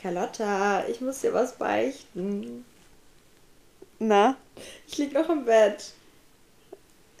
Carlotta, 0.00 0.84
ich 0.88 1.00
muss 1.00 1.20
dir 1.20 1.34
was 1.34 1.52
beichten. 1.52 2.64
Na? 3.98 4.36
Ich 4.88 4.96
lieg 4.96 5.12
noch 5.12 5.28
im 5.28 5.44
Bett. 5.44 5.92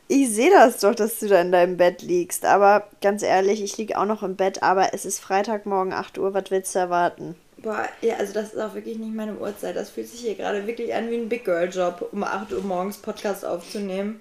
Ich 0.08 0.30
sehe 0.30 0.50
das 0.50 0.80
doch, 0.80 0.94
dass 0.94 1.20
du 1.20 1.28
da 1.28 1.40
in 1.40 1.52
deinem 1.52 1.76
Bett 1.76 2.02
liegst. 2.02 2.44
Aber 2.44 2.88
ganz 3.00 3.22
ehrlich, 3.22 3.62
ich 3.62 3.76
liege 3.76 3.98
auch 3.98 4.06
noch 4.06 4.22
im 4.22 4.34
Bett, 4.34 4.62
aber 4.62 4.94
es 4.94 5.04
ist 5.04 5.20
Freitagmorgen 5.20 5.92
8 5.92 6.18
Uhr. 6.18 6.32
Was 6.32 6.50
willst 6.50 6.74
du 6.74 6.78
erwarten? 6.78 7.36
Boah, 7.58 7.86
ja, 8.00 8.16
also 8.16 8.32
das 8.32 8.54
ist 8.54 8.58
auch 8.58 8.74
wirklich 8.74 8.98
nicht 8.98 9.14
meine 9.14 9.36
Uhrzeit. 9.36 9.76
Das 9.76 9.90
fühlt 9.90 10.08
sich 10.08 10.20
hier 10.20 10.34
gerade 10.34 10.66
wirklich 10.66 10.94
an 10.94 11.10
wie 11.10 11.16
ein 11.16 11.28
Big 11.28 11.44
Girl 11.44 11.68
Job, 11.68 12.08
um 12.12 12.24
8 12.24 12.52
Uhr 12.54 12.62
morgens 12.62 12.96
Podcast 12.96 13.44
aufzunehmen. 13.44 14.20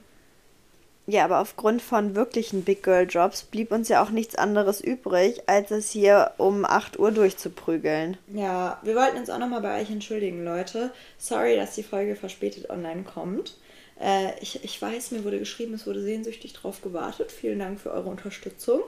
Ja, 1.09 1.25
aber 1.25 1.39
aufgrund 1.39 1.81
von 1.81 2.13
wirklichen 2.13 2.63
Big 2.63 2.83
Girl 2.83 3.07
Jobs 3.09 3.41
blieb 3.41 3.71
uns 3.71 3.89
ja 3.89 4.03
auch 4.03 4.11
nichts 4.11 4.35
anderes 4.35 4.79
übrig, 4.79 5.41
als 5.47 5.71
es 5.71 5.89
hier 5.89 6.33
um 6.37 6.65
8 6.65 6.99
Uhr 6.99 7.11
durchzuprügeln. 7.11 8.15
Ja, 8.31 8.79
wir 8.83 8.95
wollten 8.95 9.17
uns 9.17 9.31
auch 9.31 9.39
nochmal 9.39 9.61
bei 9.61 9.81
euch 9.81 9.89
entschuldigen, 9.89 10.45
Leute. 10.45 10.91
Sorry, 11.17 11.55
dass 11.55 11.73
die 11.73 11.81
Folge 11.81 12.15
verspätet 12.15 12.69
online 12.69 13.01
kommt. 13.01 13.57
Äh, 13.99 14.39
ich, 14.39 14.63
ich 14.63 14.79
weiß, 14.79 15.09
mir 15.09 15.23
wurde 15.23 15.39
geschrieben, 15.39 15.73
es 15.73 15.87
wurde 15.87 16.03
sehnsüchtig 16.03 16.53
drauf 16.53 16.83
gewartet. 16.83 17.31
Vielen 17.31 17.57
Dank 17.57 17.79
für 17.79 17.89
eure 17.89 18.09
Unterstützung. 18.09 18.81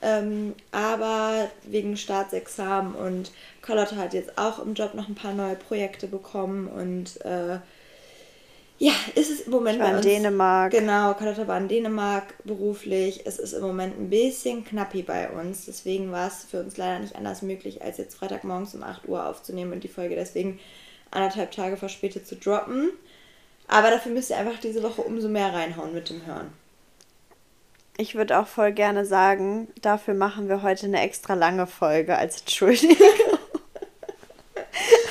Ähm, 0.00 0.54
aber 0.72 1.50
wegen 1.64 1.98
Staatsexamen 1.98 2.94
und 2.94 3.32
Carlotta 3.60 3.96
hat 3.96 4.14
jetzt 4.14 4.38
auch 4.38 4.64
im 4.64 4.72
Job 4.72 4.94
noch 4.94 5.08
ein 5.08 5.14
paar 5.14 5.34
neue 5.34 5.56
Projekte 5.56 6.06
bekommen 6.06 6.68
und 6.68 7.20
äh, 7.26 7.58
ja, 8.78 8.92
ist 9.14 9.30
es 9.30 9.42
im 9.42 9.52
Moment 9.52 9.76
ich 9.76 9.82
war 9.82 9.90
in 9.90 9.96
uns, 9.96 10.04
Dänemark. 10.04 10.72
Genau, 10.72 11.14
Carlotta 11.14 11.46
war 11.46 11.58
in 11.58 11.68
Dänemark 11.68 12.34
beruflich. 12.44 13.22
Es 13.24 13.38
ist 13.38 13.52
im 13.52 13.62
Moment 13.62 13.98
ein 13.98 14.10
bisschen 14.10 14.64
knappi 14.64 15.02
bei 15.02 15.30
uns. 15.30 15.66
Deswegen 15.66 16.10
war 16.10 16.26
es 16.26 16.44
für 16.44 16.60
uns 16.60 16.76
leider 16.76 16.98
nicht 16.98 17.14
anders 17.14 17.42
möglich, 17.42 17.82
als 17.82 17.98
jetzt 17.98 18.16
Freitagmorgens 18.16 18.74
um 18.74 18.82
8 18.82 19.08
Uhr 19.08 19.26
aufzunehmen 19.26 19.72
und 19.72 19.84
die 19.84 19.88
Folge 19.88 20.16
deswegen 20.16 20.58
anderthalb 21.12 21.52
Tage 21.52 21.76
verspätet 21.76 22.26
zu 22.26 22.34
droppen. 22.34 22.90
Aber 23.68 23.90
dafür 23.90 24.12
müsst 24.12 24.30
ihr 24.30 24.38
einfach 24.38 24.58
diese 24.58 24.82
Woche 24.82 25.02
umso 25.02 25.28
mehr 25.28 25.52
reinhauen 25.52 25.94
mit 25.94 26.10
dem 26.10 26.26
Hören. 26.26 26.52
Ich 27.96 28.16
würde 28.16 28.40
auch 28.40 28.48
voll 28.48 28.72
gerne 28.72 29.06
sagen, 29.06 29.68
dafür 29.80 30.14
machen 30.14 30.48
wir 30.48 30.62
heute 30.62 30.86
eine 30.86 31.00
extra 31.00 31.34
lange 31.34 31.68
Folge 31.68 32.18
als 32.18 32.40
Entschuldigung. 32.40 32.96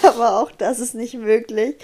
Aber 0.03 0.41
auch 0.41 0.51
das 0.51 0.79
ist 0.79 0.93
nicht 0.93 1.13
möglich 1.13 1.77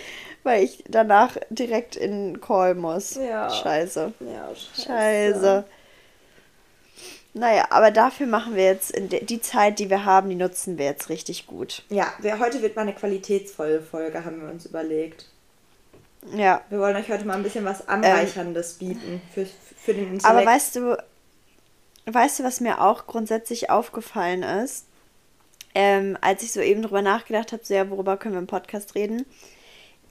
weil 0.43 0.63
ich 0.63 0.83
danach 0.87 1.37
direkt 1.49 1.95
in 1.95 2.41
Call 2.41 2.75
muss. 2.75 3.15
Ja. 3.15 3.49
Scheiße. 3.49 4.13
Ja, 4.19 4.49
scheiße. 4.55 4.85
Scheiße. 4.87 5.65
Naja, 7.33 7.67
aber 7.69 7.91
dafür 7.91 8.25
machen 8.25 8.55
wir 8.55 8.65
jetzt 8.65 8.93
die 8.97 9.41
Zeit, 9.41 9.79
die 9.79 9.89
wir 9.89 10.03
haben, 10.03 10.29
die 10.29 10.35
nutzen 10.35 10.77
wir 10.77 10.85
jetzt 10.85 11.09
richtig 11.09 11.45
gut. 11.45 11.83
Ja, 11.89 12.11
wir, 12.19 12.39
heute 12.39 12.61
wird 12.61 12.75
mal 12.75 12.81
eine 12.83 12.93
qualitätsvolle 12.93 13.81
Folge, 13.81 14.25
haben 14.25 14.41
wir 14.41 14.49
uns 14.49 14.65
überlegt. 14.65 15.27
Ja. 16.35 16.61
Wir 16.69 16.79
wollen 16.79 16.95
euch 16.95 17.09
heute 17.09 17.25
mal 17.25 17.35
ein 17.35 17.43
bisschen 17.43 17.65
was 17.65 17.87
Anreicherndes 17.87 18.73
ähm, 18.73 18.87
bieten 18.87 19.21
für, 19.33 19.45
für 19.45 19.93
den 19.93 20.13
Intellekt. 20.13 20.25
Aber 20.25 20.45
weißt 20.45 20.75
du, 20.75 20.97
weißt 22.07 22.39
du, 22.39 22.43
was 22.43 22.61
mir 22.61 22.81
auch 22.81 23.05
grundsätzlich 23.05 23.69
aufgefallen 23.69 24.43
ist? 24.43 24.85
Ähm, 25.75 26.17
als 26.21 26.41
ich 26.41 26.51
so 26.51 26.61
eben 26.61 26.81
drüber 26.81 27.03
nachgedacht 27.03 27.51
habe, 27.51 27.63
so 27.63 27.75
ja, 27.75 27.89
worüber 27.91 28.17
können 28.17 28.33
wir 28.33 28.39
im 28.39 28.47
Podcast 28.47 28.95
reden? 28.95 29.25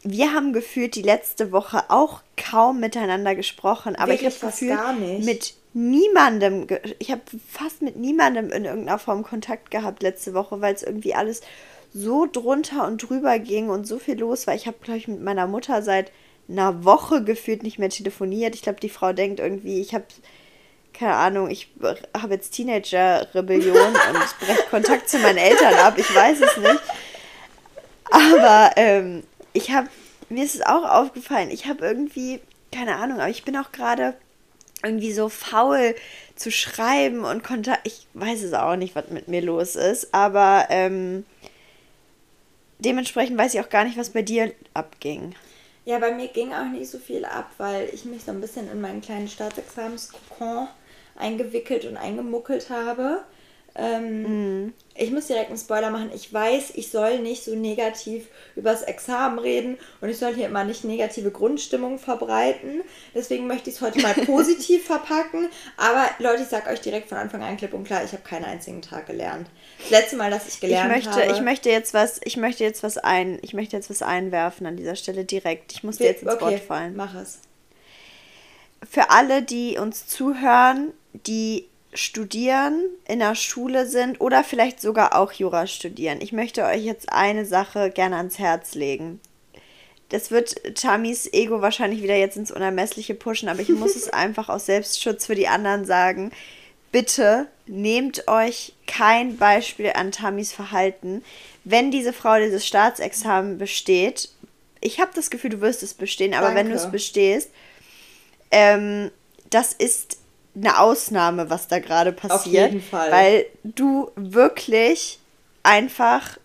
Wir 0.02 0.32
haben 0.32 0.52
gefühlt 0.52 0.94
die 0.94 1.02
letzte 1.02 1.52
Woche 1.52 1.84
auch 1.88 2.22
kaum 2.36 2.80
miteinander 2.80 3.34
gesprochen, 3.34 3.96
aber 3.96 4.12
Wirklich 4.12 4.34
ich 4.34 4.42
habe 4.42 4.52
gefühlt 4.52 5.24
mit 5.24 5.54
niemandem, 5.74 6.66
ich 6.98 7.10
habe 7.10 7.22
fast 7.50 7.82
mit 7.82 7.96
niemandem 7.96 8.50
in 8.50 8.64
irgendeiner 8.64 8.98
Form 8.98 9.22
Kontakt 9.22 9.70
gehabt 9.70 10.02
letzte 10.02 10.34
Woche, 10.34 10.60
weil 10.60 10.74
es 10.74 10.82
irgendwie 10.82 11.14
alles 11.14 11.42
so 11.92 12.26
drunter 12.26 12.86
und 12.86 12.98
drüber 12.98 13.38
ging 13.38 13.70
und 13.70 13.86
so 13.86 13.98
viel 13.98 14.18
los 14.18 14.46
war. 14.46 14.54
Ich 14.54 14.66
habe, 14.66 14.76
glaube 14.82 14.98
ich, 14.98 15.08
mit 15.08 15.22
meiner 15.22 15.46
Mutter 15.46 15.82
seit 15.82 16.12
einer 16.48 16.84
Woche 16.84 17.24
gefühlt 17.24 17.62
nicht 17.62 17.78
mehr 17.78 17.90
telefoniert. 17.90 18.54
Ich 18.54 18.62
glaube, 18.62 18.80
die 18.80 18.88
Frau 18.88 19.12
denkt 19.12 19.40
irgendwie, 19.40 19.80
ich 19.80 19.94
habe, 19.94 20.04
keine 20.92 21.14
Ahnung, 21.14 21.50
ich 21.50 21.70
habe 22.16 22.34
jetzt 22.34 22.52
Teenager-Rebellion 22.52 23.76
und 23.86 24.38
breche 24.46 24.68
Kontakt 24.70 25.08
zu 25.08 25.18
meinen 25.18 25.38
Eltern 25.38 25.74
ab. 25.74 25.94
Ich 25.96 26.14
weiß 26.14 26.40
es 26.40 26.56
nicht. 26.56 26.80
Aber 28.10 28.70
ähm, 28.76 29.22
ich 29.58 29.70
habe, 29.70 29.88
mir 30.28 30.44
ist 30.44 30.54
es 30.54 30.62
auch 30.62 30.88
aufgefallen, 30.88 31.50
ich 31.50 31.66
habe 31.66 31.84
irgendwie, 31.84 32.40
keine 32.72 32.96
Ahnung, 32.96 33.18
aber 33.18 33.30
ich 33.30 33.44
bin 33.44 33.56
auch 33.56 33.72
gerade 33.72 34.14
irgendwie 34.82 35.12
so 35.12 35.28
faul 35.28 35.94
zu 36.36 36.50
schreiben 36.50 37.24
und 37.24 37.42
konnte, 37.42 37.74
ich 37.84 38.06
weiß 38.14 38.42
es 38.42 38.54
auch 38.54 38.76
nicht, 38.76 38.94
was 38.94 39.08
mit 39.10 39.28
mir 39.28 39.42
los 39.42 39.74
ist, 39.74 40.14
aber 40.14 40.66
ähm, 40.70 41.26
dementsprechend 42.78 43.36
weiß 43.36 43.54
ich 43.54 43.60
auch 43.60 43.70
gar 43.70 43.84
nicht, 43.84 43.98
was 43.98 44.10
bei 44.10 44.22
dir 44.22 44.52
abging. 44.74 45.34
Ja, 45.84 45.98
bei 45.98 46.12
mir 46.12 46.28
ging 46.28 46.52
auch 46.52 46.66
nicht 46.66 46.90
so 46.90 46.98
viel 46.98 47.24
ab, 47.24 47.50
weil 47.58 47.88
ich 47.92 48.04
mich 48.04 48.22
so 48.22 48.30
ein 48.30 48.40
bisschen 48.40 48.70
in 48.70 48.80
meinen 48.80 49.00
kleinen 49.00 49.26
Staatsexamenskokon 49.26 50.68
eingewickelt 51.16 51.84
und 51.86 51.96
eingemuckelt 51.96 52.70
habe. 52.70 53.24
Ähm, 53.78 54.64
mhm. 54.64 54.72
Ich 54.96 55.12
muss 55.12 55.28
direkt 55.28 55.50
einen 55.50 55.58
Spoiler 55.58 55.90
machen. 55.90 56.10
Ich 56.12 56.32
weiß, 56.32 56.72
ich 56.74 56.90
soll 56.90 57.20
nicht 57.20 57.44
so 57.44 57.54
negativ 57.54 58.26
über 58.56 58.72
das 58.72 58.82
Examen 58.82 59.38
reden 59.38 59.78
und 60.00 60.08
ich 60.08 60.18
soll 60.18 60.34
hier 60.34 60.46
immer 60.46 60.64
nicht 60.64 60.82
negative 60.82 61.30
Grundstimmung 61.30 62.00
verbreiten. 62.00 62.82
Deswegen 63.14 63.46
möchte 63.46 63.70
ich 63.70 63.76
es 63.76 63.80
heute 63.80 64.00
mal 64.00 64.14
positiv 64.26 64.84
verpacken. 64.84 65.48
Aber 65.76 66.06
Leute, 66.18 66.42
ich 66.42 66.48
sage 66.48 66.68
euch 66.68 66.80
direkt 66.80 67.08
von 67.08 67.18
Anfang 67.18 67.44
an 67.44 67.56
klipp 67.56 67.72
und 67.72 67.84
klar, 67.84 68.02
ich 68.02 68.10
habe 68.10 68.22
keinen 68.24 68.44
einzigen 68.44 68.82
Tag 68.82 69.06
gelernt. 69.06 69.48
Das 69.78 69.90
letzte 69.90 70.16
Mal, 70.16 70.32
dass 70.32 70.48
ich 70.48 70.58
gelernt 70.58 70.90
ich 70.96 71.04
möchte, 71.06 71.22
habe. 71.22 71.32
Ich 71.32 71.40
möchte 71.40 71.70
jetzt 71.70 71.94
was, 71.94 72.20
ich 72.24 72.36
möchte 72.36 72.64
jetzt 72.64 72.82
was 72.82 72.98
ein, 72.98 73.38
ich 73.42 73.54
möchte 73.54 73.76
jetzt 73.76 73.90
was 73.90 74.02
einwerfen 74.02 74.66
an 74.66 74.76
dieser 74.76 74.96
Stelle 74.96 75.24
direkt. 75.24 75.72
Ich 75.72 75.84
muss 75.84 75.98
dir 75.98 76.06
jetzt 76.06 76.24
ins 76.24 76.32
okay, 76.32 76.44
Wort 76.44 76.60
fallen. 76.60 76.96
Mach 76.96 77.14
es. 77.14 77.38
Für 78.90 79.10
alle, 79.10 79.42
die 79.42 79.78
uns 79.78 80.08
zuhören, 80.08 80.92
die 81.12 81.68
studieren, 81.98 82.84
in 83.06 83.18
der 83.18 83.34
Schule 83.34 83.86
sind 83.86 84.20
oder 84.20 84.44
vielleicht 84.44 84.80
sogar 84.80 85.16
auch 85.16 85.32
Jura 85.32 85.66
studieren. 85.66 86.20
Ich 86.20 86.32
möchte 86.32 86.64
euch 86.64 86.84
jetzt 86.84 87.12
eine 87.12 87.44
Sache 87.44 87.90
gerne 87.90 88.16
ans 88.16 88.38
Herz 88.38 88.74
legen. 88.74 89.20
Das 90.10 90.30
wird 90.30 90.76
Tamis 90.76 91.28
Ego 91.32 91.60
wahrscheinlich 91.60 92.02
wieder 92.02 92.16
jetzt 92.16 92.36
ins 92.36 92.52
Unermessliche 92.52 93.14
pushen, 93.14 93.48
aber 93.48 93.60
ich 93.60 93.68
muss 93.70 93.96
es 93.96 94.08
einfach 94.12 94.48
aus 94.48 94.66
Selbstschutz 94.66 95.26
für 95.26 95.34
die 95.34 95.48
anderen 95.48 95.84
sagen. 95.84 96.30
Bitte 96.92 97.48
nehmt 97.66 98.28
euch 98.28 98.74
kein 98.86 99.36
Beispiel 99.36 99.92
an 99.94 100.12
Tamis 100.12 100.52
Verhalten. 100.52 101.24
Wenn 101.64 101.90
diese 101.90 102.12
Frau 102.12 102.38
dieses 102.38 102.66
Staatsexamen 102.66 103.58
besteht, 103.58 104.30
ich 104.80 105.00
habe 105.00 105.10
das 105.14 105.30
Gefühl, 105.30 105.50
du 105.50 105.60
wirst 105.60 105.82
es 105.82 105.94
bestehen, 105.94 106.32
aber 106.32 106.46
Danke. 106.46 106.60
wenn 106.60 106.68
du 106.70 106.76
es 106.76 106.90
bestehst, 106.90 107.50
ähm, 108.52 109.10
das 109.50 109.72
ist 109.72 110.18
eine 110.60 110.78
Ausnahme, 110.78 111.50
was 111.50 111.68
da 111.68 111.78
gerade 111.78 112.12
passiert. 112.12 112.66
Auf 112.66 112.72
jeden 112.72 112.82
Fall. 112.82 113.10
Weil 113.10 113.46
du 113.64 114.10
wirklich 114.16 115.18
einfach 115.62 116.38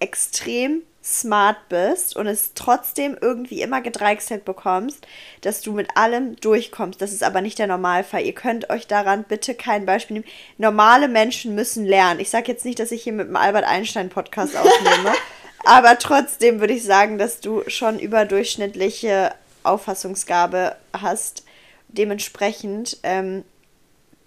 extrem 0.00 0.82
smart 1.06 1.68
bist 1.68 2.16
und 2.16 2.26
es 2.26 2.52
trotzdem 2.54 3.16
irgendwie 3.20 3.62
immer 3.62 3.80
gedreichselt 3.80 4.44
bekommst, 4.44 5.06
dass 5.40 5.60
du 5.60 5.72
mit 5.72 5.96
allem 5.96 6.34
durchkommst. 6.36 7.00
Das 7.00 7.12
ist 7.12 7.22
aber 7.22 7.40
nicht 7.40 7.60
der 7.60 7.68
Normalfall. 7.68 8.22
Ihr 8.22 8.34
könnt 8.34 8.70
euch 8.70 8.88
daran 8.88 9.24
bitte 9.24 9.54
kein 9.54 9.86
Beispiel 9.86 10.14
nehmen. 10.14 10.32
Normale 10.58 11.06
Menschen 11.06 11.54
müssen 11.54 11.86
lernen. 11.86 12.18
Ich 12.18 12.30
sage 12.30 12.50
jetzt 12.50 12.64
nicht, 12.64 12.80
dass 12.80 12.90
ich 12.90 13.04
hier 13.04 13.12
mit 13.12 13.28
dem 13.28 13.36
Albert 13.36 13.64
Einstein 13.64 14.08
Podcast 14.08 14.56
aufnehme, 14.56 15.14
aber 15.64 15.96
trotzdem 15.98 16.58
würde 16.58 16.74
ich 16.74 16.82
sagen, 16.82 17.18
dass 17.18 17.40
du 17.40 17.62
schon 17.68 18.00
überdurchschnittliche 18.00 19.32
Auffassungsgabe 19.62 20.76
hast 20.92 21.45
dementsprechend, 21.88 22.98
ähm, 23.02 23.44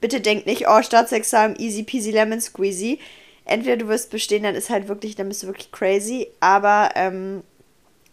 bitte 0.02 0.22
denkt 0.22 0.46
nicht, 0.46 0.68
oh, 0.68 0.82
Staatsexamen, 0.82 1.60
easy 1.60 1.84
peasy 1.84 2.12
lemon 2.12 2.42
squeezy. 2.42 3.00
Entweder 3.46 3.78
du 3.78 3.88
wirst 3.88 4.12
bestehen, 4.12 4.44
dann 4.44 4.56
ist 4.56 4.70
halt 4.70 4.88
wirklich, 4.88 5.16
dann 5.16 5.28
bist 5.28 5.44
du 5.44 5.48
wirklich 5.48 5.72
crazy. 5.72 6.28
Aber 6.40 6.92
ähm, 6.96 7.44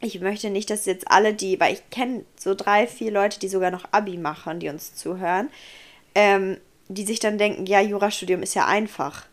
ich 0.01 0.21
möchte 0.21 0.51
nicht, 0.51 0.71
dass 0.71 0.87
jetzt 0.87 1.11
alle, 1.11 1.35
die, 1.35 1.61
weil 1.61 1.75
ich 1.75 1.91
kenne 1.91 2.25
so 2.39 2.55
drei, 2.55 2.87
vier 2.87 3.11
Leute, 3.11 3.39
die 3.39 3.49
sogar 3.49 3.71
noch 3.71 3.85
Abi 3.93 4.17
machen, 4.17 4.61
die 4.61 4.69
uns 4.69 4.95
zuhören, 4.95 5.51
ähm, 6.15 6.59
die 6.89 7.05
sich 7.05 7.21
dann 7.21 7.39
denken, 7.39 7.67
ja, 7.67 7.81
Jurastudium 7.81 8.43
ist 8.43 8.55
ja 8.55 8.67
einfach. 8.67 9.27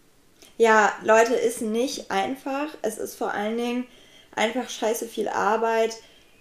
Ja, 0.57 0.94
Leute, 1.04 1.33
ist 1.33 1.62
nicht 1.62 2.12
einfach. 2.12 2.68
Es 2.81 2.98
ist 2.98 3.16
vor 3.16 3.33
allen 3.33 3.57
Dingen 3.57 3.88
einfach 4.36 4.69
scheiße 4.69 5.07
viel 5.07 5.27
Arbeit 5.27 5.95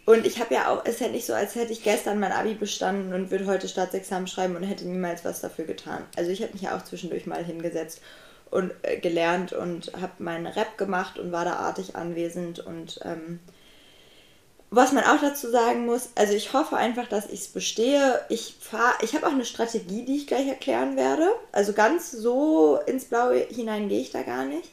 und 0.05 0.27
ich 0.27 0.41
habe 0.41 0.55
ja 0.55 0.69
auch, 0.69 0.85
es 0.85 0.95
ist 0.95 1.01
ja 1.01 1.09
nicht 1.09 1.27
so, 1.27 1.33
als 1.33 1.55
hätte 1.55 1.73
ich 1.73 1.85
gestern 1.85 2.19
mein 2.19 2.33
Abi 2.33 2.55
bestanden 2.55 3.15
und 3.15 3.31
würde 3.31 3.47
heute 3.47 3.69
Staatsexamen 3.69 4.27
schreiben 4.27 4.57
und 4.57 4.65
hätte 4.65 4.85
niemals 4.85 5.25
was 5.25 5.41
dafür 5.41 5.65
getan. 5.65 6.05
Also 6.17 6.31
ich 6.31 6.43
habe 6.43 6.53
mich 6.53 6.63
ja 6.63 6.77
auch 6.77 6.83
zwischendurch 6.83 7.27
mal 7.27 7.45
hingesetzt 7.45 8.01
und 8.51 8.73
äh, 8.83 8.99
gelernt 8.99 9.53
und 9.53 9.93
habe 10.01 10.13
meinen 10.19 10.47
Rap 10.47 10.77
gemacht 10.77 11.19
und 11.21 11.31
war 11.31 11.45
da 11.45 11.55
artig 11.55 11.95
anwesend. 11.95 12.59
Und 12.59 12.99
ähm, 13.05 13.39
was 14.71 14.93
man 14.93 15.05
auch 15.05 15.21
dazu 15.21 15.49
sagen 15.51 15.87
muss, 15.87 16.11
also 16.17 16.35
ich 16.35 16.53
hoffe 16.53 16.77
einfach, 16.77 17.09
dass 17.09 17.27
ich 17.27 17.41
es 17.41 17.49
bestehe. 17.49 18.21
Ich 18.29 18.57
fahre, 18.59 18.95
ich 19.03 19.15
habe 19.15 19.29
auch 19.29 19.33
eine 19.33 19.45
Strategie, 19.45 20.05
die 20.05 20.17
ich 20.17 20.27
gleich 20.27 20.49
erklären 20.49 20.97
werde. 20.97 21.29
Also 21.53 21.75
ganz 21.75 22.11
so 22.11 22.79
ins 22.87 23.05
Blaue 23.05 23.37
hinein 23.37 23.89
gehe 23.89 24.01
ich 24.01 24.11
da 24.11 24.23
gar 24.23 24.45
nicht. 24.47 24.69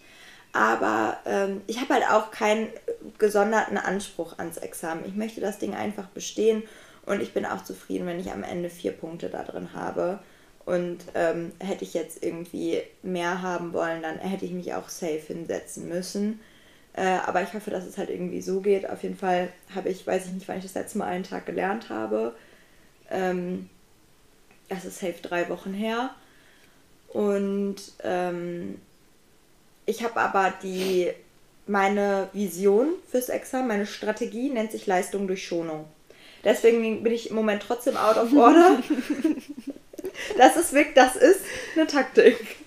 Aber 0.54 1.18
ähm, 1.26 1.62
ich 1.68 1.80
habe 1.80 1.94
halt 1.94 2.10
auch 2.10 2.32
keinen 2.32 2.68
gesonderten 3.18 3.78
Anspruch 3.78 4.38
ans 4.38 4.58
Examen. 4.58 5.06
Ich 5.06 5.16
möchte 5.16 5.42
das 5.42 5.60
Ding 5.60 5.74
einfach 5.74 6.08
bestehen 6.08 6.64
und 7.06 7.22
ich 7.22 7.34
bin 7.34 7.46
auch 7.46 7.64
zufrieden, 7.64 8.06
wenn 8.06 8.20
ich 8.20 8.32
am 8.32 8.44
Ende 8.44 8.70
vier 8.70 8.92
Punkte 8.92 9.30
da 9.30 9.44
drin 9.44 9.70
habe. 9.74 10.20
Und 10.66 11.00
ähm, 11.16 11.52
hätte 11.60 11.84
ich 11.84 11.96
jetzt 11.96 12.24
irgendwie 12.24 12.84
mehr 13.02 13.42
haben 13.42 13.74
wollen, 13.74 14.04
dann 14.04 14.20
hätte 14.20 14.46
ich 14.46 14.52
mich 14.52 14.74
auch 14.76 14.88
safe 14.88 15.24
hinsetzen 15.28 15.90
müssen. 15.90 16.40
Äh, 16.94 17.18
aber 17.26 17.42
ich 17.42 17.54
hoffe, 17.54 17.72
dass 17.72 17.86
es 17.86 17.98
halt 17.98 18.10
irgendwie 18.10 18.42
so 18.42 18.62
geht. 18.62 18.88
Auf 18.88 19.02
jeden 19.02 19.18
Fall 19.18 19.50
habe 19.74 19.90
ich, 19.90 20.06
weiß 20.06 20.28
ich 20.28 20.34
nicht, 20.34 20.48
wann 20.48 20.58
ich 20.58 20.66
das 20.66 20.76
letzte 20.76 21.00
Mal 21.00 21.08
einen 21.08 21.24
Tag 21.24 21.46
gelernt 21.46 21.90
habe. 21.90 22.36
Ähm, 23.10 23.70
das 24.68 24.86
ist 24.86 25.00
safe 25.00 25.22
drei 25.22 25.50
Wochen 25.50 25.74
her. 25.74 26.12
Und 27.08 27.78
ähm, 28.04 28.80
ich 29.86 30.04
habe 30.04 30.20
aber 30.20 30.54
die, 30.62 31.12
meine 31.70 32.30
Vision 32.34 32.88
fürs 33.10 33.30
Examen, 33.30 33.68
meine 33.68 33.86
Strategie 33.86 34.50
nennt 34.50 34.72
sich 34.72 34.88
Leistung 34.88 35.28
durch 35.28 35.46
Schonung. 35.46 35.86
Deswegen 36.44 37.04
bin 37.04 37.14
ich 37.14 37.30
im 37.30 37.36
Moment 37.36 37.62
trotzdem 37.66 37.96
out 37.96 38.18
of 38.18 38.34
order. 38.34 38.80
das 40.38 40.58
ist 40.58 40.74
wirklich, 40.74 40.96
das 40.96 41.16
ist 41.16 41.42
eine 41.76 41.86
Taktik. 41.86 42.58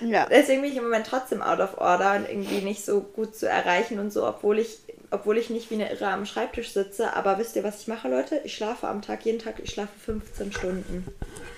Ja. 0.00 0.26
Deswegen 0.30 0.62
bin 0.62 0.70
ich 0.70 0.78
im 0.78 0.84
Moment 0.84 1.06
trotzdem 1.06 1.42
out 1.42 1.60
of 1.60 1.76
order 1.76 2.14
und 2.16 2.26
irgendwie 2.26 2.62
nicht 2.62 2.82
so 2.82 3.02
gut 3.02 3.36
zu 3.36 3.46
erreichen 3.46 3.98
und 3.98 4.10
so, 4.10 4.26
obwohl 4.26 4.58
ich, 4.58 4.78
obwohl 5.10 5.36
ich 5.36 5.50
nicht 5.50 5.70
wie 5.70 5.74
eine 5.74 5.90
Irre 5.90 6.06
am 6.06 6.24
Schreibtisch 6.24 6.72
sitze. 6.72 7.14
Aber 7.14 7.38
wisst 7.38 7.54
ihr, 7.56 7.64
was 7.64 7.82
ich 7.82 7.88
mache, 7.88 8.08
Leute? 8.08 8.40
Ich 8.44 8.54
schlafe 8.54 8.88
am 8.88 9.02
Tag, 9.02 9.26
jeden 9.26 9.40
Tag, 9.40 9.56
ich 9.62 9.72
schlafe 9.72 9.92
15 10.06 10.52
Stunden. 10.52 11.06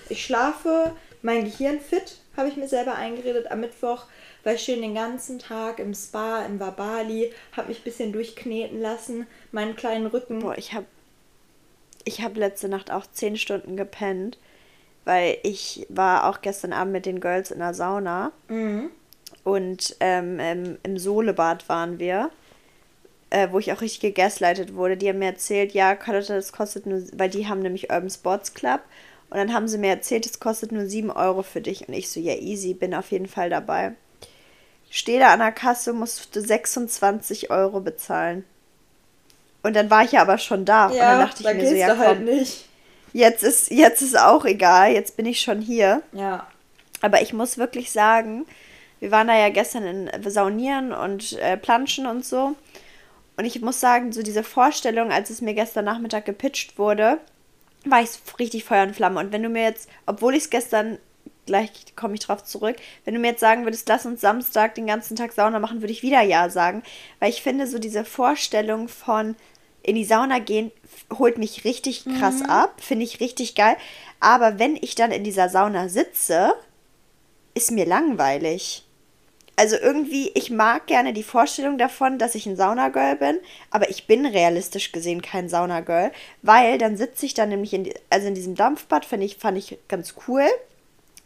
Ich 0.09 0.25
schlafe, 0.25 0.93
mein 1.21 1.45
Gehirn 1.45 1.79
fit, 1.79 2.17
habe 2.37 2.49
ich 2.49 2.57
mir 2.57 2.67
selber 2.67 2.97
eingeredet. 2.97 3.49
Am 3.53 3.61
Mittwoch 3.61 4.07
war 4.45 4.55
ich 4.55 4.63
schön 4.63 4.83
den 4.83 4.95
ganzen 4.95 5.39
Tag 5.39 5.79
im 5.79 5.95
Spa 5.95 6.45
in 6.45 6.61
Wabali, 6.61 7.33
habe 7.57 7.69
mich 7.69 7.81
ein 7.81 7.85
bisschen 7.85 8.13
durchkneten 8.13 8.81
lassen, 8.81 9.27
meinen 9.51 9.77
kleinen 9.77 10.07
Rücken. 10.07 10.41
Boah, 10.41 10.57
ich 10.57 10.73
habe 10.73 10.87
ich 12.05 12.23
hab 12.23 12.37
letzte 12.37 12.69
Nacht 12.69 12.91
auch 12.91 13.07
10 13.07 13.37
Stunden 13.37 13.77
gepennt 13.77 14.37
weil 15.05 15.39
ich 15.43 15.87
war 15.89 16.29
auch 16.29 16.41
gestern 16.41 16.73
Abend 16.73 16.93
mit 16.93 17.07
den 17.07 17.21
Girls 17.21 17.51
in 17.51 17.59
der 17.59 17.75
Sauna 17.75 18.33
mhm. 18.49 18.91
und 19.45 19.97
ähm, 20.01 20.39
im, 20.39 20.79
im 20.83 20.99
Sohlebad 20.99 21.69
waren 21.69 21.99
wir, 21.99 22.31
äh, 23.31 23.49
wo 23.51 23.59
ich 23.59 23.73
auch 23.73 23.81
richtig 23.81 24.01
gegaslightet 24.01 24.75
wurde. 24.75 24.97
Die 24.97 25.09
haben 25.09 25.19
mir 25.19 25.27
erzählt, 25.27 25.73
ja, 25.73 25.95
Carlotta, 25.97 26.35
das 26.35 26.53
kostet 26.53 26.87
nur, 26.87 27.03
weil 27.15 27.31
die 27.31 27.49
haben 27.49 27.61
nämlich 27.61 27.91
Urban 27.91 28.11
Sports 28.11 28.55
Club 28.55 28.81
und 29.31 29.39
dann 29.39 29.53
haben 29.53 29.69
sie 29.69 29.79
mir 29.79 29.91
erzählt, 29.91 30.27
es 30.27 30.41
kostet 30.41 30.73
nur 30.73 30.87
7 30.87 31.11
Euro 31.11 31.43
für 31.43 31.61
dich 31.61 31.89
und 31.89 31.95
ich 31.95 32.11
so, 32.11 32.21
ja, 32.21 32.35
easy, 32.35 32.75
bin 32.75 32.95
auf 32.95 33.11
jeden 33.11 33.29
Fall 33.29 33.51
dabei. 33.51 33.95
Stehe 34.95 35.19
da 35.19 35.33
an 35.33 35.41
der 35.41 35.51
Kasse, 35.51 35.93
musste 35.93 36.41
26 36.41 37.51
Euro 37.51 37.81
bezahlen. 37.81 38.45
Und 39.65 39.75
dann 39.75 39.91
war 39.91 40.05
ich 40.05 40.13
ja 40.13 40.23
aber 40.23 40.39
schon 40.39 40.65
da. 40.65 40.91
Ja, 40.91 40.91
und 40.91 40.99
dann 40.99 41.21
dachte 41.21 41.43
ich 41.43 41.57
mir 41.57 41.69
so, 41.69 41.75
ja, 41.75 41.87
halt 41.89 41.99
komm, 41.99 42.07
halt 42.07 42.21
nicht 42.23 42.69
jetzt 43.13 43.43
ist, 43.43 43.71
jetzt 43.71 44.03
ist 44.03 44.19
auch 44.19 44.45
egal, 44.45 44.93
jetzt 44.93 45.17
bin 45.17 45.27
ich 45.27 45.41
schon 45.41 45.61
hier. 45.61 46.03
Ja. 46.13 46.47
Aber 47.01 47.23
ich 47.23 47.33
muss 47.33 47.59
wirklich 47.59 47.91
sagen, 47.91 48.47
wir 49.01 49.11
waren 49.11 49.27
da 49.27 49.37
ja 49.37 49.49
gestern 49.49 50.09
in 50.09 50.31
Saunieren 50.31 50.93
und 50.93 51.33
äh, 51.39 51.57
Planschen 51.57 52.07
und 52.07 52.25
so. 52.25 52.55
Und 53.37 53.45
ich 53.45 53.61
muss 53.61 53.81
sagen, 53.81 54.13
so 54.13 54.23
diese 54.23 54.45
Vorstellung, 54.45 55.11
als 55.11 55.31
es 55.31 55.41
mir 55.41 55.55
gestern 55.55 55.85
Nachmittag 55.85 56.25
gepitcht 56.25 56.79
wurde, 56.79 57.19
war 57.85 58.03
ich 58.03 58.11
richtig 58.39 58.65
Feuer 58.65 58.85
und 58.85 58.95
Flamme. 58.95 59.19
Und 59.19 59.33
wenn 59.33 59.43
du 59.43 59.49
mir 59.49 59.65
jetzt, 59.65 59.89
obwohl 60.07 60.35
ich 60.35 60.45
es 60.45 60.51
gestern, 60.51 60.99
gleich 61.47 61.71
komme 61.97 62.15
ich 62.15 62.21
drauf 62.21 62.45
zurück, 62.45 62.77
wenn 63.05 63.15
du 63.15 63.21
mir 63.21 63.29
jetzt 63.29 63.41
sagen 63.41 63.65
würdest, 63.65 63.89
lass 63.89 64.07
uns 64.07 64.21
Samstag 64.21 64.75
den 64.75 64.87
ganzen 64.87 65.17
Tag 65.17 65.33
Sauna 65.33 65.59
machen, 65.59 65.83
würde 65.83 65.93
ich 65.93 66.03
wieder 66.03 66.23
Ja 66.23 66.51
sagen. 66.51 66.83
Weil 67.19 67.31
ich 67.31 67.43
finde, 67.43 67.67
so 67.67 67.79
diese 67.79 68.05
Vorstellung 68.05 68.89
von 68.89 69.35
in 69.83 69.97
die 69.97 70.05
Sauna 70.05 70.39
gehen, 70.39 70.71
holt 71.19 71.39
mich 71.39 71.65
richtig 71.65 72.05
krass 72.05 72.41
mhm. 72.41 72.51
ab, 72.51 72.81
finde 72.81 73.05
ich 73.05 73.21
richtig 73.21 73.55
geil. 73.55 73.77
Aber 74.21 74.59
wenn 74.59 74.77
ich 74.77 74.95
dann 74.95 75.11
in 75.11 75.25
dieser 75.25 75.49
Sauna 75.49 75.89
sitze, 75.89 76.55
ist 77.55 77.73
mir 77.73 77.87
langweilig. 77.87 78.85
Also 79.57 79.77
irgendwie, 79.77 80.31
ich 80.35 80.51
mag 80.51 80.87
gerne 80.87 81.13
die 81.13 81.23
Vorstellung 81.23 81.77
davon, 81.77 82.19
dass 82.19 82.35
ich 82.35 82.47
ein 82.47 82.57
Saunagirl 82.57 83.17
bin, 83.17 83.39
aber 83.71 83.91
ich 83.91 84.07
bin 84.07 84.25
realistisch 84.25 84.93
gesehen 84.93 85.21
kein 85.21 85.49
Saunagirl, 85.49 86.11
weil 86.41 86.79
dann 86.79 86.97
sitze 86.97 87.27
ich 87.27 87.35
dann 87.35 87.51
nämlich 87.51 87.75
in, 87.75 87.93
also 88.09 88.29
in 88.29 88.35
diesem 88.35 88.55
Dampfbad, 88.55 89.05
finde 89.05 89.27
ich, 89.27 89.37
fand 89.37 89.59
ich 89.59 89.79
ganz 89.89 90.15
cool, 90.27 90.47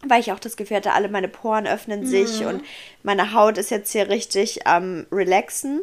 weil 0.05 0.21
ich 0.21 0.33
auch 0.33 0.39
das 0.39 0.57
Gefühl 0.57 0.79
hatte, 0.79 0.93
alle 0.93 1.09
meine 1.09 1.29
Poren 1.29 1.67
öffnen 1.67 2.01
mhm. 2.01 2.07
sich 2.07 2.45
und 2.45 2.63
meine 3.03 3.33
Haut 3.33 3.59
ist 3.59 3.71
jetzt 3.71 3.93
hier 3.93 4.09
richtig 4.09 4.67
am 4.67 4.85
ähm, 4.85 5.07
relaxen. 5.13 5.81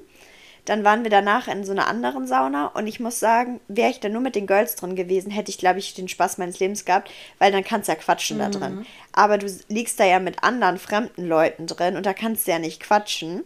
Dann 0.66 0.86
waren 0.86 1.04
wir 1.04 1.12
danach 1.12 1.50
in 1.50 1.66
so 1.66 1.74
einer 1.74 1.88
anderen 1.88 2.26
Sauna 2.26 2.68
und 2.68 2.88
ich 2.88 3.02
muss 3.02 3.20
sagen, 3.20 3.60
wäre 3.68 3.90
ich 3.90 4.00
da 4.00 4.08
nur 4.08 4.22
mit 4.22 4.36
den 4.36 4.48
Girls 4.48 4.76
drin 4.76 4.96
gewesen, 4.96 5.30
hätte 5.30 5.50
ich, 5.50 5.58
glaube 5.58 5.80
ich, 5.80 5.94
den 5.94 6.08
Spaß 6.08 6.38
meines 6.38 6.60
Lebens 6.60 6.86
gehabt, 6.86 7.12
weil 7.38 7.52
dann 7.52 7.66
kannst 7.66 7.90
du 7.90 7.92
ja 7.92 7.98
quatschen 7.98 8.38
mhm. 8.38 8.42
da 8.42 8.50
drin. 8.50 8.86
Aber 9.12 9.38
du 9.38 9.48
liegst 9.68 10.00
da 10.00 10.06
ja 10.06 10.20
mit 10.20 10.42
anderen 10.42 10.78
fremden 10.78 11.28
Leuten 11.28 11.68
drin 11.68 11.98
und 11.98 12.06
da 12.06 12.14
kannst 12.14 12.48
du 12.48 12.52
ja 12.52 12.60
nicht 12.60 12.82
quatschen. 12.82 13.44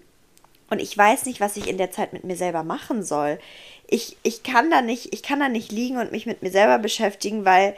Und 0.69 0.79
ich 0.79 0.95
weiß 0.95 1.25
nicht, 1.25 1.39
was 1.39 1.57
ich 1.57 1.67
in 1.67 1.77
der 1.77 1.91
Zeit 1.91 2.13
mit 2.13 2.23
mir 2.23 2.35
selber 2.35 2.63
machen 2.63 3.01
soll. 3.01 3.39
Ich, 3.87 4.17
ich 4.21 4.43
kann 4.43 4.69
da 4.69 4.81
nicht, 4.81 5.13
ich 5.13 5.23
kann 5.23 5.39
da 5.39 5.49
nicht 5.49 5.71
liegen 5.71 5.97
und 5.97 6.11
mich 6.11 6.25
mit 6.25 6.43
mir 6.43 6.51
selber 6.51 6.77
beschäftigen, 6.77 7.45
weil 7.45 7.75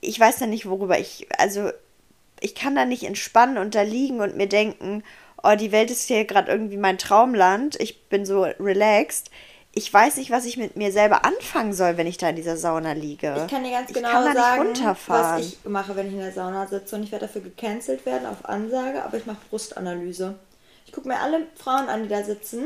ich 0.00 0.20
weiß 0.20 0.38
ja 0.40 0.46
nicht, 0.46 0.66
worüber 0.66 0.98
ich, 0.98 1.26
also 1.36 1.70
ich 2.40 2.54
kann 2.54 2.74
da 2.74 2.84
nicht 2.84 3.04
entspannen 3.04 3.58
und 3.58 3.74
da 3.74 3.82
liegen 3.82 4.20
und 4.20 4.36
mir 4.36 4.48
denken, 4.48 5.02
oh, 5.42 5.54
die 5.56 5.72
Welt 5.72 5.90
ist 5.90 6.08
hier 6.08 6.24
gerade 6.24 6.50
irgendwie 6.50 6.76
mein 6.76 6.98
Traumland, 6.98 7.80
ich 7.80 8.08
bin 8.08 8.24
so 8.24 8.42
relaxed. 8.42 9.30
Ich 9.72 9.92
weiß 9.92 10.16
nicht, 10.16 10.30
was 10.30 10.44
ich 10.44 10.56
mit 10.56 10.76
mir 10.76 10.90
selber 10.90 11.24
anfangen 11.24 11.72
soll, 11.72 11.96
wenn 11.96 12.06
ich 12.06 12.16
da 12.16 12.30
in 12.30 12.36
dieser 12.36 12.56
Sauna 12.56 12.92
liege. 12.92 13.34
Ich 13.36 13.52
kann 13.52 13.62
dir 13.62 13.70
ganz 13.70 13.92
genau 13.92 14.10
kann 14.10 14.34
sagen, 14.34 14.96
was 15.06 15.40
ich 15.40 15.64
mache, 15.66 15.94
wenn 15.94 16.08
ich 16.08 16.14
in 16.14 16.20
der 16.20 16.32
Sauna 16.32 16.66
sitze. 16.66 16.96
Und 16.96 17.04
ich 17.04 17.12
werde 17.12 17.26
dafür 17.26 17.42
gecancelt 17.42 18.04
werden 18.04 18.26
auf 18.26 18.44
Ansage, 18.44 19.04
aber 19.04 19.18
ich 19.18 19.26
mache 19.26 19.38
Brustanalyse. 19.50 20.34
Ich 20.86 20.92
gucke 20.92 21.06
mir 21.06 21.20
alle 21.20 21.46
Frauen 21.54 21.88
an, 21.88 22.02
die 22.02 22.08
da 22.08 22.24
sitzen 22.24 22.64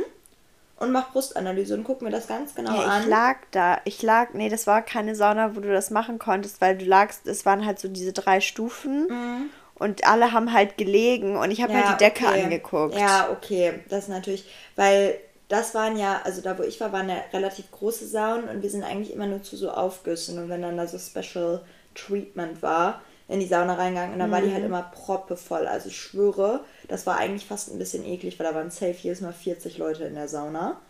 und 0.78 0.92
mache 0.92 1.12
Brustanalyse 1.12 1.74
und 1.74 1.84
gucke 1.84 2.04
mir 2.04 2.10
das 2.10 2.28
ganz 2.28 2.54
genau 2.54 2.80
ja, 2.80 2.86
an. 2.86 3.02
Ich 3.02 3.08
lag 3.08 3.36
da. 3.50 3.80
Ich 3.84 4.00
lag, 4.00 4.32
nee, 4.32 4.48
das 4.48 4.66
war 4.66 4.80
keine 4.80 5.14
Sauna, 5.14 5.54
wo 5.54 5.60
du 5.60 5.70
das 5.70 5.90
machen 5.90 6.18
konntest, 6.18 6.60
weil 6.60 6.78
du 6.78 6.84
lagst, 6.84 7.26
es 7.26 7.44
waren 7.44 7.66
halt 7.66 7.78
so 7.78 7.88
diese 7.88 8.12
drei 8.12 8.40
Stufen. 8.40 9.08
Mhm 9.08 9.50
und 9.82 10.06
alle 10.06 10.32
haben 10.32 10.52
halt 10.52 10.78
gelegen 10.78 11.36
und 11.36 11.50
ich 11.50 11.62
habe 11.62 11.72
ja, 11.72 11.88
halt 11.88 12.00
die 12.00 12.04
Decke 12.04 12.26
okay. 12.26 12.42
angeguckt. 12.44 12.94
Ja, 12.94 13.30
okay, 13.30 13.80
das 13.88 14.04
ist 14.04 14.08
natürlich, 14.08 14.44
weil 14.76 15.18
das 15.48 15.74
waren 15.74 15.98
ja, 15.98 16.20
also 16.24 16.40
da 16.40 16.58
wo 16.58 16.62
ich 16.62 16.80
war, 16.80 16.92
waren 16.92 17.08
ja 17.08 17.16
relativ 17.32 17.70
große 17.70 18.06
Saunen 18.06 18.48
und 18.48 18.62
wir 18.62 18.70
sind 18.70 18.84
eigentlich 18.84 19.12
immer 19.12 19.26
nur 19.26 19.42
zu 19.42 19.56
so 19.56 19.70
Aufgüssen 19.70 20.38
und 20.38 20.48
wenn 20.48 20.62
dann 20.62 20.76
da 20.76 20.86
so 20.86 20.98
Special 20.98 21.60
Treatment 21.94 22.62
war, 22.62 23.02
in 23.28 23.40
die 23.40 23.46
Sauna 23.46 23.74
reingegangen 23.74 24.12
und 24.12 24.18
dann 24.18 24.28
mhm. 24.28 24.34
war 24.34 24.40
die 24.42 24.50
halt 24.50 24.60
mhm. 24.60 24.66
immer 24.66 24.82
proppevoll. 24.82 25.66
Also 25.66 25.88
ich 25.88 25.96
schwöre, 25.96 26.60
das 26.88 27.06
war 27.06 27.18
eigentlich 27.18 27.46
fast 27.46 27.70
ein 27.70 27.78
bisschen 27.78 28.04
eklig, 28.04 28.38
weil 28.38 28.46
da 28.46 28.54
waren 28.54 28.70
safe 28.70 28.96
jedes 29.00 29.20
Mal 29.20 29.32
40 29.32 29.78
Leute 29.78 30.04
in 30.04 30.14
der 30.14 30.28
Sauna. 30.28 30.80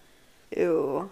Jo. 0.55 1.09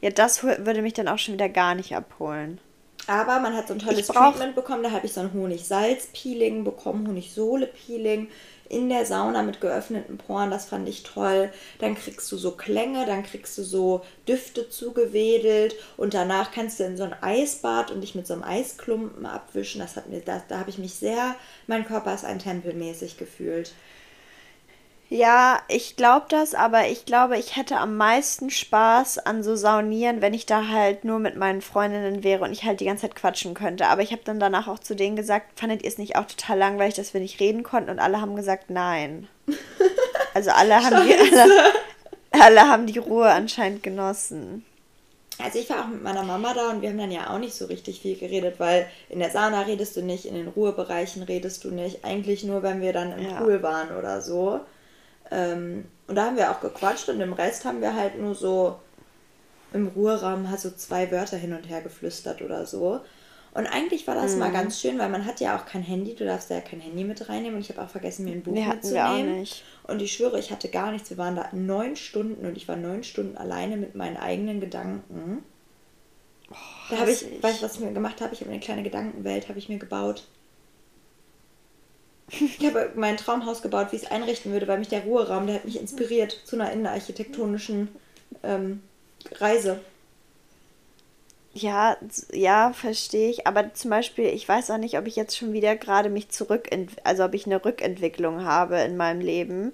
Ja, 0.00 0.10
das 0.10 0.44
würde 0.44 0.82
mich 0.82 0.92
dann 0.92 1.08
auch 1.08 1.18
schon 1.18 1.34
wieder 1.34 1.48
gar 1.48 1.74
nicht 1.74 1.96
abholen. 1.96 2.60
Aber 3.06 3.38
man 3.40 3.54
hat 3.54 3.68
so 3.68 3.74
ein 3.74 3.80
tolles 3.80 4.06
Treatment 4.06 4.54
bekommen. 4.54 4.82
Da 4.82 4.90
habe 4.90 5.06
ich 5.06 5.12
so 5.12 5.20
ein 5.20 5.32
Honig-Salz-Peeling 5.32 6.64
bekommen, 6.64 7.06
Honig-Sohle-Peeling 7.06 8.28
in 8.68 8.88
der 8.88 9.04
Sauna 9.04 9.42
mit 9.42 9.60
geöffneten 9.60 10.18
Poren. 10.18 10.50
Das 10.50 10.64
fand 10.64 10.88
ich 10.88 11.02
toll. 11.02 11.50
Dann 11.78 11.94
kriegst 11.94 12.30
du 12.32 12.36
so 12.36 12.52
Klänge, 12.52 13.06
dann 13.06 13.22
kriegst 13.22 13.58
du 13.58 13.62
so 13.62 14.02
Düfte 14.26 14.70
zugewedelt 14.70 15.74
und 15.96 16.14
danach 16.14 16.50
kannst 16.50 16.80
du 16.80 16.84
in 16.84 16.96
so 16.96 17.04
ein 17.04 17.14
Eisbad 17.20 17.90
und 17.90 18.00
dich 18.00 18.14
mit 18.14 18.26
so 18.26 18.34
einem 18.34 18.42
Eisklumpen 18.42 19.26
abwischen. 19.26 19.80
Das 19.80 19.96
hat 19.96 20.08
mir, 20.08 20.20
da, 20.20 20.42
da 20.48 20.58
habe 20.58 20.70
ich 20.70 20.78
mich 20.78 20.94
sehr, 20.94 21.36
mein 21.66 21.86
Körper 21.86 22.14
ist 22.14 22.24
ein 22.24 22.38
Tempel 22.38 22.74
mäßig 22.74 23.16
gefühlt. 23.18 23.72
Ja, 25.10 25.60
ich 25.68 25.96
glaube 25.96 26.26
das, 26.28 26.54
aber 26.54 26.88
ich 26.88 27.04
glaube, 27.04 27.38
ich 27.38 27.56
hätte 27.56 27.76
am 27.76 27.96
meisten 27.96 28.50
Spaß 28.50 29.18
an 29.18 29.42
so 29.42 29.54
Saunieren, 29.54 30.22
wenn 30.22 30.34
ich 30.34 30.46
da 30.46 30.68
halt 30.68 31.04
nur 31.04 31.18
mit 31.18 31.36
meinen 31.36 31.60
Freundinnen 31.60 32.24
wäre 32.24 32.42
und 32.44 32.52
ich 32.52 32.64
halt 32.64 32.80
die 32.80 32.86
ganze 32.86 33.02
Zeit 33.02 33.14
quatschen 33.14 33.54
könnte. 33.54 33.86
Aber 33.88 34.02
ich 34.02 34.12
habe 34.12 34.22
dann 34.24 34.40
danach 34.40 34.66
auch 34.66 34.78
zu 34.78 34.96
denen 34.96 35.14
gesagt, 35.14 35.60
fandet 35.60 35.82
ihr 35.82 35.88
es 35.88 35.98
nicht 35.98 36.16
auch 36.16 36.24
total 36.24 36.58
langweilig, 36.58 36.94
dass 36.94 37.12
wir 37.12 37.20
nicht 37.20 37.38
reden 37.38 37.62
konnten? 37.62 37.90
Und 37.90 37.98
alle 37.98 38.20
haben 38.20 38.36
gesagt, 38.36 38.70
nein. 38.70 39.28
Also 40.36 40.50
alle 40.50 40.74
haben, 40.82 41.06
die, 41.06 41.14
alle, 41.14 41.72
alle 42.32 42.60
haben 42.62 42.86
die 42.86 42.98
Ruhe 42.98 43.30
anscheinend 43.30 43.84
genossen. 43.84 44.64
Also 45.38 45.60
ich 45.60 45.70
war 45.70 45.84
auch 45.84 45.88
mit 45.88 46.02
meiner 46.02 46.24
Mama 46.24 46.54
da 46.54 46.70
und 46.70 46.82
wir 46.82 46.90
haben 46.90 46.98
dann 46.98 47.12
ja 47.12 47.30
auch 47.30 47.38
nicht 47.38 47.54
so 47.54 47.66
richtig 47.66 48.00
viel 48.00 48.16
geredet, 48.16 48.56
weil 48.58 48.86
in 49.08 49.20
der 49.20 49.30
Sauna 49.30 49.62
redest 49.62 49.96
du 49.96 50.02
nicht, 50.02 50.26
in 50.26 50.34
den 50.34 50.48
Ruhebereichen 50.48 51.22
redest 51.22 51.62
du 51.62 51.70
nicht. 51.70 52.04
Eigentlich 52.04 52.42
nur, 52.42 52.64
wenn 52.64 52.80
wir 52.80 52.92
dann 52.92 53.16
im 53.16 53.30
ja. 53.30 53.40
Pool 53.40 53.62
waren 53.62 53.96
oder 53.96 54.20
so. 54.20 54.60
Ähm, 55.34 55.84
und 56.06 56.14
da 56.14 56.26
haben 56.26 56.36
wir 56.36 56.50
auch 56.50 56.60
gequatscht 56.60 57.08
und 57.08 57.20
im 57.20 57.32
Rest 57.32 57.64
haben 57.64 57.80
wir 57.80 57.94
halt 57.94 58.20
nur 58.20 58.34
so 58.34 58.78
im 59.72 59.88
Ruheraum 59.88 60.48
halt 60.48 60.60
so 60.60 60.70
zwei 60.70 61.10
Wörter 61.10 61.36
hin 61.36 61.52
und 61.52 61.68
her 61.68 61.82
geflüstert 61.82 62.40
oder 62.40 62.64
so. 62.64 63.00
Und 63.52 63.66
eigentlich 63.66 64.06
war 64.06 64.14
das 64.14 64.32
mhm. 64.32 64.40
mal 64.40 64.52
ganz 64.52 64.80
schön, 64.80 64.98
weil 64.98 65.08
man 65.08 65.26
hat 65.26 65.40
ja 65.40 65.56
auch 65.56 65.66
kein 65.66 65.82
Handy, 65.82 66.14
du 66.14 66.24
darfst 66.24 66.50
ja 66.50 66.60
kein 66.60 66.80
Handy 66.80 67.04
mit 67.04 67.28
reinnehmen 67.28 67.56
und 67.56 67.60
ich 67.60 67.70
habe 67.70 67.82
auch 67.82 67.90
vergessen, 67.90 68.24
mir 68.24 68.32
ein 68.32 68.42
Buch 68.42 68.52
nee, 68.52 68.66
mitzunehmen. 68.66 69.46
Und 69.84 70.02
ich 70.02 70.12
schwöre, 70.12 70.38
ich 70.38 70.50
hatte 70.50 70.68
gar 70.68 70.92
nichts. 70.92 71.10
Wir 71.10 71.18
waren 71.18 71.36
da 71.36 71.48
neun 71.52 71.96
Stunden 71.96 72.46
und 72.46 72.56
ich 72.56 72.68
war 72.68 72.76
neun 72.76 73.04
Stunden 73.04 73.36
alleine 73.36 73.76
mit 73.76 73.94
meinen 73.94 74.16
eigenen 74.16 74.60
Gedanken. 74.60 75.44
Oh, 76.50 76.54
da 76.90 76.98
habe 76.98 77.10
ich, 77.12 77.22
ich, 77.22 77.42
weißt 77.42 77.60
du, 77.60 77.64
was 77.64 77.74
ich 77.74 77.80
mir 77.80 77.92
gemacht 77.92 78.20
habe? 78.20 78.34
Ich 78.34 78.40
habe 78.40 78.50
eine 78.50 78.60
kleine 78.60 78.82
Gedankenwelt, 78.82 79.48
habe 79.48 79.58
ich 79.58 79.68
mir 79.68 79.78
gebaut. 79.78 80.24
Ich 82.28 82.64
habe 82.66 82.90
mein 82.94 83.16
Traumhaus 83.16 83.62
gebaut, 83.62 83.88
wie 83.90 83.96
ich 83.96 84.04
es 84.04 84.10
einrichten 84.10 84.52
würde, 84.52 84.66
weil 84.66 84.78
mich 84.78 84.88
der 84.88 85.02
Ruheraum, 85.02 85.46
der 85.46 85.56
hat 85.56 85.64
mich 85.64 85.78
inspiriert 85.78 86.32
zu 86.44 86.56
einer 86.56 86.72
innenarchitektonischen 86.72 87.88
ähm, 88.42 88.82
Reise. 89.32 89.80
Ja, 91.52 91.96
ja, 92.32 92.72
verstehe 92.72 93.30
ich. 93.30 93.46
Aber 93.46 93.72
zum 93.74 93.90
Beispiel, 93.90 94.26
ich 94.26 94.48
weiß 94.48 94.70
auch 94.70 94.78
nicht, 94.78 94.98
ob 94.98 95.06
ich 95.06 95.14
jetzt 95.14 95.36
schon 95.36 95.52
wieder 95.52 95.76
gerade 95.76 96.08
mich 96.08 96.30
zurück, 96.30 96.68
also 97.04 97.24
ob 97.24 97.34
ich 97.34 97.46
eine 97.46 97.64
Rückentwicklung 97.64 98.44
habe 98.44 98.78
in 98.80 98.96
meinem 98.96 99.20
Leben. 99.20 99.72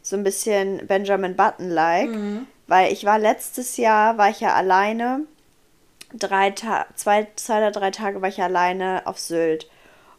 So 0.00 0.16
ein 0.16 0.24
bisschen 0.24 0.86
Benjamin 0.86 1.36
Button-like. 1.36 2.08
Mhm. 2.08 2.46
Weil 2.66 2.92
ich 2.92 3.04
war 3.04 3.18
letztes 3.18 3.76
Jahr, 3.76 4.16
war 4.18 4.30
ich 4.30 4.40
ja 4.40 4.54
alleine. 4.54 5.20
Drei 6.14 6.50
Ta 6.50 6.86
zwei, 6.94 7.26
zwei 7.36 7.58
oder 7.58 7.72
drei 7.72 7.90
Tage 7.90 8.22
war 8.22 8.28
ich 8.28 8.42
alleine 8.42 9.02
auf 9.06 9.18
Sylt. 9.18 9.68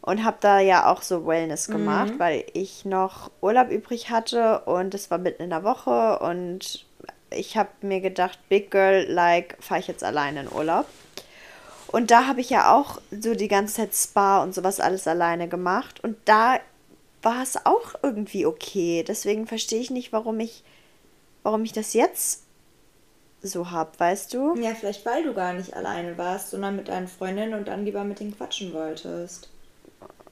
Und 0.02 0.24
habe 0.24 0.38
da 0.40 0.60
ja 0.60 0.92
auch 0.92 1.02
so 1.02 1.28
Wellness 1.28 1.68
gemacht, 1.68 2.14
mhm. 2.14 2.20
weil 2.20 2.46
ich 2.54 2.86
noch 2.86 3.32
Urlaub 3.42 3.70
übrig 3.70 4.10
hatte 4.10 4.60
und 4.62 4.94
es 4.94 5.12
war 5.12 5.18
mitten 5.18 5.44
in 5.44 5.50
der 5.50 5.64
Woche 5.64 6.20
und 6.20 6.86
ich 7.32 7.58
habe 7.58 7.70
mir 7.82 8.02
gedacht, 8.02 8.40
Big 8.50 8.72
Girl, 8.72 9.06
like, 9.10 9.58
fahre 9.60 9.82
ich 9.82 9.88
jetzt 9.88 10.04
alleine 10.04 10.42
in 10.42 10.52
Urlaub. 10.52 10.86
Und 11.88 12.12
da 12.12 12.28
habe 12.28 12.42
ich 12.42 12.50
ja 12.50 12.74
auch 12.74 13.02
so 13.12 13.34
die 13.34 13.48
ganze 13.48 13.76
Zeit 13.76 13.96
Spa 13.96 14.44
und 14.44 14.54
sowas 14.54 14.80
alles 14.80 15.08
alleine 15.08 15.48
gemacht. 15.48 16.04
Und 16.04 16.18
da 16.26 16.60
war 17.22 17.42
es 17.42 17.66
auch 17.66 17.96
irgendwie 18.04 18.46
okay. 18.46 19.04
Deswegen 19.08 19.48
verstehe 19.48 19.82
ich 19.82 19.90
nicht, 19.90 20.14
warum 20.14 20.40
ich, 20.40 20.64
warum 21.44 21.64
ich 21.64 21.74
das 21.74 21.94
jetzt 21.94 22.44
so 23.42 23.72
habe, 23.72 23.92
weißt 23.98 24.34
du? 24.34 24.56
Ja, 24.58 24.76
vielleicht 24.76 25.06
weil 25.06 25.24
du 25.24 25.34
gar 25.34 25.54
nicht 25.54 25.74
alleine 25.74 26.18
warst, 26.18 26.52
sondern 26.52 26.76
mit 26.76 26.90
deinen 26.90 27.08
Freundinnen 27.08 27.54
und 27.54 27.68
dann 27.68 27.86
lieber 27.86 28.04
mit 28.04 28.20
denen 28.20 28.36
quatschen 28.36 28.74
wolltest. 28.74 29.50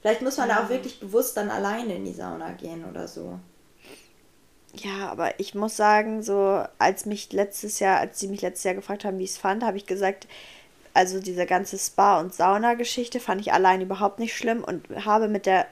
Vielleicht 0.07 0.21
muss 0.21 0.37
man 0.37 0.47
ja. 0.47 0.55
da 0.55 0.63
auch 0.63 0.69
wirklich 0.69 1.01
bewusst 1.01 1.35
dann 1.35 1.49
alleine 1.49 1.95
in 1.95 2.05
die 2.05 2.13
Sauna 2.13 2.51
gehen 2.53 2.85
oder 2.85 3.09
so. 3.09 3.39
Ja, 4.73 5.09
aber 5.09 5.37
ich 5.37 5.53
muss 5.53 5.75
sagen, 5.75 6.23
so 6.23 6.63
als 6.79 7.05
mich 7.05 7.33
letztes 7.33 7.79
Jahr, 7.79 7.99
als 7.99 8.17
sie 8.17 8.29
mich 8.29 8.41
letztes 8.41 8.63
Jahr 8.63 8.75
gefragt 8.75 9.03
haben, 9.03 9.19
wie 9.19 9.25
ich 9.25 9.31
es 9.31 9.37
fand, 9.37 9.65
habe 9.65 9.75
ich 9.75 9.85
gesagt, 9.85 10.29
also 10.93 11.19
diese 11.19 11.45
ganze 11.45 11.77
Spa- 11.77 12.21
und 12.21 12.33
Sauna-Geschichte 12.33 13.19
fand 13.19 13.41
ich 13.41 13.51
allein 13.51 13.81
überhaupt 13.81 14.19
nicht 14.19 14.33
schlimm 14.33 14.63
und 14.63 14.87
habe 15.03 15.27
mit 15.27 15.45
der 15.45 15.67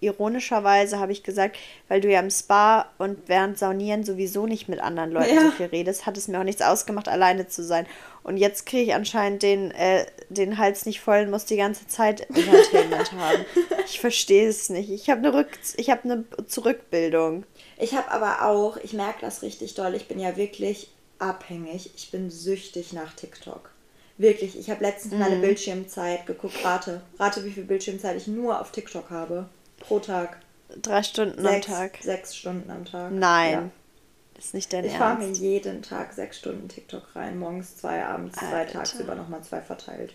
ironischerweise 0.00 0.98
habe 0.98 1.12
ich 1.12 1.22
gesagt, 1.22 1.56
weil 1.88 2.00
du 2.00 2.10
ja 2.10 2.20
im 2.20 2.30
Spa 2.30 2.90
und 2.98 3.18
während 3.26 3.58
Saunieren 3.58 4.04
sowieso 4.04 4.46
nicht 4.46 4.68
mit 4.68 4.80
anderen 4.80 5.10
Leuten 5.10 5.34
ja. 5.34 5.42
so 5.42 5.50
viel 5.50 5.66
redest, 5.66 6.06
hat 6.06 6.16
es 6.16 6.28
mir 6.28 6.38
auch 6.38 6.44
nichts 6.44 6.62
ausgemacht, 6.62 7.08
alleine 7.08 7.48
zu 7.48 7.62
sein. 7.64 7.86
Und 8.22 8.36
jetzt 8.36 8.66
kriege 8.66 8.82
ich 8.82 8.94
anscheinend 8.94 9.42
den, 9.42 9.70
äh, 9.70 10.04
den 10.28 10.58
Hals 10.58 10.84
nicht 10.84 11.00
voll 11.00 11.20
und 11.20 11.30
muss 11.30 11.44
die 11.44 11.56
ganze 11.56 11.86
Zeit 11.86 12.28
Entertainment 12.28 13.12
haben. 13.18 13.44
Ich 13.86 14.00
verstehe 14.00 14.48
es 14.48 14.68
nicht. 14.68 14.90
Ich 14.90 15.08
habe 15.08 15.20
eine, 15.20 15.32
Rück 15.32 15.58
ich 15.76 15.90
hab 15.90 16.04
eine 16.04 16.24
Zurückbildung. 16.46 17.44
Ich 17.78 17.94
habe 17.94 18.10
aber 18.10 18.46
auch, 18.46 18.76
ich 18.78 18.92
merke 18.92 19.20
das 19.20 19.42
richtig 19.42 19.74
doll, 19.74 19.94
ich 19.94 20.08
bin 20.08 20.18
ja 20.18 20.36
wirklich 20.36 20.90
abhängig. 21.18 21.90
Ich 21.96 22.10
bin 22.10 22.30
süchtig 22.30 22.92
nach 22.92 23.14
TikTok. 23.14 23.70
Wirklich, 24.18 24.58
ich 24.58 24.70
habe 24.70 24.82
letztens 24.82 25.14
mhm. 25.14 25.20
meine 25.20 25.36
Bildschirmzeit 25.36 26.26
geguckt. 26.26 26.64
Rate, 26.64 27.02
rate, 27.18 27.44
wie 27.44 27.50
viel 27.50 27.64
Bildschirmzeit 27.64 28.16
ich 28.16 28.26
nur 28.26 28.60
auf 28.60 28.72
TikTok 28.72 29.10
habe. 29.10 29.46
Pro 29.86 29.98
Tag. 30.00 30.38
Drei 30.82 31.02
Stunden 31.02 31.42
sechs, 31.42 31.68
am 31.68 31.74
Tag. 31.74 31.98
Sechs 32.02 32.36
Stunden 32.36 32.70
am 32.70 32.84
Tag. 32.84 33.12
Nein. 33.12 33.52
Ja. 33.52 33.70
Ist 34.38 34.52
nicht 34.52 34.72
dein 34.72 34.84
ich 34.84 34.92
Ernst. 34.92 34.94
Ich 34.94 35.18
fahre 35.18 35.18
mir 35.18 35.32
jeden 35.32 35.82
Tag 35.82 36.12
sechs 36.12 36.38
Stunden 36.38 36.68
TikTok 36.68 37.14
rein. 37.14 37.38
Morgens 37.38 37.76
zwei, 37.76 38.04
abends 38.04 38.36
zwei, 38.36 38.46
Alter. 38.46 38.72
tagsüber 38.72 39.14
nochmal 39.14 39.42
zwei 39.42 39.60
verteilt. 39.60 40.12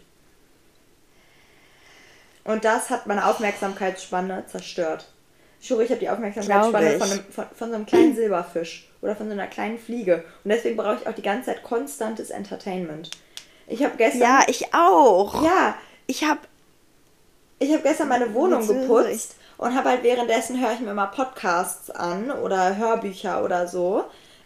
Und 2.43 2.65
das 2.65 2.89
hat 2.89 3.07
meine 3.07 3.25
Aufmerksamkeitsspanne 3.25 4.45
zerstört. 4.47 5.07
Ich 5.59 5.67
schwöre, 5.67 5.83
ich 5.83 5.89
habe 5.91 5.99
die 5.99 6.09
Aufmerksamkeitsspanne 6.09 6.97
von, 6.97 7.11
einem, 7.11 7.23
von, 7.31 7.45
von 7.55 7.69
so 7.69 7.75
einem 7.75 7.85
kleinen 7.85 8.15
Silberfisch 8.15 8.89
oder 9.01 9.15
von 9.15 9.27
so 9.27 9.33
einer 9.33 9.47
kleinen 9.47 9.77
Fliege. 9.77 10.23
Und 10.43 10.49
deswegen 10.49 10.75
brauche 10.75 10.97
ich 11.01 11.07
auch 11.07 11.13
die 11.13 11.21
ganze 11.21 11.51
Zeit 11.51 11.63
konstantes 11.63 12.29
Entertainment. 12.31 13.11
Ich 13.67 13.83
habe 13.83 13.95
gestern. 13.95 14.21
Ja, 14.21 14.43
ich 14.47 14.73
auch. 14.73 15.43
Ja. 15.43 15.75
Ich 16.07 16.23
habe. 16.23 16.41
Ich 17.59 17.71
habe 17.71 17.83
gestern 17.83 18.09
meine 18.09 18.33
Wohnung 18.33 18.67
geputzt 18.67 19.35
und 19.61 19.75
habe 19.75 19.89
halt 19.89 20.03
währenddessen 20.03 20.59
höre 20.59 20.73
ich 20.73 20.79
mir 20.79 20.93
mal 20.93 21.05
Podcasts 21.05 21.91
an 21.91 22.31
oder 22.31 22.77
Hörbücher 22.77 23.43
oder 23.43 23.67
so. 23.67 24.03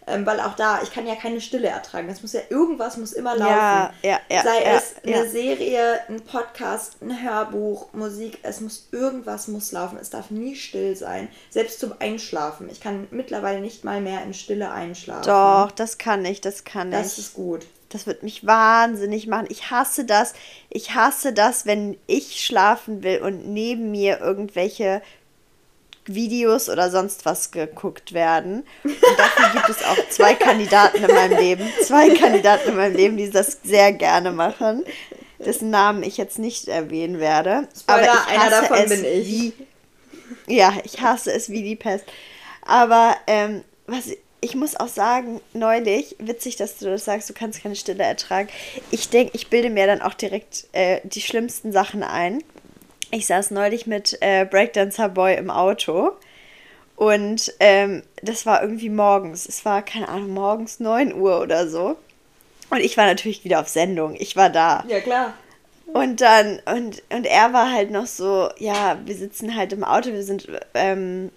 Ähm, 0.08 0.24
weil 0.24 0.38
auch 0.38 0.54
da, 0.54 0.82
ich 0.82 0.92
kann 0.92 1.06
ja 1.06 1.16
keine 1.16 1.40
Stille 1.40 1.66
ertragen. 1.66 2.08
Es 2.08 2.22
muss 2.22 2.34
ja 2.34 2.42
irgendwas 2.48 2.96
muss 2.96 3.12
immer 3.12 3.34
laufen. 3.34 3.50
Ja, 3.50 3.92
ja, 4.02 4.20
ja, 4.30 4.42
Sei 4.44 4.62
es 4.62 4.94
eine. 5.02 5.28
Serie, 5.28 6.00
ein 6.08 6.20
Podcast, 6.20 6.98
ein 7.02 7.24
Hörbuch, 7.24 7.92
Musik, 7.92 8.38
es 8.42 8.60
muss 8.60 8.88
irgendwas 8.92 9.48
muss 9.48 9.72
laufen. 9.72 9.98
Es 10.00 10.10
darf 10.10 10.30
nie 10.30 10.54
still 10.54 10.94
sein. 10.94 11.28
Selbst 11.50 11.80
zum 11.80 11.94
Einschlafen. 11.98 12.68
Ich 12.70 12.80
kann 12.80 13.08
mittlerweile 13.10 13.60
nicht 13.60 13.82
mal 13.82 14.00
mehr 14.00 14.22
in 14.22 14.32
Stille 14.32 14.70
einschlafen. 14.70 15.26
Doch, 15.26 15.72
das 15.72 15.98
kann 15.98 16.24
ich, 16.24 16.40
das 16.40 16.62
kann 16.62 16.92
ich. 16.92 16.98
Das 16.98 17.18
ist 17.18 17.34
gut. 17.34 17.66
Das 17.88 18.06
wird 18.06 18.22
mich 18.22 18.46
wahnsinnig 18.46 19.26
machen. 19.26 19.46
Ich 19.48 19.70
hasse 19.70 20.04
das. 20.04 20.34
Ich 20.70 20.94
hasse 20.94 21.32
das, 21.32 21.66
wenn 21.66 21.96
ich 22.06 22.44
schlafen 22.44 23.02
will 23.02 23.20
und 23.20 23.48
neben 23.48 23.90
mir 23.90 24.20
irgendwelche 24.20 25.02
Videos 26.06 26.68
oder 26.68 26.90
sonst 26.90 27.24
was 27.24 27.50
geguckt 27.50 28.12
werden. 28.12 28.64
Und 28.84 28.96
dafür 29.16 29.50
gibt 29.52 29.68
es 29.68 29.84
auch 29.84 29.96
zwei 30.10 30.34
Kandidaten 30.36 31.02
in 31.02 31.14
meinem 31.14 31.38
Leben. 31.38 31.68
Zwei 31.82 32.10
Kandidaten 32.10 32.70
in 32.70 32.76
meinem 32.76 32.96
Leben, 32.96 33.16
die 33.16 33.30
das 33.30 33.58
sehr 33.62 33.92
gerne 33.92 34.32
machen. 34.32 34.84
Dessen 35.38 35.70
Namen 35.70 36.02
ich 36.02 36.16
jetzt 36.16 36.38
nicht 36.38 36.68
erwähnen 36.68 37.18
werde. 37.18 37.68
Spoiler, 37.78 38.12
Aber 38.12 38.32
ich 38.32 38.38
hasse 38.38 38.74
es 38.74 39.02
Wie, 39.26 39.52
ja, 40.46 40.72
ich 40.84 41.00
hasse 41.00 41.32
es 41.32 41.50
wie 41.50 41.62
die 41.62 41.76
Pest. 41.76 42.04
Aber 42.62 43.16
ähm, 43.26 43.62
was 43.86 44.08
ich 44.40 44.54
muss 44.54 44.76
auch 44.76 44.88
sagen, 44.88 45.40
neulich, 45.52 46.16
witzig, 46.18 46.56
dass 46.56 46.78
du 46.78 46.86
das 46.86 47.04
sagst, 47.04 47.28
du 47.28 47.34
kannst 47.34 47.62
keine 47.62 47.76
Stille 47.76 48.04
ertragen. 48.04 48.48
Ich 48.90 49.08
denke, 49.08 49.32
ich 49.34 49.48
bilde 49.48 49.70
mir 49.70 49.86
dann 49.86 50.02
auch 50.02 50.14
direkt 50.14 50.66
äh, 50.72 51.00
die 51.04 51.20
schlimmsten 51.20 51.72
Sachen 51.72 52.02
ein 52.02 52.42
ich 53.10 53.26
saß 53.26 53.50
neulich 53.52 53.86
mit 53.86 54.18
äh, 54.20 54.44
Breakdancer 54.44 55.08
Boy 55.08 55.36
im 55.36 55.50
Auto 55.50 56.12
und 56.96 57.52
ähm, 57.60 58.02
das 58.22 58.46
war 58.46 58.62
irgendwie 58.62 58.88
morgens. 58.88 59.46
Es 59.46 59.64
war, 59.64 59.82
keine 59.82 60.08
Ahnung, 60.08 60.30
morgens 60.30 60.80
9 60.80 61.14
Uhr 61.14 61.40
oder 61.40 61.68
so. 61.68 61.96
Und 62.70 62.80
ich 62.80 62.96
war 62.96 63.06
natürlich 63.06 63.44
wieder 63.44 63.60
auf 63.60 63.68
Sendung. 63.68 64.16
Ich 64.18 64.34
war 64.34 64.50
da. 64.50 64.84
Ja, 64.88 65.00
klar. 65.00 65.34
Und 65.86 66.20
dann, 66.20 66.60
und, 66.66 67.02
und 67.10 67.26
er 67.26 67.52
war 67.52 67.70
halt 67.70 67.90
noch 67.92 68.06
so, 68.06 68.48
ja, 68.58 68.98
wir 69.04 69.14
sitzen 69.14 69.54
halt 69.54 69.72
im 69.72 69.84
Auto, 69.84 70.12
wir 70.12 70.24
sind, 70.24 70.48
ähm, 70.74 71.30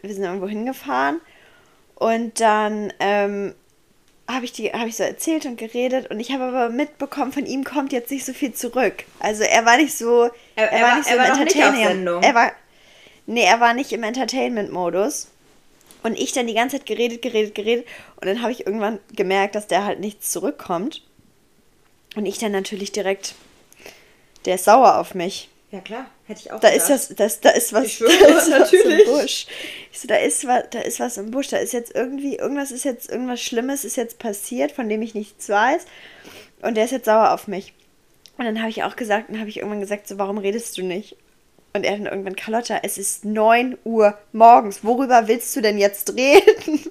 wir 0.00 0.14
sind 0.14 0.24
irgendwo 0.24 0.48
hingefahren. 0.48 1.20
Und 2.00 2.40
dann 2.40 2.94
ähm, 2.98 3.54
habe 4.26 4.46
ich, 4.46 4.52
hab 4.72 4.86
ich 4.86 4.96
so 4.96 5.02
erzählt 5.02 5.44
und 5.44 5.58
geredet 5.58 6.10
und 6.10 6.18
ich 6.18 6.32
habe 6.32 6.44
aber 6.44 6.70
mitbekommen, 6.70 7.30
von 7.30 7.44
ihm 7.44 7.62
kommt 7.62 7.92
jetzt 7.92 8.10
nicht 8.10 8.24
so 8.24 8.32
viel 8.32 8.54
zurück. 8.54 9.04
Also 9.18 9.42
er 9.42 9.66
war 9.66 9.76
nicht 9.76 9.94
so, 9.94 10.30
er, 10.56 10.72
er, 10.72 10.72
er 10.72 10.82
war 10.82 10.96
nicht 10.96 11.08
so 11.08 11.14
er 11.14 11.26
im 11.26 11.30
Entertainment. 11.30 12.24
Er 12.24 12.34
war, 12.34 12.52
nee, 13.26 13.44
er 13.44 13.60
war 13.60 13.74
nicht 13.74 13.92
im 13.92 14.02
Entertainment-Modus. 14.02 15.28
Und 16.02 16.18
ich 16.18 16.32
dann 16.32 16.46
die 16.46 16.54
ganze 16.54 16.78
Zeit 16.78 16.86
geredet, 16.86 17.20
geredet, 17.20 17.54
geredet. 17.54 17.86
Und 18.16 18.26
dann 18.26 18.40
habe 18.40 18.52
ich 18.52 18.64
irgendwann 18.64 18.98
gemerkt, 19.14 19.54
dass 19.54 19.66
der 19.66 19.84
halt 19.84 20.00
nichts 20.00 20.30
zurückkommt. 20.30 21.02
Und 22.16 22.24
ich 22.24 22.38
dann 22.38 22.52
natürlich 22.52 22.92
direkt, 22.92 23.34
der 24.46 24.54
ist 24.54 24.64
sauer 24.64 24.98
auf 24.98 25.14
mich. 25.14 25.50
Ja 25.70 25.80
klar, 25.80 26.06
hätte 26.26 26.40
ich 26.40 26.52
auch. 26.52 26.58
Da 26.58 26.70
gedacht. 26.70 26.90
ist 26.90 27.10
das, 27.10 27.16
das, 27.16 27.40
da 27.40 27.50
ist 27.50 27.72
was. 27.72 27.84
Ich 27.84 27.94
schwöre, 27.96 28.12
da 28.18 28.38
ist 28.38 28.48
natürlich. 28.48 29.06
Was 29.06 29.14
im 29.14 29.20
Busch. 29.20 29.46
Ich 29.92 30.00
so, 30.00 30.08
da 30.08 30.16
ist 30.16 30.46
was, 30.46 30.64
da 30.70 30.80
ist 30.80 31.00
was 31.00 31.16
im 31.16 31.30
Busch. 31.30 31.48
Da 31.48 31.58
ist 31.58 31.72
jetzt 31.72 31.94
irgendwie 31.94 32.36
irgendwas 32.36 32.72
ist 32.72 32.84
jetzt 32.84 33.10
irgendwas 33.10 33.40
Schlimmes 33.40 33.84
ist 33.84 33.96
jetzt 33.96 34.18
passiert, 34.18 34.72
von 34.72 34.88
dem 34.88 35.02
ich 35.02 35.14
nichts 35.14 35.48
weiß. 35.48 35.84
Und 36.62 36.74
der 36.76 36.84
ist 36.84 36.90
jetzt 36.90 37.04
sauer 37.04 37.32
auf 37.32 37.46
mich. 37.46 37.72
Und 38.36 38.46
dann 38.46 38.58
habe 38.60 38.70
ich 38.70 38.82
auch 38.82 38.96
gesagt, 38.96 39.28
dann 39.28 39.38
habe 39.38 39.48
ich 39.48 39.58
irgendwann 39.58 39.80
gesagt, 39.80 40.08
so, 40.08 40.18
warum 40.18 40.38
redest 40.38 40.76
du 40.78 40.82
nicht? 40.82 41.16
Und 41.72 41.84
er 41.84 41.96
dann 41.96 42.06
irgendwann, 42.06 42.36
Carlotta, 42.36 42.80
es 42.82 42.98
ist 42.98 43.24
9 43.24 43.78
Uhr 43.84 44.18
morgens. 44.32 44.82
Worüber 44.82 45.28
willst 45.28 45.54
du 45.54 45.60
denn 45.60 45.78
jetzt 45.78 46.14
reden? 46.16 46.90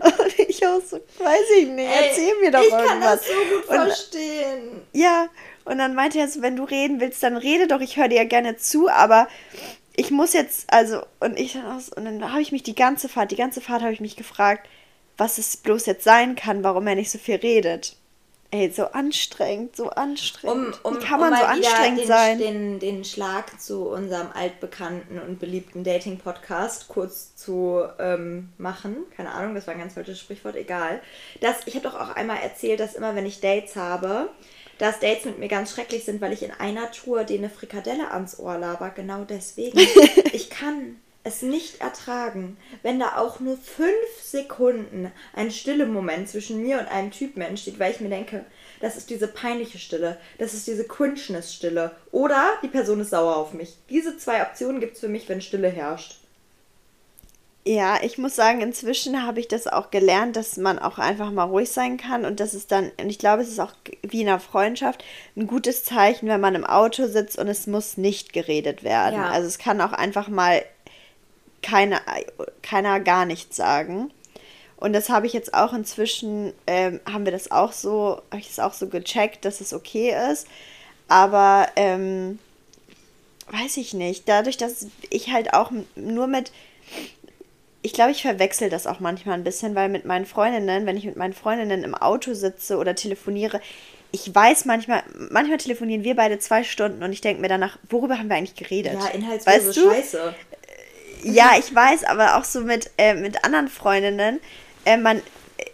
Und 0.00 0.38
ich 0.38 0.64
auch 0.66 0.80
so, 0.80 0.96
weiß 0.96 1.50
ich 1.58 1.68
nicht, 1.68 1.88
Ey, 1.88 2.08
erzähl 2.08 2.40
mir 2.40 2.50
doch 2.50 2.62
ich 2.62 2.70
irgendwas. 2.70 2.86
Ich 2.86 2.88
kann 2.88 3.00
das 3.00 3.26
so 3.26 3.56
gut 3.56 3.68
und, 3.68 3.86
verstehen. 3.86 4.80
Ja, 4.92 5.28
und 5.66 5.78
dann 5.78 5.94
meinte 5.94 6.18
er 6.18 6.28
so, 6.28 6.42
wenn 6.42 6.56
du 6.56 6.64
reden 6.64 7.00
willst, 7.00 7.22
dann 7.22 7.36
rede 7.36 7.66
doch, 7.66 7.80
ich 7.80 7.96
höre 7.96 8.08
dir 8.08 8.16
ja 8.16 8.24
gerne 8.24 8.56
zu, 8.56 8.88
aber 8.88 9.28
ich 9.96 10.10
muss 10.10 10.32
jetzt, 10.32 10.72
also, 10.72 11.02
und 11.20 11.38
ich 11.38 11.56
und 11.56 12.04
dann 12.04 12.32
habe 12.32 12.42
ich 12.42 12.52
mich 12.52 12.62
die 12.62 12.74
ganze 12.74 13.08
Fahrt, 13.08 13.30
die 13.32 13.36
ganze 13.36 13.60
Fahrt 13.60 13.82
habe 13.82 13.92
ich 13.92 14.00
mich 14.00 14.16
gefragt, 14.16 14.68
was 15.16 15.38
es 15.38 15.56
bloß 15.56 15.86
jetzt 15.86 16.04
sein 16.04 16.36
kann, 16.36 16.62
warum 16.62 16.86
er 16.86 16.94
nicht 16.94 17.10
so 17.10 17.18
viel 17.18 17.36
redet. 17.36 17.96
Ey, 18.52 18.70
so 18.70 18.84
anstrengend, 18.84 19.74
so 19.74 19.90
anstrengend. 19.90 20.78
Um, 20.84 20.92
um, 20.92 21.00
Wie 21.00 21.04
kann 21.04 21.18
man 21.18 21.32
um 21.32 21.38
so 21.38 21.44
anstrengend 21.44 22.00
den, 22.00 22.06
sein? 22.06 22.38
Den, 22.38 22.78
den 22.78 23.04
Schlag 23.04 23.60
zu 23.60 23.88
unserem 23.88 24.28
altbekannten 24.32 25.18
und 25.18 25.40
beliebten 25.40 25.82
Dating-Podcast 25.82 26.86
kurz 26.86 27.34
zu 27.34 27.82
ähm, 27.98 28.50
machen. 28.56 28.98
Keine 29.16 29.32
Ahnung, 29.32 29.56
das 29.56 29.66
war 29.66 29.74
ein 29.74 29.80
ganz 29.80 29.94
falsches 29.94 30.20
Sprichwort, 30.20 30.54
egal. 30.54 31.02
Das, 31.40 31.56
ich 31.66 31.74
habe 31.74 31.88
doch 31.88 31.96
auch 31.96 32.14
einmal 32.14 32.38
erzählt, 32.38 32.78
dass 32.78 32.94
immer, 32.94 33.16
wenn 33.16 33.26
ich 33.26 33.40
Dates 33.40 33.74
habe, 33.74 34.30
dass 34.78 35.00
Dates 35.00 35.24
mit 35.24 35.38
mir 35.38 35.48
ganz 35.48 35.72
schrecklich 35.72 36.04
sind, 36.04 36.20
weil 36.20 36.32
ich 36.32 36.42
in 36.42 36.52
einer 36.52 36.90
Tour 36.90 37.24
denen 37.24 37.44
eine 37.44 37.52
Frikadelle 37.52 38.10
ans 38.10 38.38
Ohr 38.38 38.58
laber. 38.58 38.90
Genau 38.90 39.24
deswegen. 39.24 39.78
ich 40.32 40.50
kann 40.50 40.96
es 41.26 41.42
nicht 41.42 41.80
ertragen, 41.80 42.56
wenn 42.82 43.00
da 43.00 43.16
auch 43.16 43.40
nur 43.40 43.56
fünf 43.56 43.90
Sekunden 44.22 45.10
ein 45.34 45.50
stille 45.50 45.86
Moment 45.86 46.28
zwischen 46.28 46.62
mir 46.62 46.78
und 46.78 46.86
einem 46.86 47.10
Typen 47.10 47.42
entsteht, 47.42 47.80
weil 47.80 47.90
ich 47.90 48.00
mir 48.00 48.08
denke, 48.08 48.44
das 48.80 48.96
ist 48.96 49.10
diese 49.10 49.26
peinliche 49.26 49.78
Stille, 49.78 50.18
das 50.38 50.54
ist 50.54 50.68
diese 50.68 50.86
Cringeness-Stille 50.86 51.96
oder 52.12 52.44
die 52.62 52.68
Person 52.68 53.00
ist 53.00 53.10
sauer 53.10 53.36
auf 53.36 53.54
mich. 53.54 53.76
Diese 53.90 54.16
zwei 54.18 54.42
Optionen 54.42 54.80
gibt 54.80 54.94
es 54.94 55.00
für 55.00 55.08
mich, 55.08 55.28
wenn 55.28 55.40
Stille 55.40 55.68
herrscht. 55.68 56.20
Ja, 57.68 57.98
ich 58.00 58.16
muss 58.16 58.36
sagen, 58.36 58.60
inzwischen 58.60 59.26
habe 59.26 59.40
ich 59.40 59.48
das 59.48 59.66
auch 59.66 59.90
gelernt, 59.90 60.36
dass 60.36 60.56
man 60.56 60.78
auch 60.78 60.98
einfach 60.98 61.32
mal 61.32 61.42
ruhig 61.42 61.68
sein 61.68 61.96
kann 61.96 62.24
und 62.24 62.38
das 62.38 62.54
ist 62.54 62.70
dann, 62.70 62.92
und 63.00 63.10
ich 63.10 63.18
glaube, 63.18 63.42
es 63.42 63.48
ist 63.48 63.58
auch 63.58 63.72
wie 64.02 64.20
in 64.22 64.28
einer 64.28 64.38
Freundschaft 64.38 65.04
ein 65.36 65.48
gutes 65.48 65.84
Zeichen, 65.84 66.28
wenn 66.28 66.40
man 66.40 66.54
im 66.54 66.64
Auto 66.64 67.08
sitzt 67.08 67.36
und 67.36 67.48
es 67.48 67.66
muss 67.66 67.96
nicht 67.96 68.32
geredet 68.32 68.84
werden. 68.84 69.16
Ja. 69.16 69.30
Also 69.30 69.48
es 69.48 69.58
kann 69.58 69.80
auch 69.80 69.92
einfach 69.92 70.28
mal 70.28 70.62
keine, 71.60 72.00
keiner 72.62 73.00
gar 73.00 73.26
nichts 73.26 73.56
sagen. 73.56 74.12
Und 74.76 74.92
das 74.92 75.08
habe 75.08 75.26
ich 75.26 75.32
jetzt 75.32 75.52
auch 75.52 75.72
inzwischen, 75.72 76.52
ähm, 76.68 77.00
haben 77.04 77.24
wir 77.24 77.32
das 77.32 77.50
auch 77.50 77.72
so, 77.72 78.22
habe 78.30 78.38
ich 78.38 78.46
das 78.46 78.60
auch 78.60 78.74
so 78.74 78.86
gecheckt, 78.86 79.44
dass 79.44 79.60
es 79.60 79.72
okay 79.72 80.14
ist. 80.30 80.46
Aber 81.08 81.66
ähm, 81.74 82.38
weiß 83.50 83.78
ich 83.78 83.92
nicht. 83.92 84.28
Dadurch, 84.28 84.56
dass 84.56 84.86
ich 85.10 85.32
halt 85.32 85.52
auch 85.52 85.72
nur 85.96 86.28
mit, 86.28 86.52
ich 87.86 87.92
glaube, 87.92 88.10
ich 88.10 88.22
verwechsel 88.22 88.68
das 88.68 88.88
auch 88.88 88.98
manchmal 88.98 89.36
ein 89.36 89.44
bisschen, 89.44 89.76
weil 89.76 89.88
mit 89.88 90.04
meinen 90.04 90.26
Freundinnen, 90.26 90.86
wenn 90.86 90.96
ich 90.96 91.04
mit 91.04 91.14
meinen 91.14 91.32
Freundinnen 91.32 91.84
im 91.84 91.94
Auto 91.94 92.34
sitze 92.34 92.78
oder 92.78 92.96
telefoniere, 92.96 93.60
ich 94.10 94.34
weiß 94.34 94.64
manchmal, 94.64 95.04
manchmal 95.30 95.58
telefonieren 95.58 96.02
wir 96.02 96.16
beide 96.16 96.40
zwei 96.40 96.64
Stunden 96.64 97.04
und 97.04 97.12
ich 97.12 97.20
denke 97.20 97.40
mir 97.40 97.48
danach, 97.48 97.78
worüber 97.88 98.18
haben 98.18 98.28
wir 98.28 98.34
eigentlich 98.34 98.56
geredet? 98.56 98.94
Ja, 98.94 99.06
inhaltslose 99.10 99.56
weißt 99.56 99.76
du? 99.76 99.90
Scheiße. 99.90 100.34
Ja, 101.22 101.52
ich 101.56 101.72
weiß, 101.72 102.02
aber 102.02 102.36
auch 102.36 102.44
so 102.44 102.62
mit, 102.62 102.90
äh, 102.98 103.14
mit 103.14 103.44
anderen 103.44 103.68
Freundinnen, 103.68 104.40
äh, 104.84 104.96
man 104.96 105.22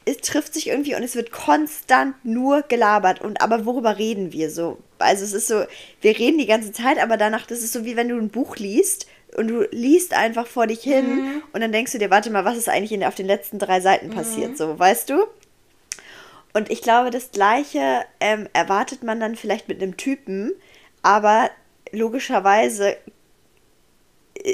es 0.04 0.19
trifft 0.19 0.52
sich 0.52 0.69
irgendwie 0.69 0.95
und 0.95 1.02
es 1.02 1.16
wird 1.16 1.33
konstant 1.33 2.14
nur 2.25 2.62
gelabert. 2.62 3.23
Und 3.23 3.40
aber 3.40 3.64
worüber 3.64 3.99
reden 3.99 4.33
wir 4.33 4.50
so? 4.50 4.78
Also 4.99 5.25
es 5.25 5.33
ist 5.33 5.49
so, 5.49 5.64
wir 6.02 6.19
reden 6.19 6.38
die 6.38 6.47
ganze 6.47 6.73
Zeit, 6.73 6.99
aber 6.99 7.16
danach, 7.16 7.47
das 7.47 7.61
ist 7.61 7.73
so 7.73 7.85
wie 7.85 7.97
wenn 7.97 8.09
du 8.09 8.16
ein 8.16 8.28
Buch 8.28 8.57
liest 8.57 9.07
und 9.37 9.49
du 9.49 9.62
liest 9.71 10.15
einfach 10.15 10.47
vor 10.47 10.67
dich 10.67 10.83
hin 10.83 11.17
mhm. 11.17 11.43
und 11.53 11.61
dann 11.61 11.73
denkst 11.73 11.93
du 11.93 11.99
dir, 11.99 12.11
warte 12.11 12.31
mal, 12.31 12.45
was 12.45 12.57
ist 12.57 12.69
eigentlich 12.69 12.93
in, 12.93 13.05
auf 13.05 13.15
den 13.15 13.27
letzten 13.27 13.59
drei 13.59 13.81
Seiten 13.81 14.09
mhm. 14.09 14.15
passiert, 14.15 14.57
so, 14.57 14.79
weißt 14.79 15.11
du? 15.11 15.25
Und 16.55 16.71
ich 16.71 16.83
glaube, 16.83 17.11
das 17.11 17.31
Gleiche 17.31 18.03
ähm, 18.21 18.49
erwartet 18.53 19.03
man 19.03 19.21
dann 19.21 19.37
vielleicht 19.37 19.69
mit 19.69 19.83
einem 19.83 19.97
Typen, 19.97 20.53
aber 21.03 21.51
logischerweise 21.93 22.97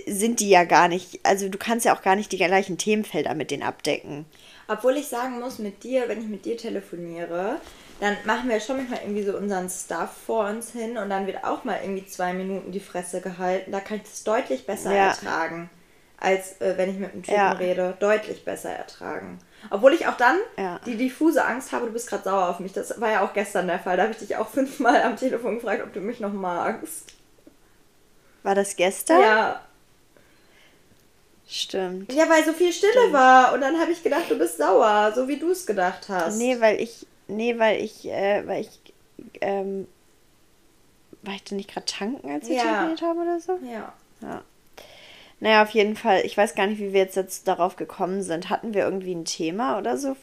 sind 0.07 0.41
die 0.41 0.51
ja 0.51 0.65
gar 0.65 0.89
nicht, 0.89 1.21
also 1.25 1.49
du 1.49 1.59
kannst 1.59 1.87
ja 1.87 1.97
auch 1.97 2.03
gar 2.03 2.17
nicht 2.17 2.31
die 2.33 2.37
gleichen 2.37 2.79
Themenfelder 2.79 3.35
mit 3.35 3.51
denen 3.51 3.63
abdecken. 3.63 4.27
Obwohl 4.69 4.97
ich 4.97 5.09
sagen 5.09 5.41
muss, 5.41 5.59
mit 5.59 5.83
dir, 5.83 6.09
wenn 6.09 6.21
ich 6.21 6.29
mit 6.29 6.45
dir 6.45 6.57
telefoniere, 6.57 7.61
dann 8.01 8.17
machen 8.25 8.49
wir 8.49 8.61
schon 8.61 8.77
manchmal 8.77 9.01
irgendwie 9.03 9.25
so 9.25 9.37
unseren 9.37 9.69
Stuff 9.69 10.11
vor 10.27 10.47
uns 10.47 10.71
hin 10.71 10.97
und 10.99 11.11
dann 11.11 11.27
wird 11.27 11.45
auch 11.45 11.65
mal 11.65 11.79
irgendwie 11.83 12.07
zwei 12.07 12.33
Minuten 12.33 12.73
die 12.73 12.81
Fresse 12.81 13.21
gehalten. 13.21 13.73
Da 13.73 13.81
kann 13.81 13.99
ich 13.99 14.05
das 14.05 14.25
deutlich 14.25 14.67
besser 14.67 14.95
ja. 14.95 15.09
ertragen, 15.09 15.69
als 16.19 16.61
äh, 16.61 16.75
wenn 16.77 16.91
ich 16.91 16.99
mit 16.99 17.13
einem 17.13 17.23
Typen 17.23 17.37
ja. 17.37 17.53
rede. 17.53 17.97
Deutlich 17.99 18.45
besser 18.45 18.71
ertragen. 18.71 19.39
Obwohl 19.71 19.93
ich 19.93 20.07
auch 20.07 20.17
dann 20.17 20.37
ja. 20.57 20.79
die 20.87 20.97
diffuse 20.97 21.45
Angst 21.45 21.73
habe, 21.73 21.87
du 21.87 21.93
bist 21.93 22.09
gerade 22.09 22.25
sauer 22.25 22.49
auf 22.49 22.61
mich. 22.61 22.73
Das 22.73 23.01
war 23.01 23.11
ja 23.11 23.25
auch 23.25 23.33
gestern 23.33 23.67
der 23.67 23.81
Fall. 23.81 23.97
Da 23.97 24.05
habe 24.05 24.13
ich 24.13 24.19
dich 24.19 24.37
auch 24.37 24.49
fünfmal 24.51 25.03
am 25.03 25.17
Telefon 25.17 25.57
gefragt, 25.57 25.83
ob 25.85 25.93
du 25.93 26.01
mich 26.01 26.21
noch 26.21 26.33
magst. 26.33 27.13
War 28.43 28.55
das 28.55 28.77
gestern? 28.77 29.21
Ja. 29.21 29.61
Stimmt. 31.49 32.13
Ja, 32.13 32.29
weil 32.29 32.45
so 32.45 32.53
viel 32.53 32.73
Stille 32.73 32.93
Stimmt. 32.93 33.15
war. 33.15 33.55
Und 33.55 33.63
dann 33.63 33.81
habe 33.81 33.91
ich 33.91 34.03
gedacht, 34.03 34.25
du 34.29 34.39
bist 34.39 34.59
sauer, 34.59 35.13
so 35.15 35.29
wie 35.29 35.39
du 35.39 35.51
es 35.51 35.67
gedacht 35.67 36.09
hast. 36.09 36.37
Nee, 36.37 36.61
weil 36.61 36.81
ich. 36.81 37.07
Nee, 37.29 37.59
weil 37.59 37.83
ich. 37.83 38.07
Äh, 38.07 38.47
weil 38.47 38.63
ich. 38.63 38.81
Ähm, 39.41 39.87
war 41.23 41.35
ich 41.35 41.45
denn 41.45 41.57
nicht 41.57 41.73
gerade 41.73 41.87
tanken, 41.87 42.31
als 42.31 42.49
wir 42.49 42.57
ja. 42.57 42.63
telefoniert 42.63 43.03
haben 43.03 43.21
oder 43.21 43.41
so? 43.41 43.59
Ja. 43.65 43.93
Ja. 44.23 44.43
Naja, 45.41 45.63
auf 45.63 45.71
jeden 45.71 45.97
Fall. 45.97 46.23
Ich 46.25 46.37
weiß 46.37 46.55
gar 46.55 46.67
nicht, 46.67 46.81
wie 46.81 46.93
wir 46.93 47.01
jetzt, 47.01 47.17
jetzt 47.17 47.47
darauf 47.47 47.77
gekommen 47.77 48.23
sind. 48.23 48.51
Hatten 48.51 48.75
wir 48.75 48.83
irgendwie 48.83 49.15
ein 49.15 49.25
Thema 49.25 49.79
oder 49.79 49.97
so 49.97 50.17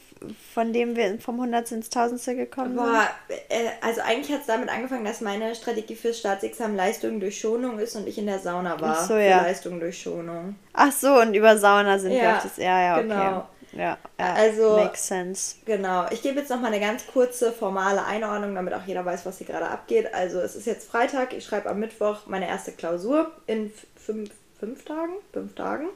von 0.54 0.72
dem 0.72 0.96
wir 0.96 1.18
vom 1.20 1.38
Hundertste 1.40 1.74
ins 1.74 1.90
Tausendste 1.90 2.34
gekommen 2.34 2.76
Boah, 2.76 3.08
sind? 3.28 3.38
Äh, 3.48 3.70
also 3.82 4.00
eigentlich 4.00 4.32
hat 4.32 4.40
es 4.40 4.46
damit 4.46 4.68
angefangen, 4.68 5.04
dass 5.04 5.20
meine 5.20 5.54
Strategie 5.54 5.94
fürs 5.94 6.18
Staatsexamen 6.18 6.76
Leistung 6.76 7.20
durch 7.20 7.38
Schonung 7.38 7.78
ist 7.78 7.96
und 7.96 8.06
ich 8.06 8.18
in 8.18 8.26
der 8.26 8.38
Sauna 8.38 8.80
war. 8.80 8.96
Ach 8.98 9.06
so, 9.06 9.16
ja. 9.16 9.42
Leistung 9.42 9.78
durch 9.78 10.00
Schonung. 10.00 10.56
Ach 10.72 10.92
so, 10.92 11.20
und 11.20 11.34
über 11.34 11.58
Sauna 11.58 11.98
sind 11.98 12.12
ja, 12.12 12.20
wir 12.20 12.36
auf 12.36 12.42
das. 12.42 12.56
Ja, 12.56 12.80
ja, 12.80 12.94
okay. 12.94 13.02
Genau. 13.02 13.48
Ja, 13.72 13.98
ja, 14.18 14.34
also, 14.34 14.76
makes 14.76 15.06
sense. 15.06 15.56
Genau. 15.66 16.06
Ich 16.10 16.22
gebe 16.22 16.40
jetzt 16.40 16.50
noch 16.50 16.60
mal 16.60 16.68
eine 16.68 16.80
ganz 16.80 17.06
kurze 17.06 17.52
formale 17.52 18.04
Einordnung, 18.04 18.54
damit 18.54 18.74
auch 18.74 18.86
jeder 18.86 19.04
weiß, 19.04 19.26
was 19.26 19.38
hier 19.38 19.46
gerade 19.46 19.68
abgeht. 19.68 20.14
Also 20.14 20.40
es 20.40 20.56
ist 20.56 20.66
jetzt 20.66 20.88
Freitag, 20.88 21.32
ich 21.32 21.44
schreibe 21.44 21.68
am 21.68 21.80
Mittwoch 21.80 22.26
meine 22.26 22.48
erste 22.48 22.72
Klausur 22.72 23.30
in 23.46 23.72
fünf, 23.96 24.30
fünf 24.58 24.84
Tagen. 24.84 25.12
Fünf 25.32 25.54
Tagen. 25.54 25.88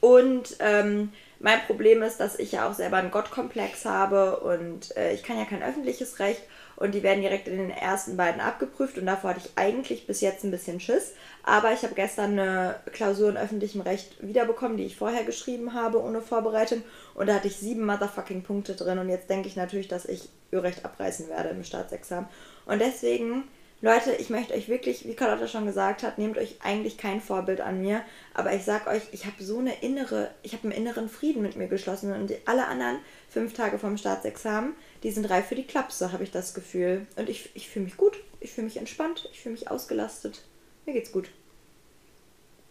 Und 0.00 0.56
ähm, 0.58 1.12
mein 1.38 1.60
Problem 1.66 2.02
ist, 2.02 2.18
dass 2.18 2.38
ich 2.38 2.52
ja 2.52 2.68
auch 2.68 2.74
selber 2.74 2.96
einen 2.96 3.10
Gottkomplex 3.10 3.84
habe 3.84 4.40
und 4.40 4.96
äh, 4.96 5.12
ich 5.12 5.22
kann 5.22 5.38
ja 5.38 5.44
kein 5.44 5.62
öffentliches 5.62 6.18
Recht 6.18 6.42
und 6.82 6.96
die 6.96 7.04
werden 7.04 7.20
direkt 7.20 7.46
in 7.46 7.58
den 7.58 7.70
ersten 7.70 8.16
beiden 8.16 8.40
abgeprüft. 8.40 8.98
Und 8.98 9.06
davor 9.06 9.30
hatte 9.30 9.42
ich 9.44 9.52
eigentlich 9.54 10.08
bis 10.08 10.20
jetzt 10.20 10.42
ein 10.42 10.50
bisschen 10.50 10.80
Schiss. 10.80 11.12
Aber 11.44 11.72
ich 11.72 11.84
habe 11.84 11.94
gestern 11.94 12.36
eine 12.36 12.74
Klausur 12.92 13.30
in 13.30 13.36
öffentlichem 13.36 13.82
Recht 13.82 14.16
wiederbekommen, 14.20 14.76
die 14.76 14.86
ich 14.86 14.96
vorher 14.96 15.22
geschrieben 15.22 15.74
habe 15.74 16.02
ohne 16.02 16.20
Vorbereitung. 16.20 16.82
Und 17.14 17.28
da 17.28 17.34
hatte 17.34 17.46
ich 17.46 17.56
sieben 17.56 17.86
motherfucking 17.86 18.42
Punkte 18.42 18.74
drin. 18.74 18.98
Und 18.98 19.08
jetzt 19.08 19.30
denke 19.30 19.46
ich 19.46 19.54
natürlich, 19.54 19.86
dass 19.86 20.06
ich 20.06 20.28
Örecht 20.52 20.84
abreißen 20.84 21.28
werde 21.28 21.50
im 21.50 21.62
Staatsexamen. 21.62 22.28
Und 22.66 22.80
deswegen 22.80 23.44
Leute, 23.84 24.12
ich 24.12 24.30
möchte 24.30 24.54
euch 24.54 24.68
wirklich, 24.68 25.08
wie 25.08 25.14
Carlotta 25.14 25.48
schon 25.48 25.66
gesagt 25.66 26.04
hat, 26.04 26.16
nehmt 26.16 26.38
euch 26.38 26.54
eigentlich 26.62 26.98
kein 26.98 27.20
Vorbild 27.20 27.60
an 27.60 27.80
mir, 27.80 28.02
aber 28.32 28.54
ich 28.54 28.62
sag 28.62 28.86
euch, 28.86 29.02
ich 29.10 29.26
habe 29.26 29.42
so 29.42 29.58
eine 29.58 29.74
innere, 29.82 30.30
ich 30.44 30.52
habe 30.52 30.62
einen 30.68 30.72
inneren 30.72 31.08
Frieden 31.08 31.42
mit 31.42 31.56
mir 31.56 31.66
geschlossen. 31.66 32.12
Und 32.12 32.32
alle 32.44 32.68
anderen 32.68 33.00
fünf 33.28 33.54
Tage 33.54 33.80
vom 33.80 33.96
Staatsexamen, 33.96 34.74
die 35.02 35.10
sind 35.10 35.28
reif 35.30 35.46
für 35.46 35.54
die 35.54 35.66
Klapse, 35.66 36.12
habe 36.12 36.24
ich 36.24 36.30
das 36.30 36.54
Gefühl. 36.54 37.06
Und 37.16 37.28
ich, 37.28 37.50
ich 37.54 37.68
fühle 37.68 37.86
mich 37.86 37.96
gut, 37.96 38.18
ich 38.40 38.52
fühle 38.52 38.66
mich 38.66 38.76
entspannt, 38.76 39.28
ich 39.32 39.40
fühle 39.40 39.54
mich 39.54 39.70
ausgelastet. 39.70 40.42
Mir 40.86 40.92
geht's 40.92 41.12
gut. 41.12 41.30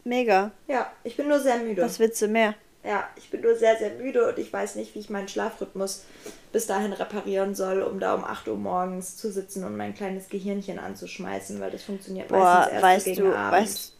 Mega. 0.03 0.51
Ja, 0.67 0.91
ich 1.03 1.17
bin 1.17 1.27
nur 1.27 1.39
sehr 1.39 1.57
müde. 1.57 1.81
Was 1.81 1.99
willst 1.99 2.21
du 2.21 2.27
mehr? 2.27 2.55
Ja, 2.83 3.07
ich 3.15 3.29
bin 3.29 3.41
nur 3.41 3.55
sehr, 3.55 3.77
sehr 3.77 3.91
müde 3.91 4.27
und 4.27 4.39
ich 4.39 4.51
weiß 4.51 4.75
nicht, 4.75 4.95
wie 4.95 4.99
ich 4.99 5.09
meinen 5.11 5.27
Schlafrhythmus 5.27 6.03
bis 6.51 6.65
dahin 6.65 6.93
reparieren 6.93 7.53
soll, 7.53 7.83
um 7.83 7.99
da 7.99 8.15
um 8.15 8.23
8 8.23 8.47
Uhr 8.47 8.57
morgens 8.57 9.17
zu 9.17 9.31
sitzen 9.31 9.63
und 9.63 9.77
mein 9.77 9.93
kleines 9.93 10.29
Gehirnchen 10.29 10.79
anzuschmeißen, 10.79 11.59
weil 11.59 11.69
das 11.69 11.83
funktioniert 11.83 12.29
Boah, 12.29 12.37
meistens 12.39 12.73
erst 12.73 12.83
weißt 12.83 13.05
gegen 13.05 13.21
du, 13.21 13.35
Abend. 13.35 13.61
Weißt, 13.61 13.93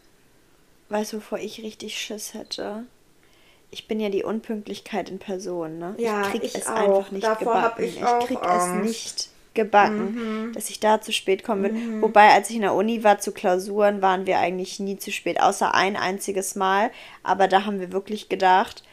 weißt 0.88 1.12
du, 1.12 1.16
wovor 1.18 1.38
ich 1.38 1.62
richtig 1.62 1.96
Schiss 1.96 2.34
hätte? 2.34 2.84
Ich 3.72 3.88
bin 3.88 3.98
ja 3.98 4.10
die 4.10 4.22
Unpünktlichkeit 4.22 5.10
in 5.10 5.18
Person, 5.18 5.78
ne? 5.78 5.94
Ja, 5.98 6.22
ich 6.22 6.28
krieg 6.28 6.44
ich 6.44 6.54
es 6.54 6.66
auch. 6.66 6.74
einfach 6.74 7.10
nicht 7.10 7.24
Davor 7.24 7.54
gebacken. 7.54 7.84
Ich, 7.84 7.96
ich 7.96 8.26
krieg 8.26 8.42
Angst. 8.42 8.66
es 8.66 8.82
nicht 8.84 9.28
gebacken, 9.54 10.14
mhm. 10.46 10.52
dass 10.52 10.70
ich 10.70 10.78
da 10.78 11.00
zu 11.00 11.12
spät 11.12 11.42
komme. 11.42 11.70
Mhm. 11.70 12.02
Wobei, 12.02 12.30
als 12.30 12.50
ich 12.50 12.56
in 12.56 12.62
der 12.62 12.74
Uni 12.74 13.02
war 13.02 13.18
zu 13.18 13.32
Klausuren, 13.32 14.02
waren 14.02 14.26
wir 14.26 14.38
eigentlich 14.38 14.78
nie 14.78 14.98
zu 14.98 15.10
spät, 15.10 15.40
außer 15.40 15.74
ein 15.74 15.96
einziges 15.96 16.54
Mal. 16.54 16.90
Aber 17.22 17.48
da 17.48 17.64
haben 17.64 17.80
wir 17.80 17.92
wirklich 17.92 18.28
gedacht, 18.28 18.84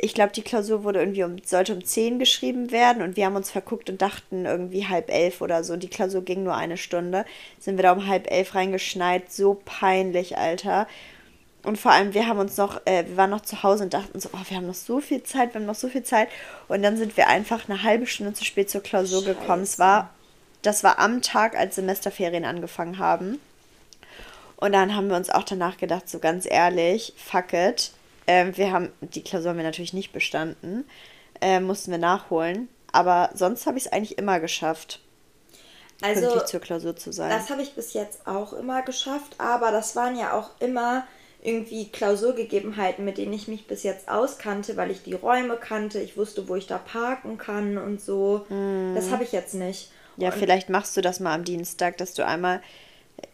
ich 0.00 0.14
glaube, 0.14 0.32
die 0.32 0.42
Klausur 0.42 0.84
wurde 0.84 1.00
irgendwie 1.00 1.24
um, 1.24 1.36
sollte 1.44 1.74
um 1.74 1.84
10 1.84 2.18
geschrieben 2.18 2.70
werden 2.70 3.02
und 3.02 3.16
wir 3.16 3.26
haben 3.26 3.36
uns 3.36 3.50
verguckt 3.50 3.90
und 3.90 4.00
dachten 4.00 4.46
irgendwie 4.46 4.86
halb 4.86 5.10
elf 5.10 5.40
oder 5.40 5.64
so. 5.64 5.76
Die 5.76 5.88
Klausur 5.88 6.22
ging 6.22 6.42
nur 6.42 6.54
eine 6.54 6.76
Stunde. 6.76 7.24
Sind 7.58 7.76
wir 7.76 7.82
da 7.82 7.92
um 7.92 8.06
halb 8.06 8.30
elf 8.30 8.54
reingeschneit. 8.54 9.32
So 9.32 9.60
peinlich, 9.64 10.38
Alter. 10.38 10.86
Und 11.62 11.78
vor 11.78 11.92
allem, 11.92 12.14
wir 12.14 12.26
haben 12.26 12.38
uns 12.38 12.56
noch, 12.56 12.80
äh, 12.86 13.06
wir 13.06 13.16
waren 13.16 13.30
noch 13.30 13.42
zu 13.42 13.62
Hause 13.62 13.84
und 13.84 13.94
dachten 13.94 14.18
so, 14.18 14.30
oh, 14.32 14.38
wir 14.48 14.56
haben 14.56 14.66
noch 14.66 14.74
so 14.74 15.00
viel 15.00 15.22
Zeit, 15.22 15.52
wir 15.52 15.60
haben 15.60 15.66
noch 15.66 15.74
so 15.74 15.88
viel 15.88 16.02
Zeit. 16.02 16.28
Und 16.68 16.82
dann 16.82 16.96
sind 16.96 17.16
wir 17.16 17.28
einfach 17.28 17.68
eine 17.68 17.82
halbe 17.82 18.06
Stunde 18.06 18.32
zu 18.32 18.44
spät 18.44 18.70
zur 18.70 18.82
Klausur 18.82 19.22
Scheiße. 19.22 19.34
gekommen. 19.34 19.62
Es 19.62 19.78
war, 19.78 20.10
das 20.62 20.82
war 20.84 20.98
am 20.98 21.20
Tag, 21.22 21.56
als 21.56 21.74
Semesterferien 21.74 22.44
angefangen 22.44 22.98
haben. 22.98 23.38
Und 24.56 24.72
dann 24.72 24.94
haben 24.94 25.08
wir 25.08 25.16
uns 25.16 25.30
auch 25.30 25.44
danach 25.44 25.76
gedacht, 25.76 26.08
so 26.08 26.18
ganz 26.18 26.46
ehrlich, 26.46 27.14
fuck 27.16 27.52
it 27.52 27.92
ähm, 28.30 28.56
wir 28.56 28.70
haben, 28.70 28.92
die 29.00 29.24
Klausur 29.24 29.50
haben 29.50 29.56
wir 29.56 29.64
natürlich 29.64 29.92
nicht 29.92 30.12
bestanden, 30.12 30.88
äh, 31.40 31.58
mussten 31.58 31.90
wir 31.90 31.98
nachholen. 31.98 32.68
aber 32.92 33.30
sonst 33.34 33.66
habe 33.66 33.76
ich 33.76 33.86
es 33.86 33.92
eigentlich 33.92 34.18
immer 34.18 34.38
geschafft. 34.38 35.00
Also, 36.00 36.38
zur 36.40 36.60
Klausur 36.60 36.94
zu 36.94 37.12
sein. 37.12 37.28
Das 37.28 37.50
habe 37.50 37.62
ich 37.62 37.74
bis 37.74 37.92
jetzt 37.92 38.26
auch 38.28 38.52
immer 38.52 38.82
geschafft, 38.82 39.34
aber 39.38 39.72
das 39.72 39.96
waren 39.96 40.16
ja 40.16 40.32
auch 40.32 40.50
immer 40.60 41.06
irgendwie 41.42 41.88
Klausurgegebenheiten, 41.88 43.04
mit 43.04 43.18
denen 43.18 43.32
ich 43.32 43.48
mich 43.48 43.66
bis 43.66 43.82
jetzt 43.82 44.08
auskannte, 44.08 44.76
weil 44.76 44.90
ich 44.90 45.02
die 45.02 45.14
Räume 45.14 45.56
kannte, 45.56 46.00
ich 46.00 46.16
wusste, 46.16 46.48
wo 46.48 46.56
ich 46.56 46.66
da 46.66 46.78
parken 46.78 47.38
kann 47.38 47.78
und 47.78 48.00
so. 48.00 48.44
Mm. 48.48 48.94
Das 48.94 49.10
habe 49.10 49.24
ich 49.24 49.32
jetzt 49.32 49.54
nicht. 49.54 49.90
Ja, 50.16 50.28
und 50.28 50.38
vielleicht 50.38 50.68
machst 50.68 50.96
du 50.96 51.00
das 51.00 51.18
mal 51.18 51.34
am 51.34 51.44
Dienstag, 51.44 51.96
dass 51.96 52.12
du 52.12 52.26
einmal 52.26 52.60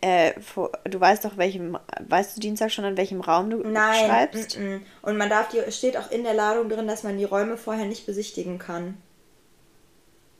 äh, 0.00 0.38
vor, 0.40 0.70
du 0.84 1.00
weißt 1.00 1.24
doch, 1.24 1.36
welchem, 1.36 1.78
weißt 2.06 2.36
du 2.36 2.40
Dienstag 2.40 2.70
schon, 2.70 2.84
an 2.84 2.96
welchem 2.96 3.20
Raum 3.20 3.50
du 3.50 3.58
Nein, 3.58 4.06
schreibst? 4.06 4.56
N 4.56 4.80
-n. 4.80 4.80
Und 5.02 5.16
man 5.16 5.28
darf, 5.28 5.48
die, 5.48 5.60
steht 5.72 5.96
auch 5.96 6.10
in 6.10 6.22
der 6.22 6.34
Ladung 6.34 6.68
drin, 6.68 6.86
dass 6.86 7.02
man 7.02 7.18
die 7.18 7.24
Räume 7.24 7.56
vorher 7.56 7.86
nicht 7.86 8.06
besichtigen 8.06 8.58
kann. 8.58 8.96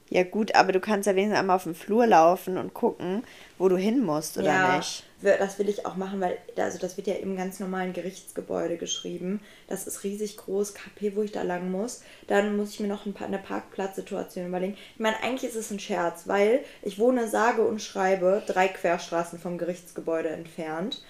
Ja 0.08 0.22
gut, 0.22 0.54
aber 0.54 0.70
du 0.70 0.78
kannst 0.78 1.06
ja 1.06 1.16
wenigstens 1.16 1.40
einmal 1.40 1.56
auf 1.56 1.64
dem 1.64 1.74
Flur 1.74 2.06
laufen 2.06 2.58
und 2.58 2.74
gucken, 2.74 3.24
wo 3.58 3.68
du 3.68 3.76
hin 3.76 4.04
musst, 4.04 4.38
oder 4.38 4.46
ja, 4.46 4.76
nicht? 4.76 5.04
Das 5.22 5.58
will 5.58 5.68
ich 5.70 5.86
auch 5.86 5.96
machen, 5.96 6.20
weil 6.20 6.36
also 6.56 6.78
das 6.78 6.98
wird 6.98 7.06
ja 7.06 7.14
im 7.14 7.36
ganz 7.36 7.58
normalen 7.58 7.94
Gerichtsgebäude 7.94 8.76
geschrieben. 8.76 9.40
Das 9.66 9.86
ist 9.86 10.04
riesig 10.04 10.36
groß, 10.36 10.74
KP, 10.74 11.16
wo 11.16 11.22
ich 11.22 11.32
da 11.32 11.42
lang 11.42 11.70
muss. 11.70 12.02
Dann 12.26 12.56
muss 12.56 12.72
ich 12.72 12.80
mir 12.80 12.88
noch 12.88 13.06
ein 13.06 13.14
paar, 13.14 13.26
eine 13.26 13.38
Parkplatzsituation 13.38 14.46
überlegen. 14.46 14.76
Ich 14.94 15.00
meine, 15.00 15.22
eigentlich 15.22 15.50
ist 15.50 15.56
es 15.56 15.70
ein 15.70 15.80
Scherz, 15.80 16.28
weil 16.28 16.60
ich 16.82 16.98
wohne 16.98 17.28
sage 17.28 17.62
und 17.62 17.80
schreibe 17.80 18.42
drei 18.46 18.68
Querstraßen 18.68 19.38
vom 19.38 19.56
Gerichtsgebäude 19.56 20.28
entfernt. 20.28 21.02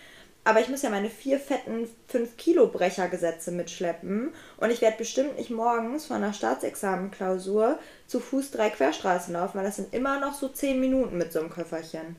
Aber 0.44 0.60
ich 0.60 0.68
muss 0.68 0.82
ja 0.82 0.90
meine 0.90 1.10
vier 1.10 1.40
fetten 1.40 1.88
5-Kilo-Brechergesetze 2.08 3.50
mitschleppen. 3.50 4.32
Und 4.58 4.70
ich 4.70 4.80
werde 4.80 4.98
bestimmt 4.98 5.36
nicht 5.36 5.50
morgens 5.50 6.06
von 6.06 6.18
einer 6.18 6.32
Staatsexamenklausur 6.32 7.80
zu 8.06 8.20
Fuß 8.20 8.52
drei 8.52 8.70
Querstraßen 8.70 9.34
laufen, 9.34 9.58
weil 9.58 9.64
das 9.64 9.74
sind 9.74 9.92
immer 9.92 10.20
noch 10.20 10.34
so 10.34 10.48
10 10.48 10.78
Minuten 10.78 11.18
mit 11.18 11.32
so 11.32 11.40
einem 11.40 11.50
Köfferchen. 11.50 12.14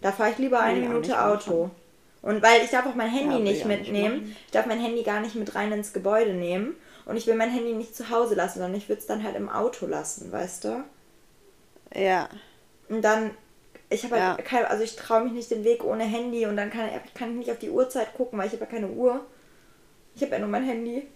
Da 0.00 0.12
fahre 0.12 0.30
ich 0.30 0.38
lieber 0.38 0.60
eine 0.60 0.80
nee, 0.80 0.88
Minute 0.88 1.22
Auto. 1.22 1.70
Und 2.22 2.42
weil 2.42 2.62
ich 2.64 2.70
darf 2.70 2.86
auch 2.86 2.94
mein 2.94 3.10
Handy 3.10 3.36
ja, 3.36 3.42
nicht 3.42 3.64
mitnehmen. 3.64 4.24
Nicht 4.24 4.36
ich 4.46 4.52
darf 4.52 4.66
mein 4.66 4.80
Handy 4.80 5.02
gar 5.02 5.20
nicht 5.20 5.34
mit 5.34 5.54
rein 5.54 5.72
ins 5.72 5.92
Gebäude 5.92 6.34
nehmen. 6.34 6.76
Und 7.04 7.16
ich 7.16 7.26
will 7.26 7.34
mein 7.34 7.50
Handy 7.50 7.72
nicht 7.72 7.96
zu 7.96 8.10
Hause 8.10 8.34
lassen, 8.34 8.58
sondern 8.58 8.76
ich 8.76 8.88
würde 8.88 9.00
es 9.00 9.06
dann 9.06 9.22
halt 9.22 9.36
im 9.36 9.48
Auto 9.48 9.86
lassen, 9.86 10.30
weißt 10.30 10.64
du? 10.64 10.84
Ja. 11.94 12.28
Und 12.88 13.02
dann 13.02 13.30
ich 13.90 14.04
habe 14.04 14.20
halt 14.20 14.38
ja. 14.38 14.44
kein, 14.44 14.66
also 14.66 14.84
ich 14.84 14.96
traue 14.96 15.24
mich 15.24 15.32
nicht 15.32 15.50
den 15.50 15.64
Weg 15.64 15.82
ohne 15.82 16.04
Handy 16.04 16.44
und 16.46 16.56
dann 16.56 16.70
kann, 16.70 16.90
kann 17.14 17.30
ich 17.30 17.36
nicht 17.36 17.50
auf 17.50 17.58
die 17.58 17.70
Uhrzeit 17.70 18.14
gucken, 18.14 18.38
weil 18.38 18.46
ich 18.46 18.52
habe 18.52 18.64
ja 18.64 18.70
keine 18.70 18.88
Uhr. 18.88 19.24
Ich 20.14 20.22
habe 20.22 20.32
ja 20.32 20.38
nur 20.40 20.48
mein 20.48 20.64
Handy. 20.64 21.06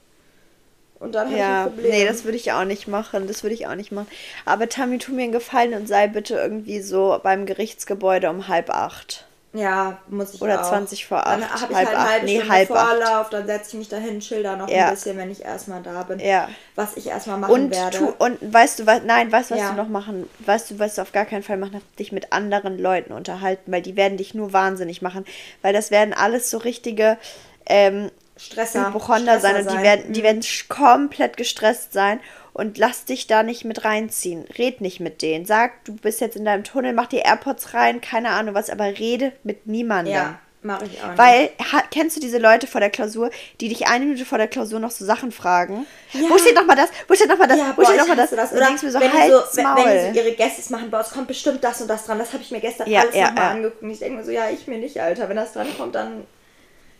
Und 1.03 1.15
dann 1.17 1.31
ja, 1.31 1.37
ich 1.37 1.43
ein 1.43 1.75
Problem. 1.75 1.91
Nee, 1.91 2.07
das 2.07 2.25
würde 2.25 2.37
ich 2.37 2.53
auch 2.53 2.65
nicht 2.65 2.87
machen. 2.87 3.27
Das 3.27 3.43
würde 3.43 3.55
ich 3.55 3.67
auch 3.67 3.75
nicht 3.75 3.91
machen. 3.91 4.07
Aber 4.45 4.69
Tammy, 4.69 4.99
tu 4.99 5.13
mir 5.13 5.25
einen 5.25 5.33
Gefallen 5.33 5.75
und 5.75 5.89
sei 5.89 6.07
bitte 6.07 6.37
irgendwie 6.37 6.81
so 6.81 7.19
beim 7.23 7.45
Gerichtsgebäude 7.45 8.31
um 8.31 8.47
halb 8.47 8.71
acht. 8.71 9.27
Ja, 9.55 9.99
muss 10.09 10.33
ich 10.33 10.41
Oder 10.41 10.63
auch. 10.63 10.69
20 10.69 11.07
vor 11.07 11.27
8. 11.27 11.27
Dann 11.27 11.51
habe 11.51 11.73
ich 11.73 11.77
halb 11.77 11.89
halt 11.89 11.97
eine 11.97 12.09
halbe 12.09 12.27
nee, 12.27 12.37
Stunde 12.37 12.55
halb 12.55 12.69
Vorlauf, 12.69 13.27
acht. 13.27 13.33
dann 13.35 13.47
setze 13.47 13.69
ich 13.69 13.75
mich 13.75 13.89
dahin, 13.89 14.23
schilder 14.23 14.57
noch 14.57 14.69
ja. 14.69 14.87
ein 14.87 14.95
bisschen, 14.95 15.19
wenn 15.19 15.31
ich 15.31 15.45
erstmal 15.45 15.83
da 15.83 16.05
bin. 16.05 16.21
Ja. 16.21 16.49
Was 16.75 16.97
ich 16.97 17.09
erstmal 17.09 17.37
machen 17.37 17.53
und 17.53 17.71
werde. 17.71 17.99
Tu, 17.99 18.15
und 18.19 18.39
weißt 18.41 18.79
du 18.79 18.87
was, 18.87 19.03
nein, 19.05 19.31
weißt 19.31 19.51
du, 19.51 19.55
was 19.55 19.61
ja. 19.61 19.71
du 19.71 19.77
noch 19.77 19.89
machen, 19.89 20.31
weißt 20.39 20.71
du, 20.71 20.79
was 20.79 20.95
du 20.95 21.03
auf 21.03 21.13
gar 21.13 21.27
keinen 21.27 21.43
Fall 21.43 21.59
machen, 21.59 21.83
dich 21.99 22.13
mit 22.13 22.33
anderen 22.33 22.79
Leuten 22.79 23.13
unterhalten, 23.13 23.71
weil 23.71 23.83
die 23.83 23.97
werden 23.97 24.17
dich 24.17 24.33
nur 24.35 24.55
wahnsinnig 24.55 25.03
machen. 25.03 25.27
Weil 25.61 25.75
das 25.75 25.91
werden 25.91 26.15
alles 26.15 26.49
so 26.49 26.57
richtige 26.57 27.19
ähm, 27.67 28.11
Stresser, 28.45 28.89
Hypochonder 28.89 29.41
sein 29.41 29.57
und 29.57 29.71
die 29.71 29.83
werden, 29.83 30.13
die 30.13 30.21
mhm. 30.21 30.25
werden 30.25 30.43
komplett 30.69 31.37
gestresst 31.37 31.93
sein 31.93 32.21
und 32.53 32.77
lass 32.79 33.05
dich 33.05 33.27
da 33.27 33.43
nicht 33.43 33.65
mit 33.65 33.85
reinziehen. 33.85 34.45
Red 34.59 34.81
nicht 34.81 35.01
mit 35.01 35.23
denen. 35.23 35.47
Sag, 35.47 35.85
du 35.85 35.95
bist 35.95 36.21
jetzt 36.21 36.37
in 36.37 36.45
deinem 36.45 36.65
Tunnel, 36.65 36.93
mach 36.93 37.07
die 37.07 37.19
AirPods 37.19 37.75
rein, 37.75 38.01
keine 38.01 38.31
Ahnung 38.31 38.55
was, 38.55 38.69
aber 38.69 38.85
rede 38.85 39.33
mit 39.43 39.67
niemandem. 39.67 40.15
Ja, 40.15 40.39
mache 40.61 40.85
ich 40.85 41.03
auch 41.03 41.09
nicht. 41.09 41.19
Weil, 41.19 41.51
ha, 41.73 41.83
kennst 41.91 42.17
du 42.17 42.21
diese 42.21 42.39
Leute 42.39 42.67
vor 42.67 42.81
der 42.81 42.91
Klausur, 42.91 43.31
die 43.61 43.69
dich 43.69 43.87
eine 43.87 44.05
Minute 44.05 44.27
vor 44.27 44.39
der 44.39 44.49
Klausur 44.49 44.81
noch 44.81 44.91
so 44.91 45.05
Sachen 45.05 45.33
fragen? 45.33 45.87
Ja. 46.13 46.29
Wo 46.29 46.37
steht 46.37 46.55
nochmal 46.55 46.77
das? 46.77 46.91
Wo 47.09 47.15
steht 47.15 47.29
nochmal 47.29 47.49
das? 47.49 47.59
Ja, 47.59 47.73
wo 47.77 47.81
boah, 47.81 47.87
steht 47.87 47.99
nochmal 48.01 48.17
das? 48.17 48.31
das? 48.31 48.53
Oder 48.53 48.67
denkst 48.67 48.83
mir 48.83 48.91
so, 48.91 49.01
wenn, 49.01 49.13
halt 49.13 49.33
so, 49.51 49.63
Maul. 49.63 49.85
wenn 49.85 50.13
sie 50.13 50.21
ihre 50.21 50.33
Gästes 50.33 50.69
machen, 50.71 50.91
boah, 50.91 51.01
es 51.01 51.11
kommt 51.11 51.29
bestimmt 51.29 51.65
das 51.65 51.81
und 51.81 51.89
das 51.89 52.05
dran. 52.05 52.19
Das 52.19 52.33
habe 52.33 52.43
ich 52.43 52.51
mir 52.51 52.61
gestern 52.61 52.91
ja, 52.91 53.01
alles 53.01 53.15
ja, 53.15 53.29
nochmal 53.29 53.45
ja. 53.45 53.51
angeguckt. 53.51 53.83
Ich 53.83 53.99
denke 54.01 54.19
mir 54.19 54.25
so, 54.25 54.31
ja, 54.31 54.51
ich 54.51 54.67
mir 54.67 54.79
nicht, 54.79 55.01
Alter. 55.01 55.29
Wenn 55.29 55.37
das 55.37 55.53
dran 55.53 55.69
kommt, 55.79 55.95
dann 55.95 56.25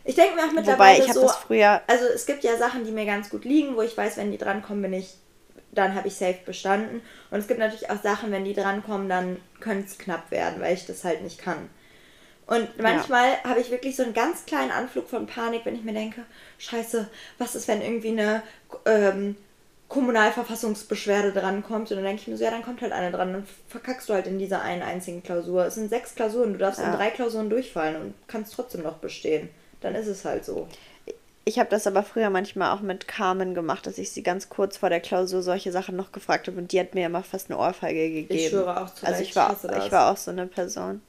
ich 0.05 0.15
denke 0.15 0.35
mir 0.35 0.43
auch 0.45 0.51
mittlerweile 0.51 0.99
Wobei, 0.99 1.05
ich 1.07 1.13
so, 1.13 1.21
das 1.21 1.35
früher 1.37 1.81
also 1.87 2.05
es 2.05 2.25
gibt 2.25 2.43
ja 2.43 2.57
Sachen, 2.57 2.85
die 2.85 2.91
mir 2.91 3.05
ganz 3.05 3.29
gut 3.29 3.45
liegen, 3.45 3.75
wo 3.75 3.81
ich 3.81 3.97
weiß, 3.97 4.17
wenn 4.17 4.31
die 4.31 4.37
drankommen, 4.37 4.81
bin 4.81 4.93
ich 4.93 5.15
dann 5.75 5.95
habe 5.95 6.07
ich 6.07 6.15
safe 6.15 6.39
bestanden. 6.45 7.01
Und 7.31 7.39
es 7.39 7.47
gibt 7.47 7.59
natürlich 7.59 7.89
auch 7.89 8.01
Sachen, 8.01 8.31
wenn 8.31 8.45
die 8.45 8.53
drankommen, 8.53 9.09
dann 9.09 9.37
könnte 9.59 9.87
es 9.87 9.97
knapp 9.97 10.31
werden, 10.31 10.61
weil 10.61 10.73
ich 10.73 10.85
das 10.85 11.03
halt 11.03 11.23
nicht 11.23 11.39
kann. 11.39 11.69
Und 12.45 12.77
manchmal 12.77 13.29
ja. 13.29 13.49
habe 13.49 13.61
ich 13.61 13.71
wirklich 13.71 13.95
so 13.95 14.03
einen 14.03 14.13
ganz 14.13 14.45
kleinen 14.45 14.71
Anflug 14.71 15.09
von 15.09 15.27
Panik, 15.27 15.61
wenn 15.63 15.75
ich 15.75 15.83
mir 15.83 15.93
denke, 15.93 16.23
scheiße, 16.57 17.07
was 17.37 17.55
ist, 17.55 17.67
wenn 17.67 17.81
irgendwie 17.81 18.09
eine 18.09 18.43
ähm, 18.85 19.35
Kommunalverfassungsbeschwerde 19.87 21.31
drankommt? 21.31 21.89
Und 21.89 21.97
dann 21.97 22.05
denke 22.05 22.21
ich 22.21 22.27
mir 22.27 22.37
so, 22.37 22.43
ja, 22.43 22.51
dann 22.51 22.63
kommt 22.63 22.81
halt 22.81 22.91
eine 22.91 23.11
dran. 23.11 23.31
Dann 23.31 23.47
verkackst 23.69 24.09
du 24.09 24.13
halt 24.13 24.27
in 24.27 24.39
dieser 24.39 24.61
einen 24.61 24.81
einzigen 24.81 25.23
Klausur. 25.23 25.65
Es 25.65 25.75
sind 25.75 25.89
sechs 25.89 26.15
Klausuren, 26.15 26.53
du 26.53 26.59
darfst 26.59 26.81
ja. 26.81 26.87
in 26.87 26.93
drei 26.93 27.11
Klausuren 27.11 27.49
durchfallen 27.49 27.95
und 27.95 28.13
kannst 28.27 28.53
trotzdem 28.53 28.83
noch 28.83 28.97
bestehen. 28.97 29.49
Dann 29.83 29.95
ist 29.95 30.07
es 30.07 30.25
halt 30.25 30.45
so. 30.45 30.67
Ich 31.45 31.59
habe 31.59 31.69
das 31.69 31.85
aber 31.85 32.03
früher 32.03 32.29
manchmal 32.29 32.71
auch 32.75 32.79
mit 32.79 33.07
Carmen 33.07 33.53
gemacht, 33.53 33.85
dass 33.85 33.97
ich 33.97 34.11
sie 34.11 34.23
ganz 34.23 34.47
kurz 34.47 34.77
vor 34.77 34.89
der 34.89 35.01
Klausur 35.01 35.41
solche 35.41 35.73
Sachen 35.73 35.97
noch 35.97 36.13
gefragt 36.13 36.47
habe 36.47 36.57
und 36.57 36.71
die 36.71 36.79
hat 36.79 36.95
mir 36.95 37.05
immer 37.05 37.21
fast 37.21 37.51
eine 37.51 37.59
Ohrfeige 37.59 38.09
gegeben. 38.09 38.33
Ich 38.33 38.49
schwöre 38.49 38.81
auch 38.81 38.93
zu 38.93 39.05
Also 39.05 39.21
ich 39.21 39.35
war, 39.35 39.51
ich 39.77 39.91
war 39.91 40.11
auch 40.11 40.17
so 40.17 40.31
eine 40.31 40.47
Person. 40.47 41.01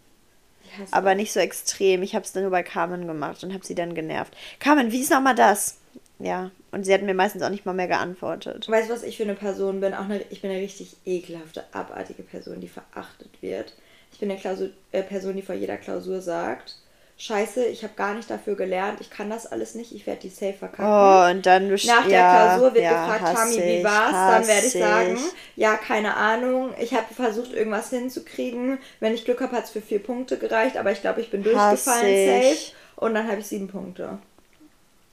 Aber 0.90 1.12
auch. 1.12 1.14
nicht 1.14 1.32
so 1.32 1.38
extrem. 1.38 2.02
Ich 2.02 2.16
habe 2.16 2.24
es 2.24 2.34
nur 2.34 2.50
bei 2.50 2.64
Carmen 2.64 3.06
gemacht 3.06 3.44
und 3.44 3.54
habe 3.54 3.64
sie 3.64 3.76
dann 3.76 3.94
genervt. 3.94 4.34
Carmen, 4.58 4.90
wie 4.90 5.02
ist 5.02 5.12
nochmal 5.12 5.36
das? 5.36 5.78
Ja, 6.18 6.50
und 6.72 6.84
sie 6.84 6.92
hat 6.92 7.02
mir 7.02 7.14
meistens 7.14 7.42
auch 7.42 7.50
nicht 7.50 7.64
mal 7.64 7.72
mehr 7.72 7.86
geantwortet. 7.86 8.68
Weißt 8.68 8.88
du, 8.88 8.94
was 8.94 9.02
ich 9.04 9.16
für 9.16 9.22
eine 9.22 9.34
Person 9.34 9.80
bin? 9.80 9.94
Auch 9.94 10.04
eine, 10.04 10.20
ich 10.30 10.42
bin 10.42 10.50
eine 10.50 10.60
richtig 10.60 10.96
ekelhafte, 11.04 11.62
abartige 11.72 12.24
Person, 12.24 12.60
die 12.60 12.68
verachtet 12.68 13.30
wird. 13.40 13.72
Ich 14.10 14.18
bin 14.18 14.30
eine 14.30 14.40
Klausur, 14.40 14.70
äh, 14.90 15.02
Person, 15.02 15.36
die 15.36 15.42
vor 15.42 15.54
jeder 15.54 15.76
Klausur 15.76 16.20
sagt, 16.20 16.76
scheiße, 17.16 17.64
ich 17.66 17.82
habe 17.84 17.94
gar 17.94 18.14
nicht 18.14 18.28
dafür 18.28 18.56
gelernt, 18.56 19.00
ich 19.00 19.10
kann 19.10 19.30
das 19.30 19.46
alles 19.46 19.74
nicht, 19.74 19.94
ich 19.94 20.06
werde 20.06 20.22
die 20.22 20.28
safe 20.28 20.54
verkacken. 20.54 20.84
Oh, 20.84 21.30
und 21.30 21.46
dann 21.46 21.68
Nach 21.68 22.06
der 22.06 22.48
Klausur 22.48 22.74
wird 22.74 22.84
ja, 22.84 23.06
gefragt, 23.06 23.36
Tami, 23.36 23.56
wie 23.56 23.84
war's? 23.84 24.12
Dann 24.12 24.46
werde 24.46 24.66
ich 24.66 24.72
sagen, 24.72 25.18
ja, 25.56 25.76
keine 25.76 26.16
Ahnung, 26.16 26.74
ich 26.78 26.92
habe 26.92 27.12
versucht, 27.14 27.52
irgendwas 27.52 27.90
hinzukriegen. 27.90 28.78
Wenn 29.00 29.14
ich 29.14 29.24
Glück 29.24 29.40
habe, 29.40 29.56
hat 29.56 29.64
es 29.64 29.70
für 29.70 29.80
vier 29.80 30.02
Punkte 30.02 30.38
gereicht, 30.38 30.76
aber 30.76 30.92
ich 30.92 31.00
glaube, 31.00 31.20
ich 31.20 31.30
bin 31.30 31.42
durchgefallen 31.42 32.42
safe. 32.42 32.72
Und 32.96 33.14
dann 33.14 33.28
habe 33.28 33.40
ich 33.40 33.46
sieben 33.46 33.68
Punkte. 33.68 34.18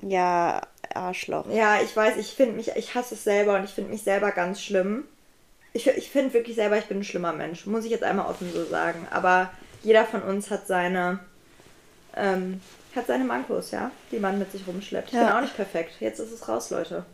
Ja, 0.01 0.61
Arschloch. 0.93 1.45
Ja, 1.51 1.81
ich 1.81 1.95
weiß, 1.95 2.17
ich 2.17 2.33
finde 2.33 2.55
mich, 2.55 2.71
ich 2.75 2.95
hasse 2.95 3.15
es 3.15 3.23
selber 3.23 3.55
und 3.55 3.63
ich 3.63 3.71
finde 3.71 3.91
mich 3.91 4.01
selber 4.01 4.31
ganz 4.31 4.61
schlimm. 4.61 5.05
Ich, 5.73 5.87
ich 5.87 6.09
finde 6.09 6.33
wirklich 6.33 6.55
selber, 6.55 6.77
ich 6.77 6.85
bin 6.85 6.99
ein 6.99 7.03
schlimmer 7.03 7.33
Mensch. 7.33 7.65
Muss 7.65 7.85
ich 7.85 7.91
jetzt 7.91 8.03
einmal 8.03 8.27
offen 8.27 8.51
so 8.51 8.65
sagen. 8.65 9.07
Aber 9.11 9.51
jeder 9.83 10.05
von 10.05 10.21
uns 10.21 10.49
hat 10.49 10.67
seine 10.67 11.19
ähm, 12.15 12.61
hat 12.95 13.07
seine 13.07 13.23
Mankos, 13.23 13.71
ja, 13.71 13.91
die 14.11 14.19
man 14.19 14.39
mit 14.39 14.51
sich 14.51 14.67
rumschleppt. 14.67 15.09
Ich 15.09 15.13
ja. 15.13 15.25
bin 15.25 15.33
auch 15.33 15.41
nicht 15.41 15.55
perfekt. 15.55 15.93
Jetzt 15.99 16.19
ist 16.19 16.31
es 16.31 16.47
raus, 16.47 16.69
Leute. 16.69 17.05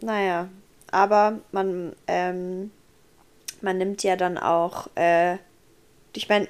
Naja, 0.00 0.48
aber 0.90 1.40
man, 1.52 1.94
ähm, 2.06 2.70
man 3.60 3.78
nimmt 3.78 4.02
ja 4.02 4.16
dann 4.16 4.38
auch, 4.38 4.88
äh, 4.94 5.36
ich 6.14 6.28
meine, 6.28 6.48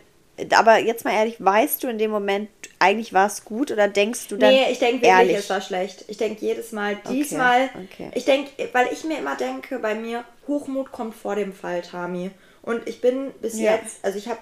aber 0.55 0.79
jetzt 0.79 1.05
mal 1.05 1.13
ehrlich, 1.13 1.37
weißt 1.39 1.83
du 1.83 1.89
in 1.89 1.99
dem 1.99 2.11
Moment, 2.11 2.49
eigentlich 2.79 3.13
war 3.13 3.27
es 3.27 3.45
gut 3.45 3.71
oder 3.71 3.89
denkst 3.89 4.29
du 4.29 4.37
dann? 4.37 4.51
Nee, 4.51 4.73
ich 4.73 4.79
denke 4.79 5.03
wirklich, 5.03 5.11
ehrlich? 5.11 5.37
es 5.37 5.51
war 5.51 5.61
schlecht. 5.61 6.05
Ich 6.09 6.17
denke 6.17 6.41
jedes 6.41 6.73
Mal, 6.73 6.97
diesmal, 7.09 7.65
okay, 7.75 8.07
okay. 8.07 8.11
ich 8.15 8.25
denke, 8.25 8.51
weil 8.73 8.89
ich 8.93 9.05
mir 9.05 9.19
immer 9.19 9.37
denke, 9.37 9.79
bei 9.79 9.95
mir, 9.95 10.25
Hochmut 10.49 10.91
kommt 10.91 11.15
vor 11.15 11.37
dem 11.37 11.53
Fall, 11.53 11.83
Tami. 11.83 12.31
Und 12.63 12.89
ich 12.89 13.01
bin 13.01 13.33
bis 13.41 13.59
ja. 13.59 13.73
jetzt, 13.73 14.05
also 14.05 14.19
ich 14.19 14.29
habe 14.29 14.41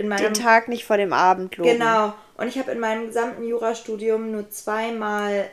in 0.00 0.08
meinem. 0.08 0.32
Den 0.32 0.34
Tag 0.34 0.68
nicht 0.68 0.84
vor 0.84 0.96
dem 0.96 1.12
Abend 1.12 1.56
loben. 1.56 1.70
Genau. 1.70 2.14
Und 2.36 2.48
ich 2.48 2.58
habe 2.58 2.70
in 2.70 2.80
meinem 2.80 3.06
gesamten 3.06 3.44
Jurastudium 3.44 4.32
nur 4.32 4.50
zweimal 4.50 5.48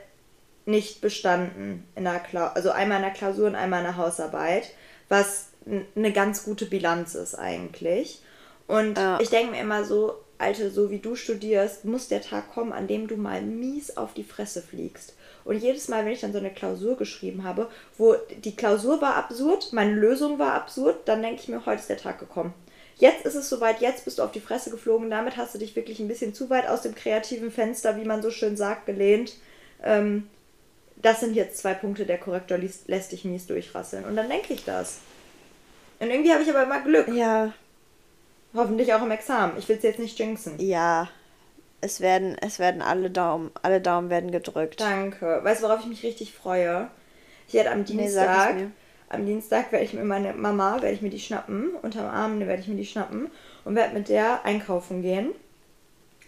nicht 0.65 1.01
bestanden 1.01 1.87
in 1.95 2.03
der 2.03 2.19
Klausur, 2.19 2.55
also 2.55 2.71
einmal 2.71 2.97
in 2.97 3.03
der 3.03 3.13
Klausur 3.13 3.47
und 3.47 3.55
einmal 3.55 3.79
in 3.79 3.85
der 3.85 3.97
Hausarbeit, 3.97 4.71
was 5.09 5.47
eine 5.95 6.11
ganz 6.11 6.43
gute 6.43 6.65
Bilanz 6.65 7.15
ist 7.15 7.35
eigentlich. 7.35 8.21
Und 8.67 8.97
ja. 8.97 9.19
ich 9.21 9.29
denke 9.29 9.51
mir 9.51 9.61
immer 9.61 9.85
so, 9.85 10.15
Alte, 10.37 10.69
so 10.69 10.91
wie 10.91 10.99
du 10.99 11.15
studierst, 11.15 11.85
muss 11.85 12.09
der 12.09 12.21
Tag 12.21 12.53
kommen, 12.53 12.71
an 12.71 12.87
dem 12.87 13.07
du 13.07 13.17
mal 13.17 13.41
mies 13.41 13.97
auf 13.97 14.13
die 14.13 14.23
Fresse 14.23 14.61
fliegst. 14.61 15.15
Und 15.45 15.57
jedes 15.57 15.87
Mal, 15.87 16.05
wenn 16.05 16.11
ich 16.11 16.19
dann 16.19 16.33
so 16.33 16.39
eine 16.39 16.51
Klausur 16.51 16.97
geschrieben 16.97 17.43
habe, 17.43 17.69
wo 17.97 18.15
die 18.43 18.55
Klausur 18.55 19.01
war 19.01 19.15
absurd, 19.15 19.71
meine 19.71 19.93
Lösung 19.93 20.37
war 20.39 20.53
absurd, 20.53 21.07
dann 21.07 21.21
denke 21.21 21.41
ich 21.41 21.47
mir, 21.47 21.65
heute 21.65 21.79
ist 21.79 21.89
der 21.89 21.97
Tag 21.97 22.19
gekommen. 22.19 22.53
Jetzt 22.97 23.25
ist 23.25 23.35
es 23.35 23.49
soweit, 23.49 23.79
jetzt 23.79 24.05
bist 24.05 24.17
du 24.17 24.23
auf 24.23 24.31
die 24.31 24.39
Fresse 24.39 24.71
geflogen. 24.71 25.09
Damit 25.09 25.37
hast 25.37 25.53
du 25.53 25.59
dich 25.59 25.75
wirklich 25.75 25.99
ein 25.99 26.07
bisschen 26.07 26.33
zu 26.33 26.49
weit 26.49 26.67
aus 26.67 26.81
dem 26.81 26.95
kreativen 26.95 27.51
Fenster, 27.51 27.95
wie 27.97 28.05
man 28.05 28.21
so 28.21 28.31
schön 28.31 28.57
sagt, 28.57 28.87
gelehnt. 28.87 29.33
Ähm, 29.83 30.27
das 30.95 31.19
sind 31.19 31.35
jetzt 31.35 31.57
zwei 31.59 31.75
Punkte, 31.75 32.05
der 32.05 32.17
Korrektor 32.17 32.57
lässt, 32.57 32.87
lässt 32.87 33.11
dich 33.11 33.23
mies 33.23 33.45
durchrasseln. 33.45 34.05
Und 34.05 34.15
dann 34.15 34.29
denke 34.29 34.53
ich 34.53 34.65
das. 34.65 34.99
Und 35.99 36.09
irgendwie 36.09 36.31
habe 36.31 36.41
ich 36.41 36.49
aber 36.49 36.63
immer 36.63 36.81
Glück. 36.81 37.07
Ja. 37.09 37.53
Hoffentlich 38.55 38.93
auch 38.93 39.03
im 39.03 39.11
Examen. 39.11 39.57
Ich 39.57 39.69
will 39.69 39.77
es 39.77 39.83
jetzt 39.83 39.99
nicht 39.99 40.17
jinxen. 40.17 40.59
Ja. 40.59 41.09
Es 41.79 42.01
werden, 42.01 42.35
es 42.41 42.57
werden 42.57 42.81
alle 42.81 43.11
Daumen, 43.11 43.51
alle 43.61 43.79
Daumen 43.79 44.09
werden 44.09 44.31
gedrückt. 44.31 44.81
Danke. 44.81 45.41
Weißt 45.43 45.61
du, 45.61 45.67
worauf 45.67 45.81
ich 45.81 45.85
mich 45.85 46.01
richtig 46.01 46.33
freue? 46.33 46.89
Ich 47.47 47.53
werde 47.53 47.69
am 47.69 47.85
Dienstag, 47.85 48.55
nee, 48.55 48.67
am 49.09 49.25
Dienstag 49.25 49.71
werde 49.71 49.85
ich 49.85 49.93
mir 49.93 50.03
meine 50.03 50.33
Mama, 50.33 50.81
werde 50.81 50.95
ich 50.95 51.01
mir 51.01 51.09
die 51.09 51.19
schnappen, 51.19 51.71
unterm 51.81 52.07
Arm 52.07 52.39
werde 52.39 52.61
ich 52.61 52.67
mir 52.67 52.75
die 52.75 52.85
schnappen 52.85 53.29
und 53.63 53.75
werde 53.75 53.93
mit 53.93 54.09
der 54.09 54.43
einkaufen 54.43 55.01
gehen 55.01 55.31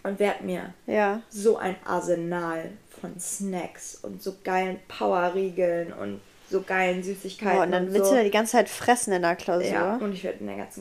und 0.02 0.18
werde 0.18 0.44
mir 0.44 0.74
ja. 0.86 1.20
so 1.28 1.56
ein 1.58 1.76
Arsenal 1.84 2.70
von 3.00 3.18
Snacks 3.18 3.98
und 4.02 4.22
so 4.22 4.34
geilen 4.44 4.78
Powerriegeln 4.88 5.92
und 5.92 6.20
so 6.50 6.62
geilen 6.62 7.02
Süßigkeiten. 7.02 7.56
Boah, 7.56 7.64
und 7.64 7.70
dann 7.70 7.86
und 7.86 7.94
willst 7.94 8.10
so. 8.10 8.16
du 8.16 8.24
die 8.24 8.30
ganze 8.30 8.52
Zeit 8.52 8.68
fressen 8.68 9.12
in 9.12 9.22
der 9.22 9.36
Klausur. 9.36 9.70
Ja, 9.70 9.96
und 9.96 10.12
ich 10.12 10.24
werde 10.24 10.38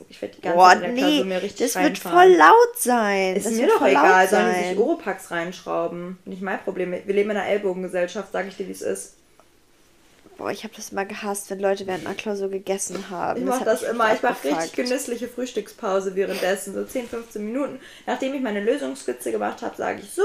ich 0.10 0.22
werd 0.22 0.38
die 0.38 0.42
ganze 0.42 0.58
Boah, 0.58 0.70
Zeit 0.70 0.78
in 0.78 0.82
der 0.82 0.92
nee, 0.94 1.00
Klausur 1.02 1.26
mir 1.26 1.42
richtig 1.44 1.74
Das 1.74 1.84
wird 1.84 1.98
voll 2.00 2.32
laut 2.32 2.78
sein. 2.78 3.36
Ist 3.36 3.46
das 3.46 3.54
mir 3.54 3.68
doch 3.68 3.86
egal, 3.86 4.28
sollen 4.28 4.56
die 4.60 4.70
sich 4.70 4.80
Oropax 4.80 5.32
reinschrauben. 5.32 6.18
Nicht 6.26 6.42
mein 6.42 6.60
Problem. 6.60 6.92
Wir 6.92 7.14
leben 7.14 7.30
in 7.30 7.38
einer 7.38 7.48
Ellbogengesellschaft, 7.48 8.32
sage 8.32 8.48
ich 8.48 8.58
dir, 8.58 8.68
wie 8.68 8.72
es 8.72 8.82
ist. 8.82 9.19
Boah, 10.40 10.52
ich 10.52 10.64
habe 10.64 10.74
das 10.74 10.92
immer 10.92 11.04
gehasst, 11.04 11.50
wenn 11.50 11.60
Leute 11.60 11.86
während 11.86 12.06
einer 12.06 12.16
Klausur 12.16 12.48
gegessen 12.48 13.10
haben. 13.10 13.42
Ich 13.42 13.46
mache 13.46 13.66
das, 13.66 13.82
das 13.82 13.92
immer. 13.92 14.14
Ich 14.14 14.22
mache 14.22 14.42
richtig 14.46 14.72
genüssliche 14.72 15.28
Frühstückspause 15.28 16.16
währenddessen, 16.16 16.74
so 16.74 16.86
10, 16.86 17.10
15 17.10 17.46
Minuten. 17.46 17.82
Nachdem 18.08 18.34
ich 18.34 18.42
meine 18.42 18.64
Lösungsskizze 18.64 19.34
gemacht 19.34 19.62
habe, 19.62 19.76
sage 19.76 20.00
ich 20.02 20.10
so, 20.10 20.24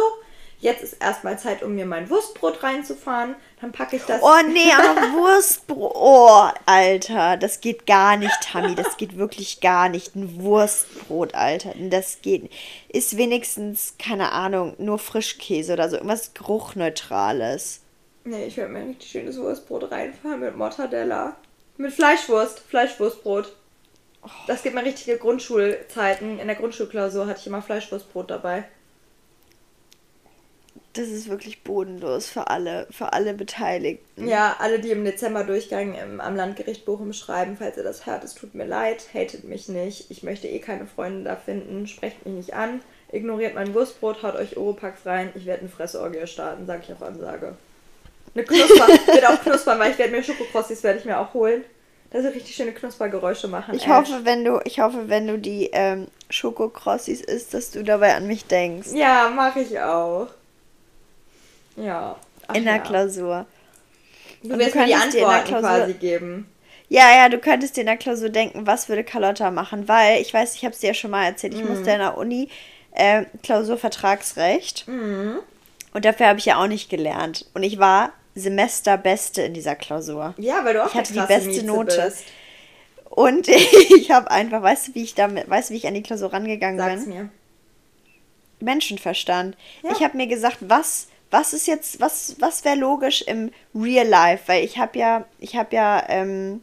Jetzt 0.60 0.82
ist 0.82 0.94
erstmal 0.94 1.38
Zeit, 1.38 1.62
um 1.62 1.74
mir 1.74 1.84
mein 1.84 2.08
Wurstbrot 2.08 2.62
reinzufahren. 2.62 3.34
Dann 3.60 3.72
packe 3.72 3.96
ich 3.96 4.02
das. 4.04 4.22
Oh 4.22 4.40
nee, 4.46 4.70
Wurstbrot. 5.12 5.92
Oh, 5.94 6.48
Alter. 6.64 7.36
Das 7.36 7.60
geht 7.60 7.86
gar 7.86 8.16
nicht, 8.16 8.32
Tammy. 8.40 8.74
Das 8.74 8.96
geht 8.96 9.18
wirklich 9.18 9.60
gar 9.60 9.90
nicht. 9.90 10.16
Ein 10.16 10.42
Wurstbrot, 10.42 11.34
Alter. 11.34 11.74
Das 11.90 12.22
geht. 12.22 12.50
Ist 12.88 13.18
wenigstens, 13.18 13.96
keine 13.98 14.32
Ahnung, 14.32 14.74
nur 14.78 14.98
Frischkäse 14.98 15.74
oder 15.74 15.90
so. 15.90 15.96
Irgendwas 15.96 16.32
Geruchneutrales. 16.32 17.80
Nee, 18.24 18.46
ich 18.46 18.56
werde 18.56 18.72
mir 18.72 18.80
ein 18.80 18.88
richtig 18.88 19.10
schönes 19.10 19.38
Wurstbrot 19.38 19.90
reinfahren 19.90 20.40
mit 20.40 20.56
Mortadella. 20.56 21.36
Mit 21.76 21.92
Fleischwurst. 21.92 22.60
Fleischwurstbrot. 22.60 23.54
Das 24.46 24.62
gibt 24.62 24.74
mir 24.74 24.84
richtige 24.84 25.18
Grundschulzeiten. 25.18 26.38
In 26.38 26.46
der 26.46 26.56
Grundschulklausur 26.56 27.26
hatte 27.26 27.40
ich 27.40 27.46
immer 27.46 27.60
Fleischwurstbrot 27.60 28.30
dabei. 28.30 28.64
Das 30.94 31.08
ist 31.08 31.28
wirklich 31.28 31.64
bodenlos 31.64 32.28
für 32.28 32.48
alle, 32.48 32.86
für 32.90 33.12
alle 33.12 33.34
Beteiligten. 33.34 34.28
Ja, 34.28 34.56
alle, 34.60 34.78
die 34.78 34.90
im 34.90 35.04
Dezember 35.04 35.42
Durchgang 35.42 35.94
im, 35.94 36.20
am 36.20 36.36
Landgericht 36.36 36.84
Bochum 36.84 37.12
schreiben, 37.12 37.56
falls 37.58 37.76
ihr 37.76 37.82
das 37.82 38.06
hört, 38.06 38.22
es 38.22 38.34
tut 38.34 38.54
mir 38.54 38.64
leid, 38.64 39.08
hatet 39.12 39.42
mich 39.42 39.68
nicht. 39.68 40.10
Ich 40.12 40.22
möchte 40.22 40.46
eh 40.46 40.60
keine 40.60 40.86
Freunde 40.86 41.24
da 41.24 41.34
finden. 41.34 41.88
Sprecht 41.88 42.24
mich 42.24 42.34
nicht 42.34 42.54
an. 42.54 42.80
Ignoriert 43.10 43.56
mein 43.56 43.74
Wurstbrot, 43.74 44.22
haut 44.22 44.36
euch 44.36 44.56
Oropax 44.56 45.04
rein. 45.04 45.32
Ich 45.34 45.46
werde 45.46 45.60
eine 45.60 45.68
Fressorgie 45.68 46.26
starten, 46.28 46.64
sag 46.64 46.84
ich 46.84 46.92
auf 46.92 47.02
Ansage. 47.02 47.56
Eine 48.34 48.44
Knusper, 48.44 48.88
wird 48.88 49.26
auch 49.26 49.40
knuspern, 49.42 49.78
weil 49.78 49.92
ich 49.92 49.98
werde 49.98 50.12
mir 50.12 50.22
Schokokrossis 50.22 50.82
werde 50.82 50.98
ich 50.98 51.04
mir 51.04 51.18
auch 51.18 51.32
holen. 51.34 51.64
Dass 52.10 52.22
sie 52.22 52.28
richtig 52.28 52.54
schöne 52.54 52.72
Knuspergeräusche 52.72 53.48
machen. 53.48 53.74
Ich 53.74 53.88
hoffe, 53.88 54.20
wenn 54.24 54.44
du, 54.44 54.60
ich 54.64 54.78
hoffe, 54.80 55.08
wenn 55.08 55.26
du 55.26 55.38
die 55.38 55.70
ähm, 55.72 56.06
Schokokrossis 56.30 57.20
isst, 57.20 57.54
dass 57.54 57.70
du 57.72 57.82
dabei 57.82 58.14
an 58.14 58.26
mich 58.26 58.46
denkst. 58.46 58.90
Ja, 58.92 59.28
mache 59.34 59.60
ich 59.60 59.80
auch. 59.80 60.28
Ja. 61.76 62.16
Ach 62.46 62.54
in 62.54 62.64
der 62.64 62.76
ja. 62.76 62.82
Klausur. 62.82 63.46
Du 64.42 64.58
wirst 64.58 64.74
mir 64.74 64.86
die 64.86 64.94
Antworten 64.94 65.44
Klausur, 65.44 65.68
quasi 65.68 65.94
geben. 65.94 66.46
Ja, 66.88 67.16
ja, 67.16 67.28
du 67.28 67.38
könntest 67.38 67.76
dir 67.76 67.80
in 67.80 67.86
der 67.86 67.96
Klausur 67.96 68.28
denken, 68.28 68.66
was 68.66 68.88
würde 68.88 69.02
Carlotta 69.02 69.50
machen, 69.50 69.88
weil 69.88 70.20
ich 70.20 70.32
weiß, 70.32 70.54
ich 70.54 70.64
habe 70.64 70.74
es 70.74 70.80
dir 70.80 70.88
ja 70.88 70.94
schon 70.94 71.10
mal 71.10 71.24
erzählt, 71.24 71.54
ich 71.54 71.62
mhm. 71.62 71.70
musste 71.70 71.90
in 71.90 71.98
der 71.98 72.18
Uni 72.18 72.48
äh, 72.92 73.24
Klausurvertragsrecht. 73.42 74.86
Mhm. 74.86 75.38
Und 75.94 76.04
dafür 76.04 76.28
habe 76.28 76.38
ich 76.38 76.44
ja 76.44 76.62
auch 76.62 76.66
nicht 76.66 76.90
gelernt. 76.90 77.46
Und 77.54 77.62
ich 77.62 77.78
war 77.78 78.12
Semesterbeste 78.34 79.42
in 79.42 79.54
dieser 79.54 79.76
Klausur. 79.76 80.34
Ja, 80.38 80.64
weil 80.64 80.74
du 80.74 80.84
auch 80.84 80.88
ich 80.88 80.94
hatte 80.94 81.12
die 81.12 81.20
beste 81.20 81.48
Mieze 81.48 81.66
Note. 81.66 82.02
Bist. 82.02 82.24
Und 83.10 83.48
ich 83.96 84.10
habe 84.10 84.30
einfach, 84.30 84.62
weißt 84.62 84.88
du, 84.88 84.94
wie 84.94 85.04
ich 85.04 85.14
damit, 85.14 85.48
weißt 85.48 85.70
du, 85.70 85.74
wie 85.74 85.78
ich 85.78 85.86
an 85.86 85.94
die 85.94 86.02
Klausur 86.02 86.32
rangegangen 86.32 86.78
Sag's 86.78 87.04
bin? 87.04 87.14
Mir. 87.14 87.28
Menschenverstand. 88.60 89.56
Ja. 89.82 89.92
Ich 89.92 90.02
habe 90.02 90.16
mir 90.16 90.26
gesagt, 90.26 90.58
was 90.60 91.08
was 91.34 91.52
ist 91.52 91.66
jetzt, 91.66 92.00
was, 92.00 92.36
was 92.38 92.64
wäre 92.64 92.76
logisch 92.76 93.22
im 93.22 93.50
Real 93.74 94.06
Life? 94.06 94.44
Weil 94.46 94.64
ich 94.64 94.78
habe 94.78 94.96
ja, 94.96 95.26
ich 95.40 95.56
habe 95.56 95.74
ja, 95.74 96.04
ähm, 96.08 96.62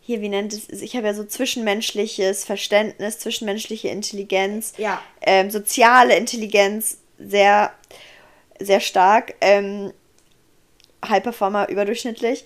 hier, 0.00 0.20
wie 0.20 0.28
nennt 0.28 0.52
es, 0.52 0.82
ich 0.82 0.96
habe 0.96 1.06
ja 1.06 1.14
so 1.14 1.24
zwischenmenschliches 1.24 2.44
Verständnis, 2.44 3.20
zwischenmenschliche 3.20 3.88
Intelligenz, 3.88 4.72
ja. 4.76 5.00
ähm, 5.22 5.50
soziale 5.50 6.16
Intelligenz 6.16 6.98
sehr, 7.18 7.72
sehr 8.58 8.80
stark, 8.80 9.34
ähm, 9.40 9.92
High 11.08 11.22
Performer 11.22 11.68
überdurchschnittlich. 11.68 12.44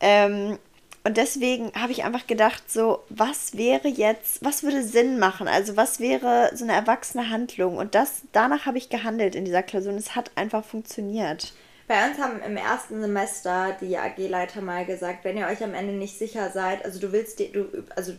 Ähm, 0.00 0.58
und 1.06 1.18
deswegen 1.18 1.70
habe 1.78 1.92
ich 1.92 2.04
einfach 2.04 2.26
gedacht, 2.26 2.70
so, 2.70 3.00
was 3.10 3.58
wäre 3.58 3.88
jetzt, 3.88 4.42
was 4.42 4.62
würde 4.62 4.82
Sinn 4.82 5.18
machen? 5.18 5.48
Also, 5.48 5.76
was 5.76 6.00
wäre 6.00 6.50
so 6.54 6.64
eine 6.64 6.72
erwachsene 6.72 7.28
Handlung? 7.28 7.76
Und 7.76 7.94
das, 7.94 8.22
danach 8.32 8.64
habe 8.64 8.78
ich 8.78 8.88
gehandelt 8.88 9.34
in 9.34 9.44
dieser 9.44 9.62
Klausur 9.62 9.92
und 9.92 9.98
es 9.98 10.16
hat 10.16 10.30
einfach 10.34 10.64
funktioniert. 10.64 11.52
Bei 11.86 12.08
uns 12.08 12.18
haben 12.18 12.40
im 12.40 12.56
ersten 12.56 13.02
Semester 13.02 13.76
die 13.78 13.98
AG-Leiter 13.98 14.62
mal 14.62 14.86
gesagt, 14.86 15.24
wenn 15.24 15.36
ihr 15.36 15.46
euch 15.46 15.62
am 15.62 15.74
Ende 15.74 15.92
nicht 15.92 16.18
sicher 16.18 16.50
seid, 16.50 16.82
also 16.82 16.98
du 16.98 17.12
willst 17.12 17.38
dir, 17.38 17.52
du, 17.52 17.84
also 17.94 18.12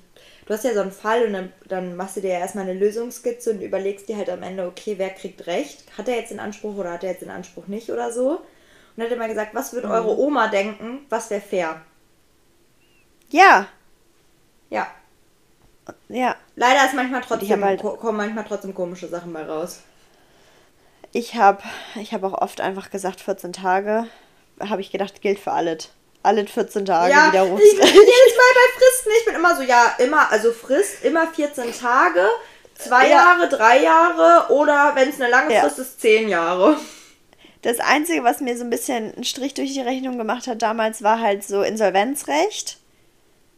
du 0.45 0.53
hast 0.53 0.63
ja 0.63 0.75
so 0.75 0.81
einen 0.81 0.91
Fall 0.91 1.25
und 1.25 1.33
dann, 1.33 1.53
dann 1.67 1.95
machst 1.95 2.17
du 2.17 2.21
dir 2.21 2.33
ja 2.33 2.39
erstmal 2.39 2.69
eine 2.69 2.79
Lösungskizze 2.79 3.49
und 3.49 3.61
überlegst 3.61 4.07
dir 4.07 4.17
halt 4.17 4.29
am 4.29 4.43
Ende, 4.43 4.67
okay, 4.67 4.99
wer 4.99 5.09
kriegt 5.09 5.47
recht? 5.47 5.83
Hat 5.97 6.07
er 6.07 6.17
jetzt 6.17 6.29
den 6.29 6.39
Anspruch 6.39 6.77
oder 6.77 6.91
hat 6.91 7.03
er 7.03 7.09
jetzt 7.09 7.23
den 7.23 7.31
Anspruch 7.31 7.65
nicht 7.65 7.89
oder 7.89 8.11
so? 8.11 8.41
Und 8.95 9.03
hat 9.03 9.11
er 9.11 9.17
mal 9.17 9.27
gesagt, 9.27 9.53
was 9.53 9.73
würde 9.73 9.87
mhm. 9.87 9.93
eure 9.93 10.17
Oma 10.17 10.47
denken, 10.47 11.05
was 11.09 11.29
wäre 11.29 11.41
fair? 11.41 11.81
Ja. 13.29 13.67
Ja. 14.69 14.87
Ja. 16.07 16.35
Leider 16.55 16.85
ist 16.85 16.95
manchmal 16.95 17.21
trotzdem, 17.21 17.63
halt, 17.63 17.81
kommen 17.81 18.17
manchmal 18.17 18.45
trotzdem 18.45 18.73
komische 18.73 19.07
Sachen 19.07 19.33
bei 19.33 19.43
raus. 19.45 19.81
Ich 21.11 21.35
habe 21.35 21.61
ich 21.95 22.13
hab 22.13 22.23
auch 22.23 22.41
oft 22.41 22.59
einfach 22.61 22.89
gesagt, 22.89 23.21
14 23.21 23.53
Tage. 23.53 24.07
Habe 24.59 24.81
ich 24.81 24.91
gedacht, 24.91 25.21
gilt 25.21 25.39
für 25.39 25.51
alles. 25.51 25.89
Alle 26.23 26.45
14 26.45 26.85
Tage 26.85 27.11
ja, 27.11 27.27
Widerrufsrecht. 27.27 27.73
Ich, 27.73 27.93
jedes 27.93 28.37
Mal 28.37 28.53
bei 28.53 28.79
Fristen. 28.79 29.11
Ich 29.19 29.25
bin 29.25 29.35
immer 29.35 29.55
so, 29.55 29.61
ja, 29.61 29.95
immer, 29.99 30.31
also 30.31 30.51
Frist, 30.51 31.03
immer 31.03 31.27
14 31.27 31.71
Tage, 31.71 32.27
zwei 32.75 33.09
ja. 33.09 33.17
Jahre, 33.17 33.47
drei 33.47 33.81
Jahre 33.81 34.51
oder 34.51 34.93
wenn 34.95 35.09
es 35.09 35.21
eine 35.21 35.29
lange 35.29 35.53
ja. 35.53 35.61
Frist 35.61 35.79
ist, 35.79 36.01
zehn 36.01 36.29
Jahre. 36.29 36.77
Das 37.65 37.79
Einzige, 37.79 38.23
was 38.23 38.41
mir 38.41 38.55
so 38.55 38.63
ein 38.63 38.69
bisschen 38.69 39.15
einen 39.15 39.23
Strich 39.23 39.55
durch 39.55 39.73
die 39.73 39.81
Rechnung 39.81 40.19
gemacht 40.19 40.45
hat 40.45 40.61
damals, 40.61 41.01
war 41.01 41.19
halt 41.19 41.43
so 41.43 41.63
Insolvenzrecht. 41.63 42.77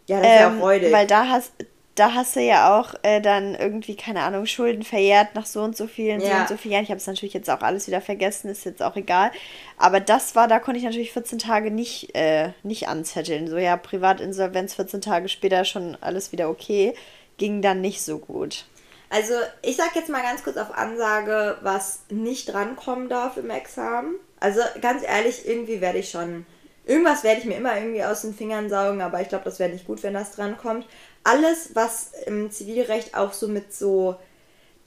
Ja, 0.06 0.22
das 0.22 0.28
ist 0.28 0.34
ähm, 0.34 0.39
ja 0.39 0.60
freudig. 0.62 0.93
Weil 0.93 1.08
da 1.08 1.28
hast, 1.28 1.52
da 1.93 2.13
hast 2.13 2.38
du 2.38 2.39
ja 2.39 2.80
auch 2.80 2.93
äh, 3.04 3.20
dann 3.20 3.54
irgendwie, 3.54 3.98
keine 3.98 4.22
Ahnung, 4.22 4.46
Schulden 4.46 4.84
verjährt 4.84 5.36
nach 5.36 5.46
so 5.46 5.62
und 5.62 5.76
so 5.76 5.88
vielen, 5.88 6.22
ja. 6.22 6.28
so 6.28 6.36
und 6.36 6.48
so 6.48 6.56
vielen 6.56 6.72
Jahren. 6.72 6.84
Ich 6.86 6.89
habe 6.89 7.00
es 7.00 7.08
natürlich 7.08 7.34
jetzt 7.34 7.50
auch 7.50 7.60
alles 7.60 7.88
wieder 7.88 8.00
vergessen, 8.00 8.50
ist 8.50 8.63
jetzt 8.63 8.82
auch 8.82 8.96
egal. 8.96 9.30
Aber 9.78 10.00
das 10.00 10.38
war, 10.38 10.48
da 10.48 10.60
konnte 10.60 10.78
ich 10.78 10.86
natürlich 10.86 11.12
14 11.12 11.38
Tage 11.38 11.70
nicht, 11.70 12.15
äh, 12.15 12.52
nicht 12.63 12.88
anzetteln. 12.88 13.50
So, 13.50 13.58
ja, 13.58 13.76
Privatinsolvenz 13.76 14.76
14 14.76 15.02
Tage 15.02 15.28
später 15.28 15.65
schon 15.65 15.98
alles 16.00 16.32
wieder 16.32 16.50
okay. 16.50 16.93
Ging 17.38 17.62
dann 17.62 17.82
nicht 17.82 18.02
so 18.02 18.20
gut. 18.20 18.63
Also, 19.10 19.34
ich 19.62 19.78
sag 19.78 19.96
jetzt 19.96 20.10
mal 20.10 20.22
ganz 20.22 20.43
kurz 20.43 20.58
auf 20.58 20.78
Ansage, 20.78 21.58
was 21.62 22.02
nicht 22.10 22.52
drankommen 22.52 23.10
darf 23.10 23.38
im 23.38 23.50
Examen. 23.50 24.15
Also, 24.39 24.62
ganz 24.82 25.04
ehrlich, 25.04 25.48
irgendwie 25.48 25.82
werde 25.82 26.00
ich 26.00 26.10
schon 26.10 26.46
Irgendwas 26.88 27.26
werde 27.26 27.41
ich 27.41 27.46
mir 27.46 27.58
immer 27.58 27.76
irgendwie 27.76 28.04
aus 28.04 28.22
den 28.22 28.34
Fingern 28.34 28.70
saugen, 28.70 29.02
aber 29.02 29.20
ich 29.20 29.28
glaube, 29.28 29.43
das 29.43 29.60
wäre 29.60 29.70
nicht 29.70 29.86
gut, 29.86 30.02
wenn 30.04 30.13
das 30.13 30.32
drankommt. 30.32 30.88
Alles, 31.26 31.72
was 31.74 32.12
im 32.26 32.50
Zivilrecht 32.50 33.13
auch 33.13 33.34
so 33.34 33.50
mit 33.50 33.74
so 33.74 34.15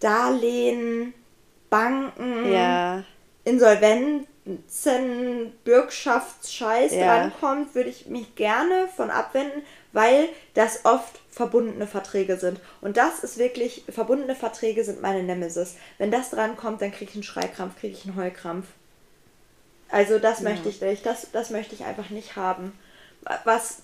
Darlehen, 0.01 1.13
Banken, 1.69 2.51
ja. 2.51 3.05
Insolvenzen, 3.45 4.27
Bürgschaftsscheiß 5.65 6.93
ja. 6.95 7.05
drankommt, 7.05 7.75
würde 7.75 7.91
ich 7.91 8.07
mich 8.07 8.35
gerne 8.35 8.89
von 8.97 9.11
abwenden, 9.11 9.63
weil 9.93 10.29
das 10.55 10.85
oft 10.85 11.21
verbundene 11.31 11.87
Verträge 11.87 12.37
sind. 12.37 12.61
Und 12.81 12.97
das 12.97 13.23
ist 13.23 13.39
wirklich, 13.39 13.85
verbundene 13.89 14.35
Verträge 14.35 14.83
sind 14.85 15.03
meine 15.03 15.23
Nemesis. 15.23 15.77
Wenn 15.99 16.11
das 16.11 16.31
drankommt, 16.31 16.81
dann 16.81 16.91
kriege 16.91 17.11
ich 17.11 17.17
einen 17.17 17.23
Schreikrampf, 17.23 17.79
kriege 17.79 17.95
ich 17.95 18.07
einen 18.07 18.17
Heulkrampf. 18.17 18.67
Also 19.91 20.19
das 20.19 20.41
ja. 20.41 20.49
möchte 20.49 20.69
ich 20.69 20.81
nicht, 20.81 21.05
das, 21.05 21.29
das 21.33 21.51
möchte 21.51 21.75
ich 21.75 21.85
einfach 21.85 22.11
nicht 22.11 22.37
haben. 22.37 22.73
Was 23.45 23.83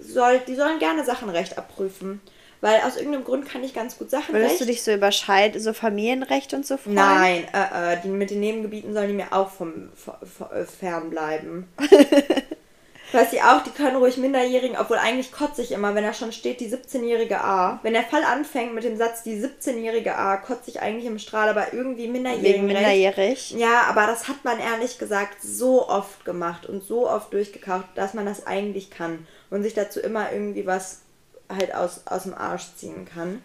soll, 0.00 0.40
die 0.40 0.56
sollen 0.56 0.78
gerne 0.78 1.04
Sachenrecht 1.04 1.56
abprüfen. 1.56 2.20
Weil 2.64 2.80
aus 2.80 2.96
irgendeinem 2.96 3.24
Grund 3.24 3.46
kann 3.46 3.62
ich 3.62 3.74
ganz 3.74 3.98
gut 3.98 4.08
Sachenrecht. 4.08 4.42
Würdest 4.42 4.60
du 4.62 4.64
dich 4.64 4.82
so 4.82 4.90
überscheiden, 4.90 5.60
so 5.60 5.74
Familienrecht 5.74 6.54
und 6.54 6.64
so 6.64 6.78
freuen? 6.78 6.94
Nein, 6.94 7.46
äh, 7.52 7.92
äh, 7.92 7.98
die, 8.02 8.08
mit 8.08 8.30
den 8.30 8.40
Nebengebieten 8.40 8.94
sollen 8.94 9.08
die 9.08 9.14
mir 9.14 9.34
auch 9.34 9.50
vom, 9.50 9.90
vom, 9.94 10.14
vom 10.22 10.46
äh, 10.50 10.64
fern 10.64 11.10
bleiben. 11.10 11.68
Was 13.12 13.30
sie 13.32 13.42
auch, 13.42 13.62
die 13.62 13.70
können 13.70 13.96
ruhig 13.96 14.16
Minderjährigen, 14.16 14.78
obwohl 14.78 14.96
eigentlich 14.96 15.30
kotze 15.30 15.60
ich 15.60 15.72
immer, 15.72 15.94
wenn 15.94 16.04
da 16.04 16.14
schon 16.14 16.32
steht, 16.32 16.58
die 16.58 16.68
17-jährige 16.68 17.44
A. 17.44 17.80
Wenn 17.82 17.92
der 17.92 18.02
Fall 18.02 18.24
anfängt 18.24 18.74
mit 18.74 18.82
dem 18.82 18.96
Satz, 18.96 19.22
die 19.22 19.36
17-jährige 19.36 20.16
A, 20.16 20.38
kotze 20.38 20.70
ich 20.70 20.80
eigentlich 20.80 21.04
im 21.04 21.18
Strahl, 21.18 21.50
aber 21.50 21.74
irgendwie 21.74 22.08
minderjährig. 22.08 22.54
Wegen 22.54 22.66
minderjährig? 22.66 23.50
Ja, 23.50 23.82
aber 23.90 24.06
das 24.06 24.26
hat 24.26 24.42
man 24.42 24.58
ehrlich 24.58 24.98
gesagt 24.98 25.42
so 25.42 25.86
oft 25.86 26.24
gemacht 26.24 26.64
und 26.64 26.82
so 26.82 27.08
oft 27.08 27.30
durchgekauft, 27.34 27.88
dass 27.94 28.14
man 28.14 28.24
das 28.24 28.46
eigentlich 28.46 28.90
kann 28.90 29.26
und 29.50 29.62
sich 29.62 29.74
dazu 29.74 30.00
immer 30.00 30.32
irgendwie 30.32 30.66
was 30.66 31.03
halt 31.48 31.74
aus, 31.74 32.02
aus 32.06 32.24
dem 32.24 32.34
Arsch 32.34 32.74
ziehen 32.76 33.04
kann. 33.06 33.42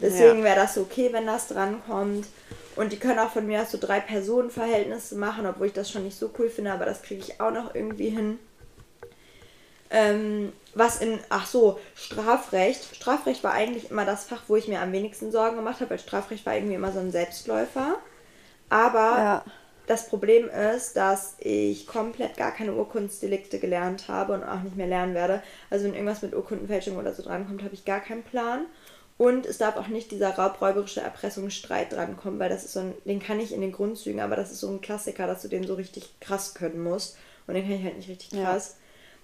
Deswegen 0.00 0.38
ja. 0.38 0.44
wäre 0.44 0.56
das 0.56 0.78
okay, 0.78 1.10
wenn 1.12 1.26
das 1.26 1.48
drankommt. 1.48 2.26
Und 2.74 2.92
die 2.92 2.98
können 2.98 3.18
auch 3.18 3.30
von 3.30 3.46
mir 3.46 3.62
aus 3.62 3.70
so 3.70 3.78
drei 3.78 4.00
Personenverhältnisse 4.00 5.16
machen, 5.16 5.46
obwohl 5.46 5.66
ich 5.68 5.72
das 5.72 5.90
schon 5.90 6.04
nicht 6.04 6.18
so 6.18 6.30
cool 6.38 6.48
finde, 6.48 6.72
aber 6.72 6.86
das 6.86 7.02
kriege 7.02 7.20
ich 7.20 7.40
auch 7.40 7.52
noch 7.52 7.74
irgendwie 7.74 8.08
hin. 8.08 8.38
Ähm, 9.90 10.52
was 10.74 11.00
in, 11.00 11.18
ach 11.28 11.46
so, 11.46 11.78
Strafrecht. 11.94 12.96
Strafrecht 12.96 13.44
war 13.44 13.52
eigentlich 13.52 13.90
immer 13.90 14.06
das 14.06 14.24
Fach, 14.24 14.42
wo 14.48 14.56
ich 14.56 14.68
mir 14.68 14.80
am 14.80 14.92
wenigsten 14.92 15.30
Sorgen 15.30 15.56
gemacht 15.56 15.80
habe, 15.80 15.90
weil 15.90 15.98
Strafrecht 15.98 16.46
war 16.46 16.54
irgendwie 16.54 16.74
immer 16.74 16.92
so 16.92 16.98
ein 16.98 17.12
Selbstläufer. 17.12 17.96
Aber 18.70 18.98
ja. 18.98 19.44
Das 19.86 20.08
Problem 20.08 20.48
ist, 20.48 20.96
dass 20.96 21.34
ich 21.38 21.86
komplett 21.86 22.36
gar 22.36 22.52
keine 22.52 22.74
Urkundsdelikte 22.74 23.58
gelernt 23.58 24.08
habe 24.08 24.32
und 24.34 24.44
auch 24.44 24.62
nicht 24.62 24.76
mehr 24.76 24.86
lernen 24.86 25.14
werde. 25.14 25.42
Also 25.70 25.84
wenn 25.84 25.94
irgendwas 25.94 26.22
mit 26.22 26.34
Urkundenfälschung 26.34 26.96
oder 26.96 27.12
so 27.12 27.22
drankommt, 27.22 27.62
habe 27.62 27.74
ich 27.74 27.84
gar 27.84 28.00
keinen 28.00 28.22
Plan. 28.22 28.66
Und 29.18 29.46
es 29.46 29.58
darf 29.58 29.76
auch 29.76 29.88
nicht 29.88 30.10
dieser 30.10 30.30
raubräuberische 30.30 31.00
Erpressungsstreit 31.00 31.92
drankommen, 31.92 32.38
weil 32.40 32.48
das 32.48 32.64
ist 32.64 32.72
so 32.72 32.80
ein, 32.80 32.94
den 33.04 33.20
kann 33.20 33.40
ich 33.40 33.52
in 33.52 33.60
den 33.60 33.72
Grundzügen, 33.72 34.20
aber 34.20 34.36
das 34.36 34.50
ist 34.50 34.60
so 34.60 34.68
ein 34.68 34.80
Klassiker, 34.80 35.26
dass 35.26 35.42
du 35.42 35.48
den 35.48 35.66
so 35.66 35.74
richtig 35.74 36.18
krass 36.20 36.54
können 36.54 36.82
musst. 36.82 37.16
Und 37.46 37.54
den 37.54 37.64
kann 37.64 37.76
ich 37.76 37.84
halt 37.84 37.96
nicht 37.96 38.08
richtig 38.08 38.30
krass. 38.30 38.76
Ja. 38.76 38.82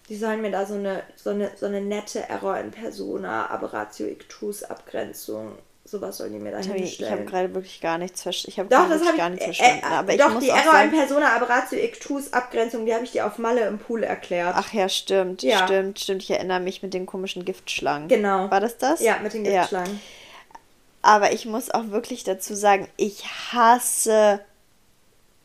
Die 0.08 0.16
sollen 0.16 0.40
mir 0.40 0.50
da 0.50 0.66
so 0.66 0.74
eine, 0.74 1.02
so 1.16 1.30
eine, 1.30 1.50
so 1.56 1.66
eine 1.66 1.80
nette 1.80 2.28
Error 2.28 2.58
in 2.58 2.70
Persona, 2.70 3.50
Aberratio 3.50 4.06
Ictus 4.06 4.62
Abgrenzung 4.62 5.58
sowas 5.90 6.18
sollen 6.18 6.32
die 6.32 6.38
mir 6.38 6.52
da 6.52 6.58
hinstellen. 6.58 6.86
Ich 6.88 7.10
habe 7.10 7.24
gerade 7.24 7.54
wirklich 7.54 7.80
gar 7.80 7.98
nichts 7.98 8.22
verstanden. 8.22 8.50
Ich 8.50 8.58
habe 8.58 8.68
gar 8.68 8.84
ich, 9.30 9.32
nicht 9.32 9.44
verstanden. 9.44 9.82
Äh, 9.82 9.86
aber 9.86 10.16
doch, 10.16 10.28
ich 10.28 10.34
muss 10.34 10.44
die 10.44 10.50
Error 10.50 10.72
sagen, 10.72 10.92
in 10.92 10.98
Persona 10.98 11.36
Aberratio 11.36 11.78
Ictus 11.78 12.32
Abgrenzung, 12.32 12.86
die 12.86 12.94
habe 12.94 13.04
ich 13.04 13.12
dir 13.12 13.26
auf 13.26 13.38
Malle 13.38 13.66
im 13.66 13.78
Pool 13.78 14.02
erklärt. 14.02 14.54
Ach 14.56 14.72
ja, 14.72 14.88
stimmt. 14.88 15.42
Ja. 15.42 15.66
Stimmt, 15.66 16.00
stimmt. 16.00 16.22
Ich 16.22 16.30
erinnere 16.30 16.60
mich 16.60 16.82
mit 16.82 16.94
den 16.94 17.06
komischen 17.06 17.44
Giftschlangen. 17.44 18.08
Genau. 18.08 18.50
War 18.50 18.60
das 18.60 18.78
das? 18.78 19.00
Ja, 19.00 19.18
mit 19.22 19.32
den 19.32 19.44
Giftschlangen. 19.44 19.94
Ja. 19.94 20.58
Aber 21.02 21.32
ich 21.32 21.46
muss 21.46 21.70
auch 21.70 21.90
wirklich 21.90 22.24
dazu 22.24 22.54
sagen, 22.54 22.88
ich 22.96 23.24
hasse 23.52 24.40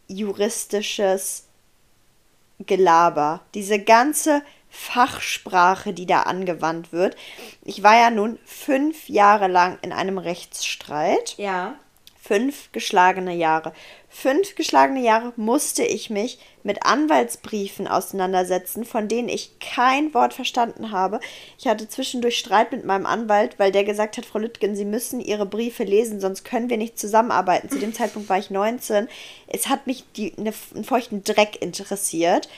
juristisches 0.07 1.45
Gelaber. 2.59 3.41
Diese 3.53 3.79
ganze 3.79 4.41
Fachsprache, 4.75 5.93
die 5.93 6.07
da 6.07 6.23
angewandt 6.23 6.91
wird. 6.91 7.15
Ich 7.63 7.83
war 7.83 7.95
ja 7.95 8.09
nun 8.09 8.39
fünf 8.43 9.07
Jahre 9.07 9.47
lang 9.47 9.77
in 9.83 9.93
einem 9.93 10.17
Rechtsstreit. 10.17 11.35
Ja. 11.37 11.75
Fünf 12.19 12.71
geschlagene 12.71 13.35
Jahre. 13.35 13.73
Fünf 14.09 14.55
geschlagene 14.55 15.01
Jahre 15.01 15.31
musste 15.35 15.83
ich 15.83 16.09
mich 16.09 16.39
mit 16.63 16.85
Anwaltsbriefen 16.85 17.87
auseinandersetzen, 17.87 18.83
von 18.83 19.07
denen 19.07 19.29
ich 19.29 19.59
kein 19.59 20.13
Wort 20.13 20.33
verstanden 20.33 20.91
habe. 20.91 21.19
Ich 21.59 21.67
hatte 21.67 21.87
zwischendurch 21.87 22.39
Streit 22.39 22.71
mit 22.71 22.83
meinem 22.83 23.05
Anwalt, 23.05 23.59
weil 23.59 23.71
der 23.71 23.83
gesagt 23.83 24.17
hat, 24.17 24.25
Frau 24.25 24.39
Lüttgen, 24.39 24.75
Sie 24.75 24.85
müssen 24.85 25.19
Ihre 25.19 25.45
Briefe 25.45 25.83
lesen, 25.83 26.19
sonst 26.19 26.45
können 26.45 26.69
wir 26.69 26.77
nicht 26.77 26.97
zusammenarbeiten. 26.97 27.69
Zu 27.69 27.77
dem 27.77 27.93
Zeitpunkt 27.93 28.27
war 28.27 28.39
ich 28.39 28.49
19. 28.49 29.07
Es 29.47 29.69
hat 29.69 29.85
mich 29.85 30.03
die, 30.15 30.33
eine, 30.37 30.53
einen 30.73 30.83
feuchten 30.83 31.23
Dreck 31.23 31.61
interessiert 31.61 32.49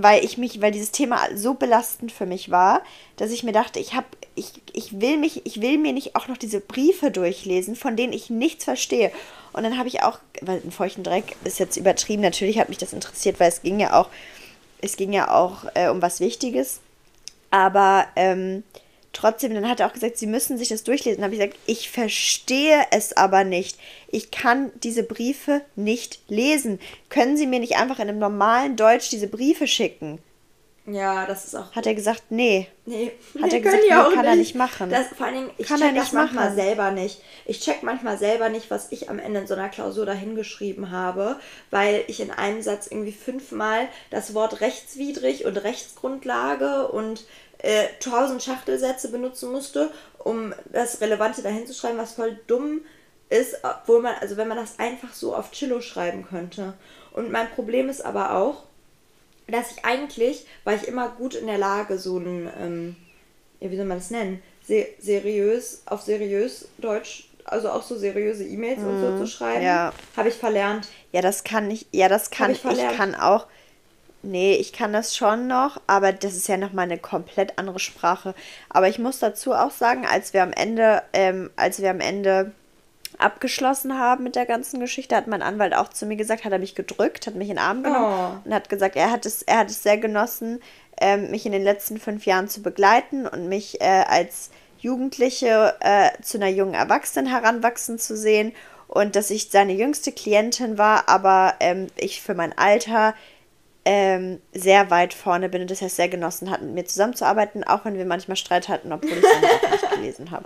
weil 0.00 0.24
ich 0.24 0.38
mich, 0.38 0.60
weil 0.60 0.70
dieses 0.70 0.92
Thema 0.92 1.20
so 1.34 1.54
belastend 1.54 2.12
für 2.12 2.24
mich 2.24 2.50
war, 2.50 2.82
dass 3.16 3.32
ich 3.32 3.42
mir 3.42 3.52
dachte, 3.52 3.80
ich 3.80 3.94
habe, 3.94 4.06
ich, 4.36 4.52
ich 4.72 5.00
will 5.00 5.18
mich, 5.18 5.44
ich 5.44 5.60
will 5.60 5.76
mir 5.76 5.92
nicht 5.92 6.14
auch 6.14 6.28
noch 6.28 6.36
diese 6.36 6.60
Briefe 6.60 7.10
durchlesen, 7.10 7.74
von 7.74 7.96
denen 7.96 8.12
ich 8.12 8.30
nichts 8.30 8.64
verstehe. 8.64 9.10
Und 9.52 9.64
dann 9.64 9.76
habe 9.76 9.88
ich 9.88 10.02
auch, 10.02 10.20
weil 10.40 10.62
ein 10.64 10.70
feuchten 10.70 11.02
Dreck 11.02 11.36
ist 11.44 11.58
jetzt 11.58 11.76
übertrieben, 11.76 12.22
natürlich 12.22 12.60
hat 12.60 12.68
mich 12.68 12.78
das 12.78 12.92
interessiert, 12.92 13.40
weil 13.40 13.48
es 13.48 13.62
ging 13.62 13.80
ja 13.80 14.00
auch, 14.00 14.08
es 14.80 14.96
ging 14.96 15.12
ja 15.12 15.34
auch 15.34 15.64
äh, 15.74 15.88
um 15.88 16.00
was 16.00 16.20
Wichtiges. 16.20 16.80
Aber 17.50 18.06
ähm, 18.14 18.62
trotzdem, 19.12 19.54
dann 19.54 19.68
hat 19.68 19.80
er 19.80 19.86
auch 19.86 19.92
gesagt, 19.92 20.18
sie 20.18 20.26
müssen 20.26 20.58
sich 20.58 20.68
das 20.68 20.84
durchlesen. 20.84 21.20
Dann 21.20 21.24
habe 21.24 21.34
ich 21.34 21.40
gesagt, 21.40 21.58
ich 21.66 21.90
verstehe 21.90 22.86
es 22.90 23.16
aber 23.16 23.44
nicht. 23.44 23.78
Ich 24.08 24.30
kann 24.30 24.70
diese 24.82 25.02
Briefe 25.02 25.62
nicht 25.76 26.20
lesen. 26.28 26.78
Können 27.08 27.36
Sie 27.36 27.46
mir 27.46 27.60
nicht 27.60 27.76
einfach 27.76 27.98
in 27.98 28.08
einem 28.08 28.18
normalen 28.18 28.76
Deutsch 28.76 29.10
diese 29.10 29.28
Briefe 29.28 29.66
schicken? 29.66 30.20
Ja, 30.90 31.26
das 31.26 31.44
ist 31.44 31.54
auch. 31.54 31.70
Hat 31.72 31.86
er 31.86 31.94
gesagt, 31.94 32.24
nee. 32.30 32.66
Nee, 32.86 33.12
hat 33.42 33.52
er 33.52 33.60
gesagt, 33.60 33.82
nee, 33.82 33.90
kann 33.90 34.08
nicht. 34.08 34.24
er 34.24 34.36
nicht 34.36 34.54
machen. 34.54 34.88
Das, 34.88 35.08
vor 35.08 35.26
allen 35.26 35.34
Dingen, 35.34 35.50
ich 35.58 35.66
kann 35.66 35.78
check 35.78 35.94
das 35.94 36.12
manchmal 36.12 36.46
machen. 36.46 36.56
selber 36.56 36.90
nicht. 36.92 37.20
Ich 37.44 37.60
check 37.60 37.82
manchmal 37.82 38.16
selber 38.16 38.48
nicht, 38.48 38.70
was 38.70 38.90
ich 38.90 39.10
am 39.10 39.18
Ende 39.18 39.40
in 39.40 39.46
so 39.46 39.52
einer 39.52 39.68
Klausur 39.68 40.06
dahingeschrieben 40.06 40.90
habe, 40.90 41.38
weil 41.70 42.04
ich 42.06 42.20
in 42.20 42.30
einem 42.30 42.62
Satz 42.62 42.86
irgendwie 42.86 43.12
fünfmal 43.12 43.88
das 44.10 44.32
Wort 44.32 44.62
rechtswidrig 44.62 45.44
und 45.44 45.58
Rechtsgrundlage 45.58 46.88
und 46.88 47.24
äh, 47.58 47.88
tausend 48.00 48.42
Schachtelsätze 48.42 49.10
benutzen 49.10 49.50
musste, 49.50 49.90
um 50.18 50.54
das 50.72 51.00
Relevante 51.00 51.42
dahin 51.42 51.66
zu 51.66 51.74
schreiben, 51.74 51.98
was 51.98 52.12
voll 52.12 52.38
dumm 52.46 52.82
ist, 53.30 53.56
obwohl 53.62 54.00
man, 54.00 54.14
also 54.20 54.36
wenn 54.36 54.48
man 54.48 54.56
das 54.56 54.78
einfach 54.78 55.12
so 55.12 55.34
auf 55.34 55.50
Chillo 55.50 55.80
schreiben 55.80 56.26
könnte. 56.28 56.74
Und 57.12 57.30
mein 57.30 57.50
Problem 57.50 57.88
ist 57.88 58.04
aber 58.04 58.34
auch, 58.34 58.64
dass 59.48 59.72
ich 59.72 59.84
eigentlich, 59.84 60.46
war 60.64 60.74
ich 60.74 60.86
immer 60.86 61.08
gut 61.08 61.34
in 61.34 61.46
der 61.46 61.58
Lage, 61.58 61.98
so 61.98 62.18
ein, 62.18 62.50
ähm, 62.60 62.96
ja, 63.60 63.70
wie 63.70 63.76
soll 63.76 63.86
man 63.86 63.98
das 63.98 64.10
nennen, 64.10 64.42
Se 64.62 64.86
seriös, 64.98 65.82
auf 65.86 66.02
seriös 66.02 66.68
Deutsch, 66.76 67.28
also 67.44 67.70
auch 67.70 67.82
so 67.82 67.96
seriöse 67.96 68.44
E-Mails 68.44 68.80
mm, 68.80 68.86
und 68.86 69.00
so 69.00 69.06
mhm. 69.06 69.18
zu 69.18 69.26
schreiben, 69.26 69.64
ja. 69.64 69.92
habe 70.16 70.28
ich 70.28 70.34
verlernt. 70.34 70.88
Ja, 71.12 71.22
das 71.22 71.42
kann 71.42 71.70
ich, 71.70 71.86
ja, 71.90 72.08
das 72.08 72.30
kann 72.30 72.50
ich, 72.50 72.62
ich 72.64 72.96
kann 72.96 73.14
auch, 73.14 73.46
nee, 74.22 74.54
ich 74.54 74.72
kann 74.72 74.92
das 74.92 75.16
schon 75.16 75.46
noch, 75.46 75.80
aber 75.86 76.12
das 76.12 76.34
ist 76.34 76.48
ja 76.48 76.56
nochmal 76.56 76.84
eine 76.84 76.98
komplett 76.98 77.58
andere 77.58 77.78
Sprache. 77.78 78.34
Aber 78.68 78.88
ich 78.88 78.98
muss 78.98 79.18
dazu 79.18 79.52
auch 79.52 79.70
sagen, 79.70 80.06
als 80.06 80.32
wir 80.32 80.42
am 80.42 80.52
Ende, 80.52 81.02
ähm, 81.12 81.50
als 81.56 81.80
wir 81.80 81.90
am 81.90 82.00
Ende 82.00 82.52
abgeschlossen 83.18 83.98
haben 83.98 84.24
mit 84.24 84.36
der 84.36 84.46
ganzen 84.46 84.80
Geschichte, 84.80 85.16
hat 85.16 85.26
mein 85.26 85.42
Anwalt 85.42 85.74
auch 85.74 85.88
zu 85.88 86.06
mir 86.06 86.16
gesagt, 86.16 86.44
hat 86.44 86.52
er 86.52 86.58
mich 86.58 86.74
gedrückt, 86.74 87.26
hat 87.26 87.34
mich 87.34 87.48
in 87.48 87.56
den 87.56 87.64
Arm 87.64 87.82
genommen 87.82 88.40
oh. 88.44 88.46
und 88.48 88.54
hat 88.54 88.68
gesagt, 88.68 88.96
er 88.96 89.10
hat 89.10 89.26
es, 89.26 89.42
er 89.42 89.58
hat 89.58 89.70
es 89.70 89.82
sehr 89.82 89.98
genossen, 89.98 90.60
ähm, 91.00 91.30
mich 91.30 91.46
in 91.46 91.52
den 91.52 91.64
letzten 91.64 91.98
fünf 91.98 92.26
Jahren 92.26 92.48
zu 92.48 92.62
begleiten 92.62 93.26
und 93.26 93.48
mich 93.48 93.80
äh, 93.80 94.04
als 94.08 94.50
Jugendliche 94.78 95.74
äh, 95.80 96.10
zu 96.22 96.38
einer 96.38 96.48
jungen 96.48 96.74
Erwachsenen 96.74 97.26
heranwachsen 97.26 97.98
zu 97.98 98.16
sehen 98.16 98.52
und 98.86 99.16
dass 99.16 99.30
ich 99.30 99.50
seine 99.50 99.74
jüngste 99.74 100.12
Klientin 100.12 100.78
war, 100.78 101.08
aber 101.08 101.54
ähm, 101.60 101.88
ich 101.96 102.22
für 102.22 102.34
mein 102.34 102.56
Alter 102.56 103.14
ähm, 103.88 104.40
sehr 104.52 104.90
weit 104.90 105.14
vorne 105.14 105.48
bin 105.48 105.62
und 105.62 105.70
das 105.70 105.80
heißt 105.80 105.96
sehr 105.96 106.08
genossen 106.08 106.50
hat, 106.50 106.60
mit 106.60 106.74
mir 106.74 106.84
zusammenzuarbeiten, 106.84 107.64
auch 107.64 107.86
wenn 107.86 107.96
wir 107.96 108.04
manchmal 108.04 108.36
Streit 108.36 108.68
hatten, 108.68 108.92
obwohl 108.92 109.12
ich 109.12 109.24
es 109.24 109.24
auch 109.24 109.70
nicht 109.72 109.90
gelesen 109.94 110.30
habe 110.30 110.44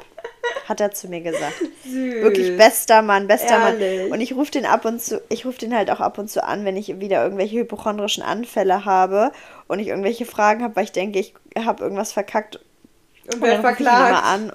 hat 0.68 0.80
er 0.80 0.92
zu 0.92 1.08
mir 1.08 1.20
gesagt. 1.20 1.54
Süß. 1.84 2.22
Wirklich 2.22 2.56
bester 2.56 3.02
Mann, 3.02 3.26
bester 3.26 3.58
Ehrlich. 3.58 4.02
Mann. 4.02 4.12
Und 4.12 4.20
ich 4.20 4.34
rufe 4.34 4.50
den 4.50 4.64
ab 4.64 4.84
und 4.84 5.02
zu, 5.02 5.20
ich 5.28 5.44
rufe 5.44 5.58
den 5.58 5.74
halt 5.74 5.90
auch 5.90 6.00
ab 6.00 6.18
und 6.18 6.30
zu 6.30 6.44
an, 6.44 6.64
wenn 6.64 6.76
ich 6.76 7.00
wieder 7.00 7.22
irgendwelche 7.22 7.58
hypochondrischen 7.58 8.22
Anfälle 8.22 8.84
habe 8.84 9.32
und 9.68 9.78
ich 9.80 9.88
irgendwelche 9.88 10.24
Fragen 10.24 10.62
habe, 10.62 10.76
weil 10.76 10.84
ich 10.84 10.92
denke, 10.92 11.18
ich 11.18 11.34
habe 11.58 11.82
irgendwas 11.82 12.12
verkackt. 12.12 12.60
Und, 13.26 13.42
und 13.42 13.46
dann 13.46 13.60
verklagt. 13.60 14.12
Mal 14.12 14.34
an. 14.34 14.52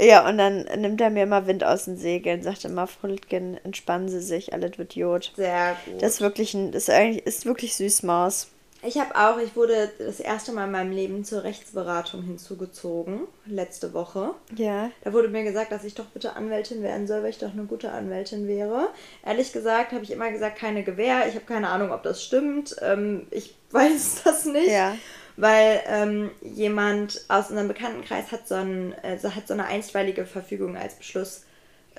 Ja, 0.00 0.28
und 0.28 0.38
dann 0.38 0.64
nimmt 0.78 1.00
er 1.00 1.10
mir 1.10 1.24
immer 1.24 1.46
Wind 1.46 1.64
aus 1.64 1.84
den 1.84 1.96
Segeln, 1.96 2.42
sagt 2.42 2.64
immer, 2.64 2.86
Frau 2.86 3.08
Littgen, 3.08 3.58
entspannen 3.64 4.08
Sie 4.08 4.20
sich, 4.20 4.52
alles 4.52 4.78
wird 4.78 4.94
Jod. 4.94 5.32
Sehr 5.36 5.76
gut. 5.84 6.02
Das 6.02 6.14
ist 6.14 6.20
wirklich 6.20 6.54
ein, 6.54 6.72
das 6.72 6.84
ist, 6.84 6.90
eigentlich, 6.90 7.26
ist 7.26 7.46
wirklich 7.46 7.76
süß, 7.76 8.02
Maus. 8.02 8.48
Ich 8.84 8.98
habe 8.98 9.14
auch, 9.14 9.38
ich 9.38 9.54
wurde 9.54 9.92
das 9.98 10.18
erste 10.18 10.50
Mal 10.50 10.64
in 10.64 10.72
meinem 10.72 10.90
Leben 10.90 11.24
zur 11.24 11.44
Rechtsberatung 11.44 12.22
hinzugezogen, 12.22 13.28
letzte 13.46 13.94
Woche. 13.94 14.34
Ja. 14.56 14.90
Da 15.04 15.12
wurde 15.12 15.28
mir 15.28 15.44
gesagt, 15.44 15.70
dass 15.70 15.84
ich 15.84 15.94
doch 15.94 16.06
bitte 16.06 16.34
Anwältin 16.34 16.82
werden 16.82 17.06
soll, 17.06 17.22
weil 17.22 17.30
ich 17.30 17.38
doch 17.38 17.52
eine 17.52 17.64
gute 17.64 17.92
Anwältin 17.92 18.48
wäre. 18.48 18.88
Ehrlich 19.24 19.52
gesagt 19.52 19.92
habe 19.92 20.02
ich 20.02 20.10
immer 20.10 20.32
gesagt, 20.32 20.58
keine 20.58 20.82
Gewähr. 20.82 21.28
Ich 21.28 21.36
habe 21.36 21.44
keine 21.44 21.68
Ahnung, 21.68 21.92
ob 21.92 22.02
das 22.02 22.24
stimmt. 22.24 22.74
Ähm, 22.82 23.28
ich 23.30 23.54
weiß 23.70 24.22
das 24.24 24.46
nicht. 24.46 24.72
Ja. 24.72 24.96
Weil 25.36 25.80
ähm, 25.86 26.30
jemand 26.42 27.24
aus 27.28 27.48
unserem 27.48 27.68
Bekanntenkreis 27.68 28.32
hat 28.32 28.46
so, 28.46 28.54
ein, 28.54 28.92
äh, 29.02 29.18
hat 29.22 29.48
so 29.48 29.54
eine 29.54 29.64
einstweilige 29.64 30.26
Verfügung 30.26 30.76
als 30.76 30.94
Beschluss 30.94 31.44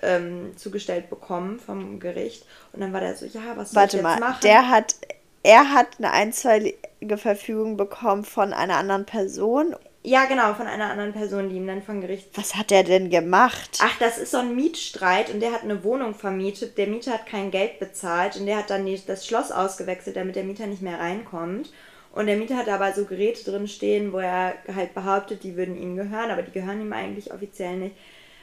ähm, 0.02 0.56
zugestellt 0.58 1.10
bekommen 1.10 1.60
vom 1.60 2.00
Gericht. 2.00 2.46
Und 2.74 2.82
dann 2.82 2.94
war 2.94 3.00
der 3.00 3.16
so, 3.16 3.26
ja, 3.26 3.56
was 3.56 3.72
soll 3.72 3.82
Warte 3.82 3.98
ich 3.98 4.04
jetzt 4.04 4.20
mal, 4.20 4.20
machen? 4.20 4.40
Der 4.44 4.70
hat 4.70 4.96
er 5.44 5.74
hat 5.74 5.98
eine 5.98 6.12
einstweilige 6.12 7.18
Verfügung 7.18 7.76
bekommen 7.76 8.24
von 8.24 8.54
einer 8.54 8.78
anderen 8.78 9.06
Person. 9.06 9.76
Ja, 10.02 10.26
genau, 10.26 10.54
von 10.54 10.68
einer 10.68 10.90
anderen 10.90 11.14
Person, 11.14 11.50
die 11.50 11.58
ihm 11.58 11.68
dann 11.68 11.82
von 11.82 12.02
Gericht. 12.02 12.30
Was 12.34 12.56
hat 12.56 12.72
er 12.72 12.84
denn 12.84 13.10
gemacht? 13.10 13.80
Ach, 13.82 13.98
das 14.00 14.18
ist 14.18 14.32
so 14.32 14.38
ein 14.38 14.56
Mietstreit 14.56 15.30
und 15.30 15.40
der 15.42 15.52
hat 15.52 15.64
eine 15.64 15.84
Wohnung 15.84 16.16
vermietet. 16.16 16.78
Der 16.78 16.88
Mieter 16.88 17.14
hat 17.14 17.26
kein 17.26 17.52
Geld 17.52 17.80
bezahlt 17.80 18.38
und 18.38 18.46
der 18.46 18.58
hat 18.58 18.70
dann 18.70 18.88
das 19.06 19.28
Schloss 19.28 19.52
ausgewechselt, 19.52 20.16
damit 20.16 20.36
der 20.36 20.44
Mieter 20.44 20.68
nicht 20.68 20.82
mehr 20.82 21.00
reinkommt. 21.00 21.72
Und 22.14 22.28
der 22.28 22.38
Mieter 22.38 22.56
hat 22.56 22.70
aber 22.70 22.94
so 22.94 23.06
Geräte 23.06 23.44
drin 23.44 23.68
stehen, 23.68 24.14
wo 24.14 24.20
er 24.20 24.54
halt 24.74 24.94
behauptet, 24.94 25.44
die 25.44 25.58
würden 25.58 25.76
ihm 25.76 25.96
gehören, 25.96 26.30
aber 26.30 26.44
die 26.44 26.52
gehören 26.52 26.80
ihm 26.80 26.94
eigentlich 26.94 27.34
offiziell 27.34 27.76
nicht. 27.78 27.96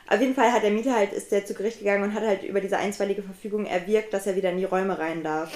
Auf 0.09 0.21
jeden 0.21 0.35
Fall 0.35 0.53
hat 0.53 0.65
der 0.65 0.73
Mieter 0.73 0.97
halt, 0.97 1.13
ist 1.13 1.31
der 1.31 1.47
zu 1.47 1.55
Gericht 1.55 1.79
gegangen 1.79 2.03
und 2.03 2.15
hat 2.15 2.25
halt 2.25 2.43
über 2.43 2.61
diese 2.61 2.79
einstweilige 2.79 3.23
Verfügung 3.23 3.67
erwirkt, 3.67 4.13
dass 4.13 4.27
er 4.27 4.35
wieder 4.35 4.51
in 4.51 4.59
die 4.59 4.65
Räume 4.65 4.99
rein 4.99 5.23
darf. 5.23 5.53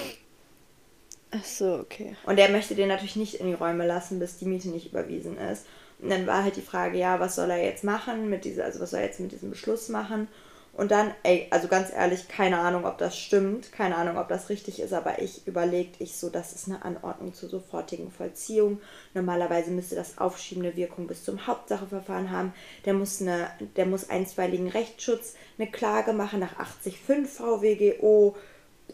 Ach 1.31 1.43
so, 1.43 1.73
okay. 1.75 2.15
Und 2.25 2.37
er 2.39 2.49
möchte 2.49 2.73
den 2.73 2.87
natürlich 2.87 3.17
nicht 3.17 3.35
in 3.35 3.47
die 3.47 3.53
Räume 3.53 3.85
lassen, 3.85 4.19
bis 4.19 4.37
die 4.37 4.45
Miete 4.45 4.69
nicht 4.69 4.91
überwiesen 4.91 5.37
ist. 5.37 5.65
Und 5.99 6.09
dann 6.09 6.25
war 6.25 6.43
halt 6.43 6.55
die 6.55 6.61
Frage, 6.61 6.97
ja, 6.97 7.19
was 7.19 7.35
soll 7.35 7.49
er 7.49 7.63
jetzt 7.63 7.83
machen 7.83 8.29
mit 8.29 8.45
dieser, 8.45 8.63
also 8.63 8.79
was 8.79 8.91
soll 8.91 9.01
er 9.01 9.07
jetzt 9.07 9.19
mit 9.19 9.33
diesem 9.33 9.49
Beschluss 9.49 9.89
machen? 9.89 10.29
Und 10.75 10.91
dann, 10.91 11.13
ey, 11.23 11.47
also 11.51 11.69
ganz 11.69 11.91
ehrlich, 11.93 12.27
keine 12.27 12.59
Ahnung, 12.59 12.85
ob 12.85 12.97
das 12.97 13.17
stimmt, 13.17 13.71
keine 13.71 13.95
Ahnung, 13.95 14.17
ob 14.17 14.27
das 14.27 14.49
richtig 14.49 14.81
ist, 14.81 14.91
aber 14.91 15.21
ich 15.21 15.47
überlegt 15.47 16.01
ich 16.01 16.17
so, 16.17 16.29
das 16.29 16.51
ist 16.51 16.67
eine 16.67 16.83
Anordnung 16.83 17.33
zur 17.33 17.47
sofortigen 17.47 18.11
Vollziehung. 18.11 18.81
Normalerweise 19.13 19.71
müsste 19.71 19.95
das 19.95 20.17
aufschiebende 20.17 20.75
Wirkung 20.75 21.07
bis 21.07 21.23
zum 21.23 21.47
Hauptsacheverfahren 21.47 22.29
haben. 22.29 22.53
Der 22.83 22.93
muss 22.93 23.21
eine, 23.21 23.49
der 23.77 23.85
muss 23.85 24.09
einstweiligen 24.09 24.67
Rechtsschutz 24.67 25.35
eine 25.57 25.71
Klage 25.71 26.11
machen 26.11 26.41
nach 26.41 26.57
80.5 26.57 27.25
VWGO. 27.25 28.35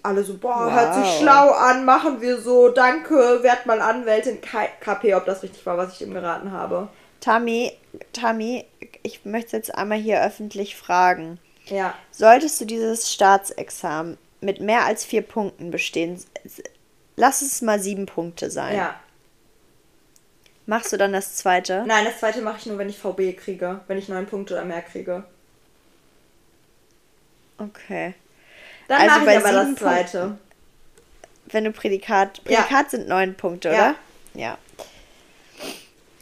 Alle 0.04 0.24
so, 0.24 0.38
boah, 0.38 0.68
wow. 0.68 0.72
hört 0.72 0.94
sich 0.94 1.18
schlau 1.18 1.50
an, 1.50 1.84
machen 1.84 2.22
wir 2.22 2.40
so, 2.40 2.70
danke, 2.70 3.40
werd 3.42 3.66
mal 3.66 3.82
Anwältin. 3.82 4.38
KP, 4.40 5.16
ob 5.16 5.26
das 5.26 5.42
richtig 5.42 5.66
war, 5.66 5.78
was 5.78 5.96
ich 5.96 6.04
ihm 6.04 6.14
geraten 6.14 6.52
habe. 6.52 6.90
Tami, 7.22 7.72
Tami, 8.14 8.66
ich 9.02 9.26
möchte 9.26 9.58
jetzt 9.58 9.74
einmal 9.74 9.98
hier 9.98 10.24
öffentlich 10.24 10.76
fragen. 10.76 11.40
Ja. 11.72 11.96
Solltest 12.12 12.60
du 12.62 12.66
dieses 12.66 13.12
Staatsexamen 13.12 14.18
mit 14.42 14.60
mehr 14.60 14.86
als 14.86 15.06
vier 15.06 15.22
Punkten 15.22 15.72
bestehen, 15.72 16.22
lass 17.16 17.42
es 17.42 17.62
mal 17.62 17.80
sieben 17.80 18.06
Punkte 18.06 18.52
sein. 18.52 18.76
Ja. 18.76 19.00
Machst 20.66 20.92
du 20.94 20.98
dann 20.98 21.14
das 21.14 21.36
zweite? 21.36 21.84
Nein, 21.88 22.06
das 22.06 22.20
zweite 22.20 22.42
mache 22.42 22.58
ich 22.60 22.66
nur, 22.66 22.78
wenn 22.78 22.90
ich 22.90 22.98
VB 22.98 23.36
kriege, 23.38 23.82
wenn 23.88 23.98
ich 23.98 24.10
neun 24.10 24.26
Punkte 24.26 24.54
oder 24.54 24.66
mehr 24.66 24.82
kriege. 24.82 25.24
Okay. 27.58 28.14
Dann 28.88 29.02
also 29.02 29.20
mache 29.20 29.32
ich 29.32 29.38
aber 29.38 29.52
das 29.52 29.76
zweite. 29.76 30.20
Punkten, 30.20 30.40
wenn 31.48 31.64
du 31.64 31.72
Prädikat. 31.72 32.44
Prädikat 32.44 32.86
ja. 32.86 32.90
sind 32.90 33.08
neun 33.08 33.36
Punkte, 33.36 33.70
oder? 33.70 33.96
Ja. 34.34 34.58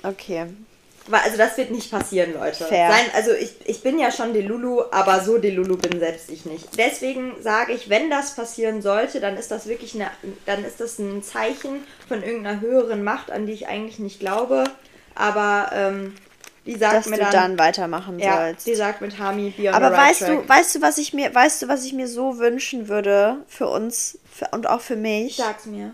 Okay. 0.04 0.48
Also 1.12 1.38
das 1.38 1.58
wird 1.58 1.72
nicht 1.72 1.92
passieren, 1.92 2.34
Leute. 2.34 2.66
Fair. 2.66 2.92
Sein, 2.92 3.06
also 3.16 3.32
ich, 3.32 3.56
ich 3.66 3.82
bin 3.82 4.00
ja 4.00 4.12
schon 4.12 4.34
Delulu, 4.34 4.84
aber 4.92 5.22
so 5.22 5.38
Delulu 5.38 5.78
bin 5.78 6.00
selbst 6.00 6.30
ich 6.30 6.46
nicht. 6.46 6.78
Deswegen 6.78 7.34
sage 7.42 7.74
ich, 7.74 7.90
wenn 7.90 8.10
das 8.10 8.36
passieren 8.36 8.82
sollte, 8.82 9.20
dann 9.20 9.38
ist 9.38 9.52
das 9.52 9.68
wirklich 9.68 9.96
eine, 9.96 10.10
dann 10.46 10.64
ist 10.64 10.80
das 10.80 11.00
ein 11.00 11.24
Zeichen 11.24 11.84
von 12.08 12.24
irgendeiner 12.24 12.62
höheren 12.62 13.04
Macht, 13.04 13.32
an 13.32 13.46
die 13.46 13.54
ich 13.54 13.68
eigentlich 13.68 14.00
nicht 14.00 14.20
glaube. 14.20 14.66
Aber 15.16 15.72
ähm, 15.74 16.16
die 16.66 16.78
sagt 16.78 16.94
dass 16.94 17.06
mir 17.08 17.18
dann, 17.18 17.26
du 17.26 17.32
dann 17.32 17.60
weitermachen 17.60 18.20
ja, 18.20 18.38
sollst. 18.38 18.68
Die 18.68 18.76
sagt 18.76 19.02
mit 19.02 19.18
Hami, 19.18 19.50
be 19.58 19.70
on 19.70 19.74
Aber 19.74 19.92
right 19.92 20.10
weißt 20.10 20.20
track. 20.22 20.42
du, 20.44 20.50
weißt 20.50 20.76
du, 20.76 20.82
was 20.82 20.98
ich 20.98 21.14
mir, 21.14 21.34
weißt 21.34 21.64
du, 21.64 21.68
was 21.68 21.84
ich 21.84 21.94
mir 21.94 22.08
so 22.08 22.38
wünschen 22.38 22.88
würde 22.88 23.38
für 23.48 23.68
uns 23.68 24.20
für, 24.32 24.50
und 24.52 24.68
auch 24.68 24.82
für 24.82 24.96
mich? 24.96 25.38
Sag's 25.38 25.66
mir. 25.66 25.94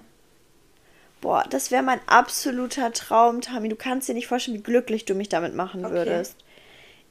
Boah, 1.26 1.44
das 1.50 1.72
wäre 1.72 1.82
mein 1.82 2.02
absoluter 2.06 2.94
Traum, 2.94 3.42
Tami. 3.42 3.68
Du 3.68 3.76
kannst 3.76 4.08
dir 4.08 4.14
nicht 4.14 4.28
vorstellen, 4.28 4.58
wie 4.60 4.62
glücklich 4.62 5.06
du 5.06 5.16
mich 5.16 5.28
damit 5.28 5.56
machen 5.56 5.84
okay. 5.84 5.96
würdest. 5.96 6.36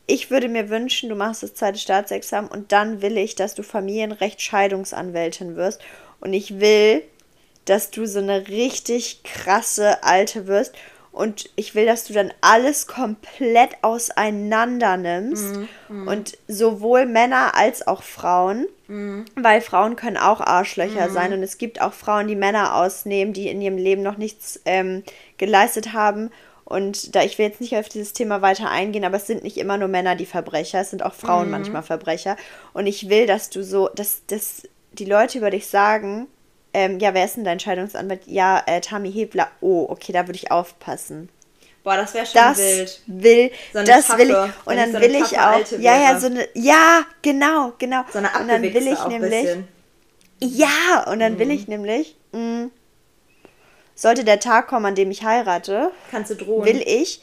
Ich 0.07 0.31
würde 0.31 0.49
mir 0.49 0.71
wünschen, 0.71 1.09
du 1.09 1.17
machst 1.17 1.43
das 1.43 1.55
zweite 1.55 1.81
Staatsexamen 1.81 2.49
und 2.49 2.71
dann 2.71 3.03
will 3.03 3.19
ich, 3.19 3.35
dass 3.35 3.57
du 3.57 3.65
Familienrecht 3.65 4.41
Scheidungsanwältin 4.41 5.57
wirst. 5.57 5.81
Und 6.21 6.33
ich 6.33 6.61
will, 6.61 7.03
dass 7.65 7.91
du 7.91 8.07
so 8.07 8.21
eine 8.21 8.47
richtig 8.47 9.25
krasse 9.25 10.05
Alte 10.05 10.47
wirst. 10.47 10.77
Und 11.15 11.49
ich 11.57 11.75
will, 11.75 11.87
dass 11.87 12.05
du 12.05 12.13
dann 12.13 12.33
alles 12.41 12.87
komplett 12.87 13.71
auseinander 13.83 14.97
nimmst. 14.97 15.57
Mhm. 15.89 16.09
Und 16.09 16.39
sowohl 16.49 17.07
Männer 17.07 17.55
als 17.55 17.87
auch 17.87 18.03
Frauen 18.03 18.67
Mhm. 18.87 19.25
Weil 19.35 19.61
Frauen 19.61 19.97
können 19.97 20.17
auch 20.17 20.41
Arschlöcher 20.41 21.09
mhm. 21.09 21.13
sein 21.13 21.33
und 21.33 21.43
es 21.43 21.59
gibt 21.59 21.81
auch 21.81 21.93
Frauen, 21.93 22.29
die 22.29 22.37
Männer 22.37 22.75
ausnehmen, 22.75 23.33
die 23.33 23.49
in 23.49 23.61
ihrem 23.61 23.79
Leben 23.79 24.03
noch 24.03 24.17
nichts 24.17 24.61
ähm, 24.65 25.03
geleistet 25.39 25.93
haben. 25.93 26.31
Und 26.65 27.15
da 27.15 27.23
ich 27.23 27.39
will 27.39 27.47
jetzt 27.47 27.61
nicht 27.61 27.77
auf 27.77 27.89
dieses 27.89 28.13
Thema 28.15 28.43
weiter 28.43 28.71
eingehen, 28.71 29.05
aber 29.05 29.17
es 29.17 29.27
sind 29.27 29.43
nicht 29.43 29.59
immer 29.59 29.77
nur 29.77 29.89
Männer 29.89 30.17
die 30.17 30.27
Verbrecher, 30.27 30.81
es 30.81 30.91
sind 30.91 31.03
auch 31.03 31.15
Frauen 31.15 31.47
mhm. 31.47 31.53
manchmal 31.53 31.83
Verbrecher. 31.83 32.37
Und 32.73 32.87
ich 32.87 33.09
will, 33.09 33.27
dass 33.27 33.51
du 33.51 33.63
so, 33.63 33.89
dass, 33.89 34.23
dass 34.27 34.63
die 34.93 35.05
Leute 35.05 35.39
über 35.39 35.51
dich 35.51 35.67
sagen, 35.67 36.27
ähm, 36.75 36.99
ja, 36.99 37.15
wer 37.15 37.25
ist 37.25 37.37
denn 37.37 37.45
dein 37.45 37.61
Scheidungsanwalt? 37.61 38.23
Ja, 38.27 38.63
äh, 38.67 38.81
Tami 38.81 39.11
Hebler. 39.11 39.49
Oh, 39.61 39.87
okay, 39.89 40.13
da 40.13 40.27
würde 40.27 40.37
ich 40.37 40.51
aufpassen. 40.51 41.29
Boah, 41.85 41.97
das 41.97 42.15
wäre 42.15 42.27
schon 42.27 42.35
das 42.35 42.59
wild. 42.59 43.03
Will, 43.07 43.51
so 43.73 43.85
das 43.85 44.07
Tappe, 44.09 44.19
will 44.21 44.31
ich. 44.31 44.67
Und 44.67 44.77
dann 44.77 44.93
so 44.93 45.01
will 45.01 45.15
ich 45.15 45.39
auch. 45.39 45.79
Ja, 45.79 45.99
ja, 45.99 46.19
so 46.19 46.27
eine. 46.27 46.49
Ja, 46.55 47.05
genau, 47.23 47.73
genau. 47.79 48.03
So 48.13 48.19
eine 48.19 48.29
Und 48.41 48.49
dann 48.49 48.63
will 48.63 48.89
ich 48.89 49.07
nämlich. 49.07 49.49
Ja, 50.41 51.05
und 51.07 51.21
dann 51.21 51.35
mhm. 51.35 51.39
will 51.39 51.51
ich 51.53 51.69
nämlich. 51.69 52.17
Mh, 52.33 52.41
mm, 52.41 52.71
sollte 53.95 54.25
der 54.25 54.41
Tag 54.41 54.67
kommen, 54.67 54.87
an 54.87 54.95
dem 54.97 55.11
ich 55.11 55.23
heirate. 55.25 55.93
Kannst 56.11 56.31
du 56.31 56.35
drohen. 56.35 56.65
Will 56.65 56.83
ich. 56.85 57.23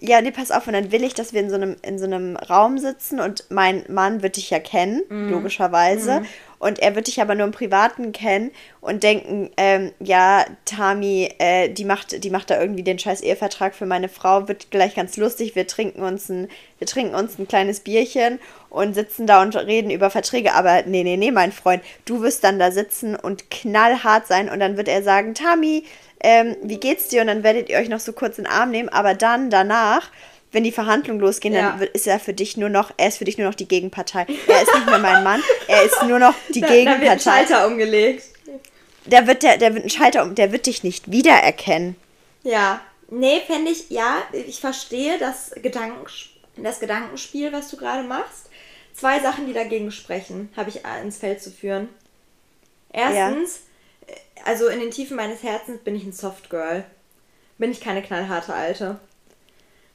Ja, 0.00 0.20
nee, 0.20 0.30
pass 0.30 0.52
auf, 0.52 0.66
und 0.68 0.74
dann 0.74 0.92
will 0.92 1.02
ich, 1.02 1.14
dass 1.14 1.32
wir 1.32 1.40
in 1.40 1.50
so 1.50 1.56
einem, 1.56 1.76
in 1.82 1.98
so 1.98 2.04
einem 2.04 2.36
Raum 2.36 2.78
sitzen 2.78 3.18
und 3.18 3.44
mein 3.50 3.84
Mann 3.88 4.22
wird 4.22 4.36
dich 4.36 4.48
ja 4.50 4.60
kennen, 4.60 5.02
mhm. 5.08 5.30
logischerweise. 5.30 6.20
Mhm. 6.20 6.26
Und 6.60 6.80
er 6.80 6.96
wird 6.96 7.06
dich 7.06 7.20
aber 7.20 7.36
nur 7.36 7.46
im 7.46 7.52
Privaten 7.52 8.10
kennen 8.10 8.50
und 8.80 9.04
denken, 9.04 9.50
ähm, 9.56 9.92
ja, 10.00 10.44
Tami, 10.64 11.32
äh, 11.38 11.68
die 11.68 11.84
macht, 11.84 12.24
die 12.24 12.30
macht 12.30 12.50
da 12.50 12.60
irgendwie 12.60 12.82
den 12.82 12.98
scheiß 12.98 13.20
Ehevertrag 13.20 13.76
für 13.76 13.86
meine 13.86 14.08
Frau, 14.08 14.48
wird 14.48 14.72
gleich 14.72 14.96
ganz 14.96 15.16
lustig. 15.16 15.54
Wir 15.54 15.68
trinken 15.68 16.02
uns 16.02 16.28
ein, 16.28 16.48
wir 16.78 16.86
trinken 16.88 17.14
uns 17.14 17.38
ein 17.38 17.46
kleines 17.46 17.80
Bierchen 17.80 18.40
und 18.70 18.94
sitzen 18.94 19.28
da 19.28 19.40
und 19.42 19.54
reden 19.54 19.90
über 19.90 20.10
Verträge. 20.10 20.52
Aber 20.54 20.82
nee, 20.82 21.04
nee, 21.04 21.16
nee, 21.16 21.30
mein 21.30 21.52
Freund, 21.52 21.82
du 22.06 22.22
wirst 22.22 22.42
dann 22.42 22.58
da 22.58 22.72
sitzen 22.72 23.14
und 23.14 23.50
knallhart 23.50 24.26
sein 24.26 24.48
und 24.48 24.58
dann 24.58 24.76
wird 24.76 24.88
er 24.88 25.04
sagen, 25.04 25.34
Tami, 25.34 25.84
ähm, 26.20 26.56
wie 26.62 26.78
geht's 26.78 27.08
dir? 27.08 27.20
Und 27.20 27.28
dann 27.28 27.42
werdet 27.42 27.68
ihr 27.68 27.78
euch 27.78 27.88
noch 27.88 28.00
so 28.00 28.12
kurz 28.12 28.38
in 28.38 28.44
den 28.44 28.52
Arm 28.52 28.70
nehmen, 28.70 28.88
aber 28.88 29.14
dann 29.14 29.50
danach 29.50 30.10
wenn 30.52 30.64
die 30.64 30.72
Verhandlungen 30.72 31.20
losgehen, 31.20 31.54
ja. 31.54 31.76
dann 31.78 31.88
ist 31.92 32.06
er 32.06 32.18
für 32.18 32.32
dich 32.32 32.56
nur 32.56 32.68
noch, 32.68 32.92
er 32.96 33.08
ist 33.08 33.18
für 33.18 33.24
dich 33.24 33.38
nur 33.38 33.46
noch 33.46 33.54
die 33.54 33.68
Gegenpartei. 33.68 34.26
Er 34.46 34.62
ist 34.62 34.74
nicht 34.74 34.86
mehr 34.86 34.98
mein 34.98 35.22
Mann, 35.22 35.42
er 35.66 35.82
ist 35.82 36.02
nur 36.04 36.18
noch 36.18 36.34
die 36.54 36.60
da, 36.62 36.68
Gegenpartei. 36.68 37.04
Da 37.04 37.10
wird 37.10 37.10
ein 37.10 37.20
Schalter 37.20 37.66
umgelegt. 37.66 38.24
Der 39.06 39.26
wird, 39.26 39.42
der, 39.42 39.58
der 39.58 39.74
wird 39.74 39.84
ein 39.84 39.90
Schalter 39.90 40.22
um, 40.22 40.34
der 40.34 40.52
wird 40.52 40.66
dich 40.66 40.82
nicht 40.82 41.10
wiedererkennen. 41.10 41.96
Ja. 42.42 42.80
Nee, 43.10 43.40
fände 43.46 43.70
ich, 43.70 43.88
ja, 43.88 44.22
ich 44.32 44.60
verstehe 44.60 45.18
das, 45.18 45.52
Gedanken, 45.62 46.06
das 46.56 46.78
Gedankenspiel, 46.78 47.52
was 47.52 47.70
du 47.70 47.78
gerade 47.78 48.06
machst. 48.06 48.50
Zwei 48.92 49.20
Sachen, 49.20 49.46
die 49.46 49.54
dagegen 49.54 49.90
sprechen, 49.92 50.50
habe 50.56 50.68
ich 50.68 50.82
ins 51.02 51.16
Feld 51.16 51.42
zu 51.42 51.50
führen. 51.50 51.88
Erstens, 52.92 53.54
ja. 53.54 53.60
Also 54.44 54.68
in 54.68 54.80
den 54.80 54.90
Tiefen 54.90 55.16
meines 55.16 55.42
Herzens 55.42 55.80
bin 55.82 55.94
ich 55.94 56.04
ein 56.04 56.12
Soft 56.12 56.50
Girl. 56.50 56.84
Bin 57.58 57.70
ich 57.70 57.80
keine 57.80 58.02
knallharte 58.02 58.54
Alte. 58.54 58.98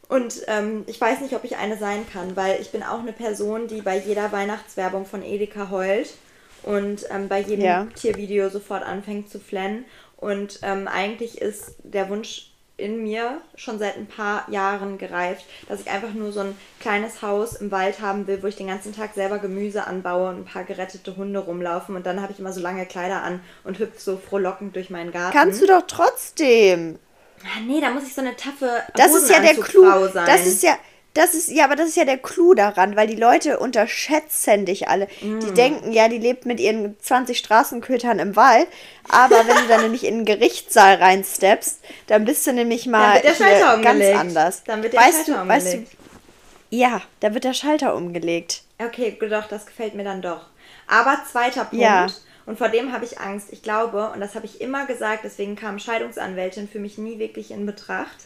Und 0.10 0.44
ähm, 0.48 0.84
ich 0.88 1.00
weiß 1.00 1.22
nicht, 1.22 1.34
ob 1.34 1.44
ich 1.44 1.58
eine 1.58 1.78
sein 1.78 2.06
kann, 2.12 2.36
weil 2.36 2.62
ich 2.62 2.72
bin 2.72 2.84
auch 2.84 3.00
eine 3.00 3.14
Person, 3.14 3.68
die 3.68 3.82
bei 3.82 3.98
jeder 3.98 4.32
Weihnachtswerbung 4.32 5.06
von 5.06 5.24
Edeka 5.24 5.72
heult 5.72 6.14
und 6.62 7.06
ähm, 7.10 7.30
bei 7.30 7.40
jedem 7.40 7.66
ja. 7.66 7.88
Tiervideo 7.96 8.50
sofort 8.50 8.84
anfängt 8.84 9.30
zu 9.30 9.40
flennen. 9.40 9.86
Und 10.18 10.60
ähm, 10.62 10.88
eigentlich 10.88 11.42
ist 11.42 11.76
der 11.84 12.10
Wunsch 12.10 12.53
in 12.76 13.04
mir 13.04 13.42
schon 13.56 13.78
seit 13.78 13.98
ein 13.98 14.08
paar 14.08 14.50
Jahren 14.50 14.98
gereift, 14.98 15.46
dass 15.70 15.82
ich 15.82 15.90
einfach 15.90 16.14
nur 16.14 16.32
so 16.32 16.40
ein 16.40 16.58
kleines 16.80 17.22
Haus 17.22 17.54
im 17.54 17.72
Wald 17.72 18.02
haben 18.02 18.26
will, 18.26 18.42
wo 18.42 18.48
ich 18.48 18.56
den 18.56 18.68
ganzen 18.68 18.96
Tag 18.96 19.14
selber 19.14 19.38
Gemüse 19.38 19.86
anbaue 19.86 20.30
und 20.30 20.38
ein 20.38 20.46
paar 20.46 20.64
gerettete 20.64 21.16
Hunde 21.16 21.40
rumlaufen 21.40 21.96
und 21.96 22.06
dann 22.06 22.22
habe 22.22 22.34
ich 22.34 22.40
immer 22.40 22.52
so 22.52 22.62
lange 22.62 22.86
Kleider 22.86 23.22
an 23.22 23.42
und 23.64 23.78
hüpfe 23.78 24.00
so 24.00 24.18
frohlockend 24.18 24.76
durch 24.76 24.90
meinen 24.90 25.12
Garten. 25.12 25.38
Kannst 25.38 25.62
du 25.62 25.68
doch 25.68 25.84
trotzdem. 25.88 26.98
Ah, 27.44 27.60
nee, 27.66 27.80
da 27.80 27.92
muss 27.92 28.04
ich 28.04 28.16
so 28.16 28.22
eine 28.22 28.36
taffe 28.36 28.82
Das 28.96 29.14
ist 29.14 29.30
ja 29.30 29.40
der 29.40 29.56
Clou. 29.56 30.08
Sein. 30.08 30.26
Das 30.26 30.46
ist 30.46 30.64
ja 30.64 30.78
das 31.14 31.36
ist 31.36 31.50
ja, 31.50 31.66
aber 31.66 31.76
das 31.76 31.90
ist 31.90 31.96
ja 31.96 32.06
der 32.06 32.18
Clou 32.18 32.54
daran, 32.56 32.96
weil 32.96 33.08
die 33.08 33.16
Leute 33.16 33.60
unterschätzen 33.60 34.66
dich 34.66 34.88
alle. 34.88 35.08
Mm. 35.22 35.40
Die 35.40 35.52
denken, 35.54 35.92
ja, 35.92 36.08
die 36.08 36.18
lebt 36.18 36.46
mit 36.46 36.60
ihren 36.60 37.00
20 37.00 37.38
Straßenkötern 37.38 38.18
im 38.20 38.36
Wald, 38.36 38.68
aber 39.10 39.48
wenn 39.48 39.56
du 39.58 39.68
dann 39.68 39.82
nämlich 39.84 40.06
in 40.06 40.20
den 40.20 40.26
Gerichtssaal 40.26 40.96
reinsteppst, 40.96 41.82
dann 42.08 42.26
bist 42.26 42.48
du 42.48 42.54
nämlich 42.54 42.88
mal 42.88 43.22
ganz 43.22 44.04
anders. 44.16 44.64
Dann 44.64 44.82
wird 44.82 44.94
der 44.94 45.02
weißt 45.02 45.28
Schalter 45.28 45.34
du, 45.34 45.42
umgelegt. 45.42 45.66
Weißt 45.66 45.74
du, 45.74 46.76
ja, 46.76 47.02
da 47.20 47.34
wird 47.36 47.44
der 47.44 47.54
Schalter 47.54 47.96
umgelegt. 47.96 48.64
Okay, 48.80 49.16
doch, 49.20 49.48
das 49.48 49.68
gefällt 49.68 49.94
mir 49.94 50.04
dann 50.04 50.24
doch. 50.24 50.48
Aber 50.88 51.20
zweiter 51.32 51.66
Punkt. 51.66 51.84
Ja. 51.84 52.08
Und 52.46 52.58
vor 52.58 52.70
dem 52.70 52.92
habe 52.92 53.06
ich 53.06 53.20
Angst. 53.20 53.48
Ich 53.52 53.62
glaube, 53.62 54.10
und 54.14 54.20
das 54.20 54.36
habe 54.36 54.46
ich 54.46 54.60
immer 54.60 54.86
gesagt, 54.86 55.24
deswegen 55.24 55.56
kam 55.56 55.80
Scheidungsanwältin 55.80 56.68
für 56.68 56.80
mich 56.80 56.98
nie 56.98 57.20
wirklich 57.20 57.52
in 57.52 57.66
Betracht. 57.66 58.26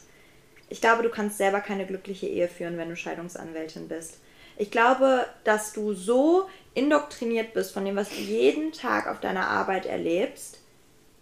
Ich 0.69 0.81
glaube, 0.81 1.03
du 1.03 1.09
kannst 1.09 1.37
selber 1.37 1.61
keine 1.61 1.85
glückliche 1.85 2.27
Ehe 2.27 2.47
führen, 2.47 2.77
wenn 2.77 2.89
du 2.89 2.95
Scheidungsanwältin 2.95 3.87
bist. 3.87 4.17
Ich 4.57 4.71
glaube, 4.71 5.25
dass 5.43 5.71
du 5.73 5.93
so 5.93 6.47
indoktriniert 6.73 7.53
bist 7.53 7.73
von 7.73 7.85
dem, 7.85 7.95
was 7.95 8.09
du 8.09 8.15
jeden 8.15 8.71
Tag 8.71 9.07
auf 9.07 9.19
deiner 9.19 9.47
Arbeit 9.47 9.85
erlebst, 9.85 10.59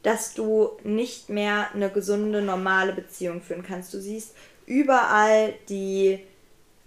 dass 0.04 0.34
du 0.34 0.72
nicht 0.84 1.30
mehr 1.30 1.70
eine 1.74 1.90
gesunde, 1.90 2.42
normale 2.42 2.94
Beziehung 2.94 3.42
führen 3.42 3.64
kannst. 3.64 3.94
Du 3.94 4.00
siehst 4.00 4.36
überall 4.66 5.54
die 5.70 6.20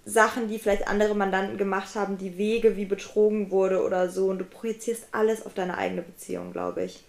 Sachen, 0.04 0.48
die 0.48 0.59
vielleicht 0.59 0.88
andere 0.88 1.14
Mandanten 1.14 1.59
gemacht 1.59 1.94
haben, 1.94 2.16
die 2.16 2.38
Wege, 2.38 2.76
wie 2.76 2.86
betrogen 2.86 3.50
wurde 3.50 3.82
oder 3.82 4.09
so. 4.09 4.28
Und 4.28 4.38
du 4.38 4.44
projizierst 4.44 5.09
alles 5.12 5.44
auf 5.44 5.52
deine 5.54 5.76
eigene 5.76 6.02
Beziehung, 6.02 6.52
glaube 6.52 6.84
ich. 6.84 7.04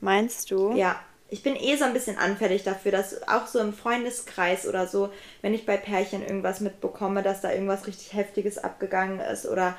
Meinst 0.00 0.50
du? 0.50 0.72
Ja. 0.72 0.98
Ich 1.32 1.42
bin 1.42 1.56
eh 1.56 1.76
so 1.76 1.84
ein 1.84 1.94
bisschen 1.94 2.18
anfällig 2.18 2.62
dafür, 2.62 2.92
dass 2.92 3.26
auch 3.26 3.46
so 3.46 3.58
im 3.58 3.72
Freundeskreis 3.72 4.68
oder 4.68 4.86
so, 4.86 5.10
wenn 5.40 5.54
ich 5.54 5.64
bei 5.64 5.78
Pärchen 5.78 6.20
irgendwas 6.20 6.60
mitbekomme, 6.60 7.22
dass 7.22 7.40
da 7.40 7.50
irgendwas 7.50 7.86
richtig 7.86 8.12
Heftiges 8.12 8.58
abgegangen 8.58 9.18
ist 9.18 9.46
oder 9.46 9.74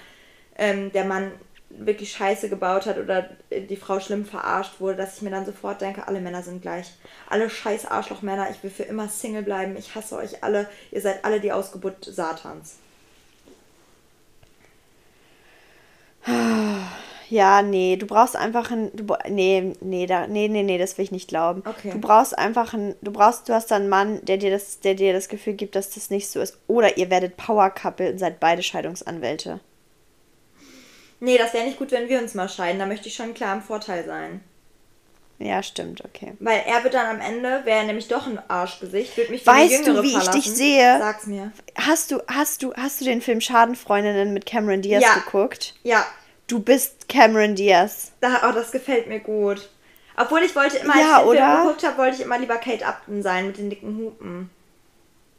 ähm, 0.58 0.92
der 0.94 1.06
Mann 1.06 1.32
wirklich 1.70 2.12
Scheiße 2.12 2.50
gebaut 2.50 2.88
hat 2.88 2.98
oder 2.98 3.30
die 3.52 3.76
Frau 3.76 4.00
schlimm 4.00 4.26
verarscht 4.26 4.80
wurde, 4.80 4.98
dass 4.98 5.18
ich 5.18 5.22
mir 5.22 5.30
dann 5.30 5.46
sofort 5.46 5.80
denke, 5.80 6.08
alle 6.08 6.22
Männer 6.22 6.42
sind 6.42 6.64
gleich. 6.64 6.92
Alle 7.30 7.52
scheiß 7.52 7.86
Arschlochmänner, 7.86 8.50
ich 8.50 8.64
will 8.64 8.72
für 8.72 8.84
immer 8.84 9.08
Single 9.08 9.44
bleiben, 9.44 9.78
ich 9.78 9.94
hasse 9.94 10.18
euch 10.18 10.44
alle, 10.44 10.68
ihr 10.90 11.02
seid 11.02 11.24
alle 11.24 11.40
die 11.40 11.52
Ausgeburt 11.52 12.04
Satans. 12.04 12.78
Ja, 17.34 17.64
nee, 17.64 17.96
du 17.96 18.06
brauchst 18.06 18.36
einfach 18.36 18.70
ein. 18.70 18.92
Du, 18.94 19.16
nee, 19.28 19.74
nee, 19.82 20.06
da, 20.06 20.28
nee, 20.28 20.48
nee, 20.48 20.62
nee, 20.62 20.78
das 20.78 21.00
will 21.00 21.06
ich 21.06 21.12
nicht 21.12 21.28
glauben. 21.28 21.64
Okay. 21.66 21.90
Du 21.90 22.00
brauchst 22.00 22.38
einfach 22.38 22.76
ein. 22.76 22.96
Du 23.02 23.12
brauchst, 23.12 23.50
du 23.50 23.56
hast 23.56 23.72
da 23.72 23.78
einen 23.78 23.90
Mann, 23.90 24.24
der 24.24 24.38
dir 24.38 24.52
das, 24.52 24.82
der 24.82 24.94
dir 24.94 25.14
das 25.14 25.30
Gefühl 25.30 25.54
gibt, 25.54 25.76
dass 25.76 25.90
das 25.90 26.12
nicht 26.12 26.30
so 26.30 26.40
ist. 26.42 26.60
Oder 26.68 26.96
ihr 26.98 27.10
werdet 27.10 27.36
Power 27.36 27.72
Couple 27.72 28.12
und 28.12 28.20
seid 28.20 28.40
beide 28.40 28.62
Scheidungsanwälte. 28.62 29.62
Nee, 31.22 31.40
das 31.40 31.56
wäre 31.56 31.66
nicht 31.66 31.80
gut, 31.80 31.92
wenn 31.92 32.08
wir 32.08 32.20
uns 32.20 32.36
mal 32.36 32.48
scheiden. 32.48 32.78
Da 32.78 32.86
möchte 32.86 33.08
ich 33.08 33.16
schon 33.16 33.34
klar 33.34 33.56
im 33.56 33.64
Vorteil 33.64 34.06
sein. 34.06 34.42
Ja, 35.40 35.64
stimmt, 35.64 36.06
okay. 36.06 36.34
Weil 36.40 36.62
er 36.68 36.84
wird 36.84 36.94
dann 36.94 37.16
am 37.16 37.20
Ende, 37.20 37.62
wäre 37.66 37.84
nämlich 37.84 38.10
doch 38.10 38.28
ein 38.28 38.40
Arschgesicht, 38.48 39.18
wird 39.18 39.32
mich 39.32 39.42
für 39.42 39.48
Weißt 39.50 39.88
du, 39.88 40.04
wie 40.04 40.12
verlassen. 40.12 40.38
ich 40.38 40.44
dich 40.44 40.54
sehe? 40.54 41.00
Sag's 41.00 41.26
mir. 41.26 41.52
Hast 41.76 42.12
du, 42.12 42.22
hast 42.28 42.62
du, 42.62 42.76
hast 42.76 43.02
du 43.02 43.06
den 43.06 43.22
Film 43.22 43.42
Schadenfreundinnen 43.42 44.34
mit 44.34 44.46
Cameron 44.46 44.84
Diaz 44.84 45.02
ja. 45.02 45.16
geguckt? 45.16 45.74
Ja. 45.82 46.06
Du 46.48 46.60
bist 46.60 47.08
Cameron 47.08 47.56
Diaz. 47.56 48.12
Da, 48.20 48.50
oh, 48.50 48.54
das 48.54 48.72
gefällt 48.72 49.08
mir 49.08 49.20
gut. 49.20 49.70
Obwohl 50.16 50.42
ich 50.44 50.56
wollte 50.56 50.78
immer, 50.78 50.96
ja, 51.00 51.18
als 51.18 51.26
ich 51.26 51.32
den? 51.32 51.46
Film 51.46 51.62
geguckt 51.64 51.84
habe, 51.84 51.98
wollte 51.98 52.16
ich 52.18 52.22
immer 52.22 52.38
lieber 52.38 52.58
Kate 52.58 52.86
Upton 52.86 53.24
sein 53.24 53.48
mit 53.48 53.58
den 53.58 53.70
dicken 53.70 53.98
Hupen. 53.98 54.50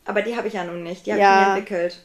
Aber 0.04 0.22
die 0.22 0.36
habe 0.36 0.48
ich 0.48 0.54
ja 0.54 0.64
nun 0.64 0.82
nicht. 0.82 1.06
Die 1.06 1.12
habe 1.12 1.20
ja. 1.20 1.40
ich 1.40 1.46
mir 1.46 1.54
entwickelt. 1.54 2.02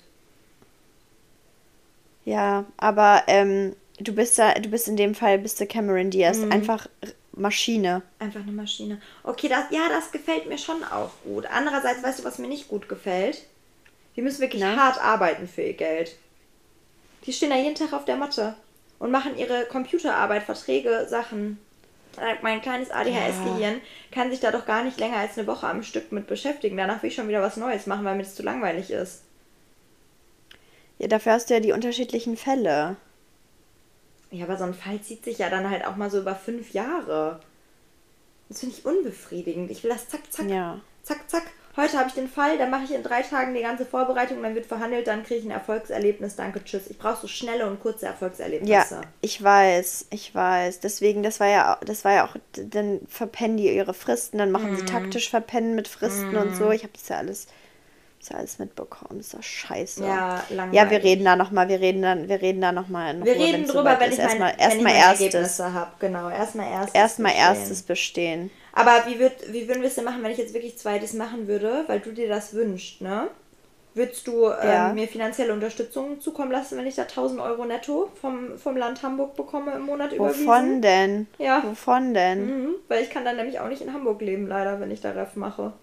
Ja, 2.26 2.66
aber 2.78 3.24
ähm, 3.28 3.76
du 4.00 4.14
bist 4.14 4.38
da, 4.38 4.54
du 4.54 4.70
bist 4.70 4.88
in 4.88 4.98
dem 4.98 5.16
Fall 5.16 5.40
bist 5.40 5.60
du 5.60 5.66
Cameron 5.66 6.12
Diaz. 6.12 6.38
Mhm. 6.38 6.52
Einfach 6.52 6.88
Maschine. 7.32 8.04
Einfach 8.20 8.42
eine 8.42 8.52
Maschine. 8.52 9.02
Okay, 9.24 9.48
das, 9.48 9.66
ja, 9.72 9.90
das 9.90 10.12
gefällt 10.12 10.48
mir 10.48 10.58
schon 10.58 10.84
auch 10.84 11.12
gut. 11.24 11.46
Andererseits, 11.48 12.04
weißt 12.04 12.20
du, 12.20 12.24
was 12.24 12.38
mir 12.38 12.48
nicht 12.48 12.68
gut 12.68 12.88
gefällt? 12.88 13.46
Die 14.16 14.22
müssen 14.22 14.42
wirklich 14.42 14.62
Na? 14.62 14.76
hart 14.76 15.02
arbeiten 15.02 15.48
für 15.48 15.62
ihr 15.62 15.74
Geld. 15.74 16.16
Die 17.26 17.34
stehen 17.34 17.50
da 17.50 17.56
jeden 17.56 17.76
Tag 17.76 17.94
auf 17.94 18.06
der 18.06 18.18
Matte 18.18 18.56
und 19.00 19.12
machen 19.12 19.38
ihre 19.38 19.66
Computerarbeit, 19.66 20.44
Verträge, 20.44 21.08
Sachen. 21.10 21.58
Mein 22.42 22.62
kleines 22.62 22.92
ADHS-Gehirn 22.92 23.76
ja. 23.76 23.82
kann 24.12 24.30
sich 24.30 24.42
da 24.42 24.52
doch 24.52 24.66
gar 24.66 24.84
nicht 24.84 25.00
länger 25.00 25.18
als 25.18 25.38
eine 25.38 25.48
Woche 25.48 25.68
am 25.68 25.84
Stück 25.84 26.12
mit 26.12 26.28
beschäftigen. 26.28 26.76
Danach 26.76 27.02
will 27.02 27.10
ich 27.10 27.16
schon 27.16 27.30
wieder 27.30 27.42
was 27.42 27.56
Neues 27.56 27.88
machen, 27.88 28.04
weil 28.04 28.16
mir 28.16 28.24
das 28.24 28.36
zu 28.36 28.44
langweilig 28.44 28.92
ist. 28.92 29.24
Ja, 30.98 31.08
dafür 31.08 31.32
hast 31.34 31.50
du 31.50 31.54
ja 31.54 31.60
die 31.62 31.72
unterschiedlichen 31.72 32.36
Fälle. 32.36 32.98
Ja, 34.32 34.46
aber 34.46 34.58
so 34.58 34.66
ein 34.66 34.74
Fall 34.74 35.02
zieht 35.02 35.24
sich 35.24 35.38
ja 35.38 35.50
dann 35.50 35.70
halt 35.70 35.86
auch 35.86 35.96
mal 35.96 36.12
so 36.12 36.20
über 36.20 36.36
fünf 36.36 36.74
Jahre. 36.74 37.40
Das 38.50 38.60
finde 38.60 38.76
ich 38.76 38.86
unbefriedigend. 38.86 39.72
Ich 39.72 39.84
will 39.84 39.92
das 39.92 40.10
zack, 40.10 40.22
zack, 40.30 40.50
ja. 40.50 40.82
zack, 41.04 41.30
zack. 41.30 41.44
Heute 41.78 41.98
habe 41.98 42.10
ich 42.10 42.16
den 42.16 42.28
Fall, 42.28 42.58
dann 42.58 42.72
mache 42.72 42.84
ich 42.84 42.94
in 42.94 43.04
drei 43.04 43.22
Tagen 43.22 43.54
die 43.54 43.62
ganze 43.62 43.86
Vorbereitung, 43.86 44.42
dann 44.42 44.56
wird 44.56 44.66
verhandelt, 44.66 45.08
dann 45.08 45.24
kriege 45.24 45.40
ich 45.40 45.46
ein 45.46 45.52
Erfolgserlebnis. 45.52 46.36
Danke, 46.36 46.64
tschüss. 46.64 46.88
Ich 46.90 46.98
brauche 46.98 47.22
so 47.22 47.28
schnelle 47.28 47.68
und 47.68 47.80
kurze 47.80 48.08
Erfolgserlebnisse. 48.08 48.72
Ja, 48.72 49.02
ich 49.22 49.42
weiß, 49.42 50.08
ich 50.10 50.34
weiß. 50.34 50.80
Deswegen, 50.80 51.24
das 51.24 51.40
war 51.40 51.48
ja, 51.48 51.78
das 51.86 52.04
war 52.04 52.14
ja 52.14 52.26
auch, 52.26 52.36
dann 52.54 53.02
verpennen 53.08 53.58
die 53.58 53.74
ihre 53.74 53.94
Fristen, 53.94 54.40
dann 54.40 54.52
machen 54.52 54.74
mm. 54.74 54.76
sie 54.76 54.82
mhm. 54.84 54.88
taktisch 54.88 55.30
verpennen 55.30 55.76
mit 55.76 55.88
Fristen 55.88 56.34
mm. 56.34 56.38
und 56.38 56.56
so. 56.56 56.66
Mhm. 56.66 56.72
Ich 56.72 56.84
habe 56.84 56.94
das 56.94 57.08
ja 57.08 57.18
alles 57.18 57.48
Hast 58.20 58.32
du 58.32 58.36
alles 58.36 58.60
mitbekommen? 58.60 59.22
Ist 59.22 59.34
doch 59.34 59.42
scheiße. 59.42 60.04
Ja, 60.04 60.44
langweilig. 60.50 60.74
Ja, 60.74 60.92
wir 60.92 61.04
reden 61.04 61.24
da 61.24 61.38
nochmal, 61.38 61.70
wir 61.70 61.80
reden 61.80 62.02
dann, 62.02 62.28
wir 62.28 62.42
reden 62.42 62.60
da 62.60 62.74
nochmal 62.74 63.16
in 63.16 63.24
Wir 63.24 63.36
Ruhe, 63.36 63.46
reden 63.46 63.66
drüber, 63.66 63.98
wenn 63.98 64.12
ich, 64.12 64.20
erstmal, 64.20 64.54
erstmal 64.58 64.94
wenn 64.94 65.00
ich 65.00 65.22
Ergebnisse 65.22 65.74
habe. 65.74 65.92
Genau, 66.00 66.30
erstmal 66.30 66.70
erstes. 66.70 66.96
Erstmal 66.96 67.32
bestehen. 67.32 67.48
erstes 67.48 67.82
bestehen. 67.84 68.52
Aber 68.74 69.06
wie, 69.08 69.20
würd, 69.20 69.54
wie 69.54 69.68
würden 69.70 69.82
wir 69.82 69.88
es 69.88 69.96
denn 69.96 70.04
machen, 70.04 70.22
wenn 70.22 70.32
ich 70.32 70.38
jetzt 70.38 70.54
wirklich 70.54 70.78
zweites 70.78 71.14
machen 71.14 71.48
würde, 71.48 71.86
weil 71.88 72.02
du 72.02 72.12
dir 72.12 72.28
das 72.28 72.54
wünschst, 72.54 73.02
ne? 73.02 73.30
Würdest 73.94 74.28
du 74.28 74.46
ähm, 74.46 74.70
ja. 74.70 74.94
mir 74.94 75.08
finanzielle 75.08 75.52
Unterstützung 75.52 76.22
zukommen 76.22 76.52
lassen, 76.52 76.78
wenn 76.78 76.86
ich 76.86 76.96
da 76.96 77.04
1000 77.04 77.42
Euro 77.42 77.66
netto 77.66 78.10
vom, 78.22 78.58
vom 78.58 78.78
Land 78.78 79.02
Hamburg 79.02 79.36
bekomme 79.36 79.72
im 79.72 79.82
Monat 79.84 80.14
überwiesen? 80.14 80.46
Wovon 80.46 80.82
denn? 80.82 81.28
Ja. 81.38 81.64
Wovon 81.66 82.14
denn? 82.14 82.46
Mhm, 82.46 82.76
weil 82.88 83.02
ich 83.02 83.10
kann 83.10 83.26
dann 83.26 83.38
nämlich 83.38 83.60
auch 83.60 83.68
nicht 83.68 83.82
in 83.82 83.94
Hamburg 83.94 84.22
leben, 84.22 84.46
leider, 84.46 84.80
wenn 84.80 84.92
ich 84.92 85.02
da 85.02 85.12
Ref 85.12 85.36
mache. 85.36 85.74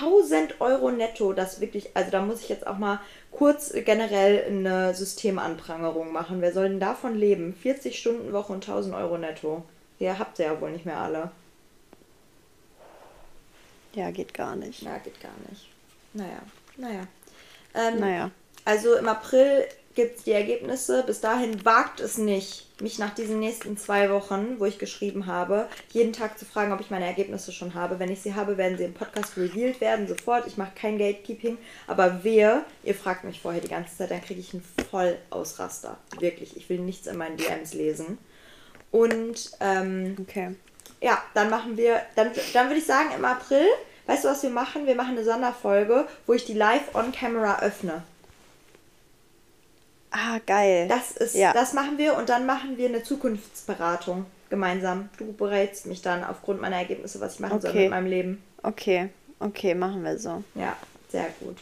1000 0.00 0.60
Euro 0.60 0.90
netto, 0.90 1.32
das 1.32 1.60
wirklich, 1.60 1.90
also 1.94 2.10
da 2.10 2.22
muss 2.22 2.40
ich 2.40 2.48
jetzt 2.48 2.66
auch 2.66 2.78
mal 2.78 3.00
kurz 3.30 3.72
generell 3.72 4.44
eine 4.46 4.94
Systemanprangerung 4.94 6.12
machen. 6.12 6.40
Wer 6.40 6.52
soll 6.52 6.68
denn 6.68 6.80
davon 6.80 7.16
leben? 7.16 7.54
40 7.54 7.98
Stunden 7.98 8.32
Woche 8.32 8.52
und 8.52 8.68
1000 8.68 8.94
Euro 8.94 9.18
netto. 9.18 9.64
Ja, 9.98 10.18
habt 10.18 10.38
ihr 10.38 10.46
ja 10.46 10.60
wohl 10.60 10.70
nicht 10.70 10.86
mehr 10.86 10.98
alle. 10.98 11.30
Ja, 13.94 14.10
geht 14.10 14.34
gar 14.34 14.56
nicht. 14.56 14.82
Ja, 14.82 14.98
geht 14.98 15.20
gar 15.20 15.32
nicht. 15.48 15.68
Naja, 16.12 16.42
naja. 16.76 17.06
Ähm, 17.74 18.00
naja. 18.00 18.30
Also 18.64 18.94
im 18.94 19.08
April 19.08 19.64
gibt 19.94 20.18
es 20.18 20.24
die 20.24 20.32
Ergebnisse. 20.32 21.04
Bis 21.06 21.20
dahin 21.20 21.64
wagt 21.64 22.00
es 22.00 22.18
nicht, 22.18 22.66
mich 22.80 22.98
nach 22.98 23.14
diesen 23.14 23.38
nächsten 23.38 23.76
zwei 23.76 24.10
Wochen, 24.10 24.56
wo 24.58 24.64
ich 24.64 24.78
geschrieben 24.78 25.26
habe, 25.26 25.68
jeden 25.90 26.12
Tag 26.12 26.38
zu 26.38 26.44
fragen, 26.44 26.72
ob 26.72 26.80
ich 26.80 26.90
meine 26.90 27.06
Ergebnisse 27.06 27.52
schon 27.52 27.74
habe. 27.74 27.98
Wenn 27.98 28.10
ich 28.10 28.22
sie 28.22 28.34
habe, 28.34 28.56
werden 28.56 28.76
sie 28.76 28.84
im 28.84 28.94
Podcast 28.94 29.36
revealed 29.36 29.80
werden, 29.80 30.08
sofort. 30.08 30.46
Ich 30.46 30.56
mache 30.56 30.72
kein 30.74 30.98
Gatekeeping. 30.98 31.58
Aber 31.86 32.20
wer, 32.22 32.64
ihr 32.82 32.94
fragt 32.94 33.24
mich 33.24 33.40
vorher 33.40 33.60
die 33.60 33.68
ganze 33.68 33.96
Zeit, 33.96 34.10
dann 34.10 34.22
kriege 34.22 34.40
ich 34.40 34.52
einen 34.52 34.64
Vollausraster. 34.90 35.96
Wirklich, 36.18 36.56
ich 36.56 36.68
will 36.68 36.80
nichts 36.80 37.06
in 37.06 37.16
meinen 37.16 37.36
DMs 37.36 37.74
lesen. 37.74 38.18
Und 38.90 39.52
ähm, 39.60 40.16
okay. 40.20 40.54
ja, 41.00 41.22
dann 41.34 41.50
machen 41.50 41.76
wir, 41.76 42.02
dann, 42.16 42.30
dann 42.52 42.68
würde 42.68 42.78
ich 42.78 42.86
sagen, 42.86 43.10
im 43.16 43.24
April, 43.24 43.66
weißt 44.06 44.24
du, 44.24 44.28
was 44.28 44.42
wir 44.42 44.50
machen? 44.50 44.86
Wir 44.86 44.94
machen 44.94 45.16
eine 45.16 45.24
Sonderfolge, 45.24 46.06
wo 46.26 46.32
ich 46.32 46.44
die 46.44 46.54
live 46.54 46.94
on 46.94 47.10
camera 47.12 47.60
öffne. 47.60 48.02
Ah, 50.16 50.38
geil. 50.46 50.86
Das 50.86 51.10
ist, 51.10 51.34
ja. 51.34 51.52
das 51.52 51.72
machen 51.72 51.98
wir 51.98 52.16
und 52.16 52.28
dann 52.28 52.46
machen 52.46 52.76
wir 52.76 52.88
eine 52.88 53.02
Zukunftsberatung 53.02 54.26
gemeinsam. 54.48 55.08
Du 55.18 55.32
berätst 55.32 55.86
mich 55.86 56.02
dann 56.02 56.22
aufgrund 56.22 56.60
meiner 56.60 56.76
Ergebnisse, 56.76 57.20
was 57.20 57.34
ich 57.34 57.40
machen 57.40 57.54
okay. 57.54 57.66
soll 57.66 57.74
mit 57.74 57.90
meinem 57.90 58.06
Leben. 58.06 58.42
Okay, 58.62 59.08
okay, 59.40 59.74
machen 59.74 60.04
wir 60.04 60.16
so. 60.18 60.44
Ja, 60.54 60.76
sehr 61.08 61.26
gut. 61.40 61.56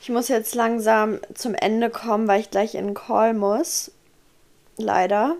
Ich 0.00 0.08
muss 0.08 0.28
jetzt 0.28 0.54
langsam 0.54 1.18
zum 1.34 1.54
Ende 1.54 1.90
kommen, 1.90 2.28
weil 2.28 2.40
ich 2.40 2.50
gleich 2.50 2.76
in 2.76 2.86
einen 2.86 2.94
Call 2.94 3.34
muss. 3.34 3.90
Leider. 4.76 5.34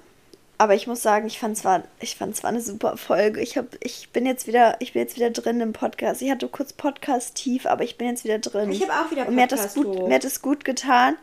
Aber 0.61 0.75
ich 0.75 0.87
muss 0.87 1.01
sagen, 1.01 1.27
ich 1.27 1.39
fand 1.39 1.57
es 1.57 1.65
war, 1.65 1.85
ich 2.01 2.17
fand 2.17 2.35
es 2.35 2.43
war 2.43 2.51
eine 2.51 2.61
super 2.61 2.99
Folge. 2.99 3.41
Ich, 3.41 3.57
hab, 3.57 3.65
ich 3.83 4.11
bin 4.11 4.27
jetzt 4.27 4.47
wieder, 4.47 4.77
ich 4.81 4.93
bin 4.93 5.01
jetzt 5.01 5.17
wieder 5.17 5.31
drin 5.31 5.59
im 5.63 5.73
Podcast. 5.73 6.21
Ich 6.21 6.31
hatte 6.31 6.49
kurz 6.49 6.75
Podcast 6.75 7.35
tief, 7.35 7.65
aber 7.65 7.83
ich 7.83 7.97
bin 7.97 8.09
jetzt 8.09 8.25
wieder 8.25 8.39
drin. 8.41 8.71
Ich 8.71 8.87
habe 8.87 8.93
auch 8.93 9.11
wieder 9.11 9.25
Podcast 9.25 9.29
Und 9.29 9.35
mir 9.37 9.43
hat 9.43 9.53
das 9.53 9.75
gut, 9.75 10.09
mir 10.09 10.15
hat 10.17 10.25
das 10.25 10.43
gut 10.43 10.67
getan. 10.67 11.17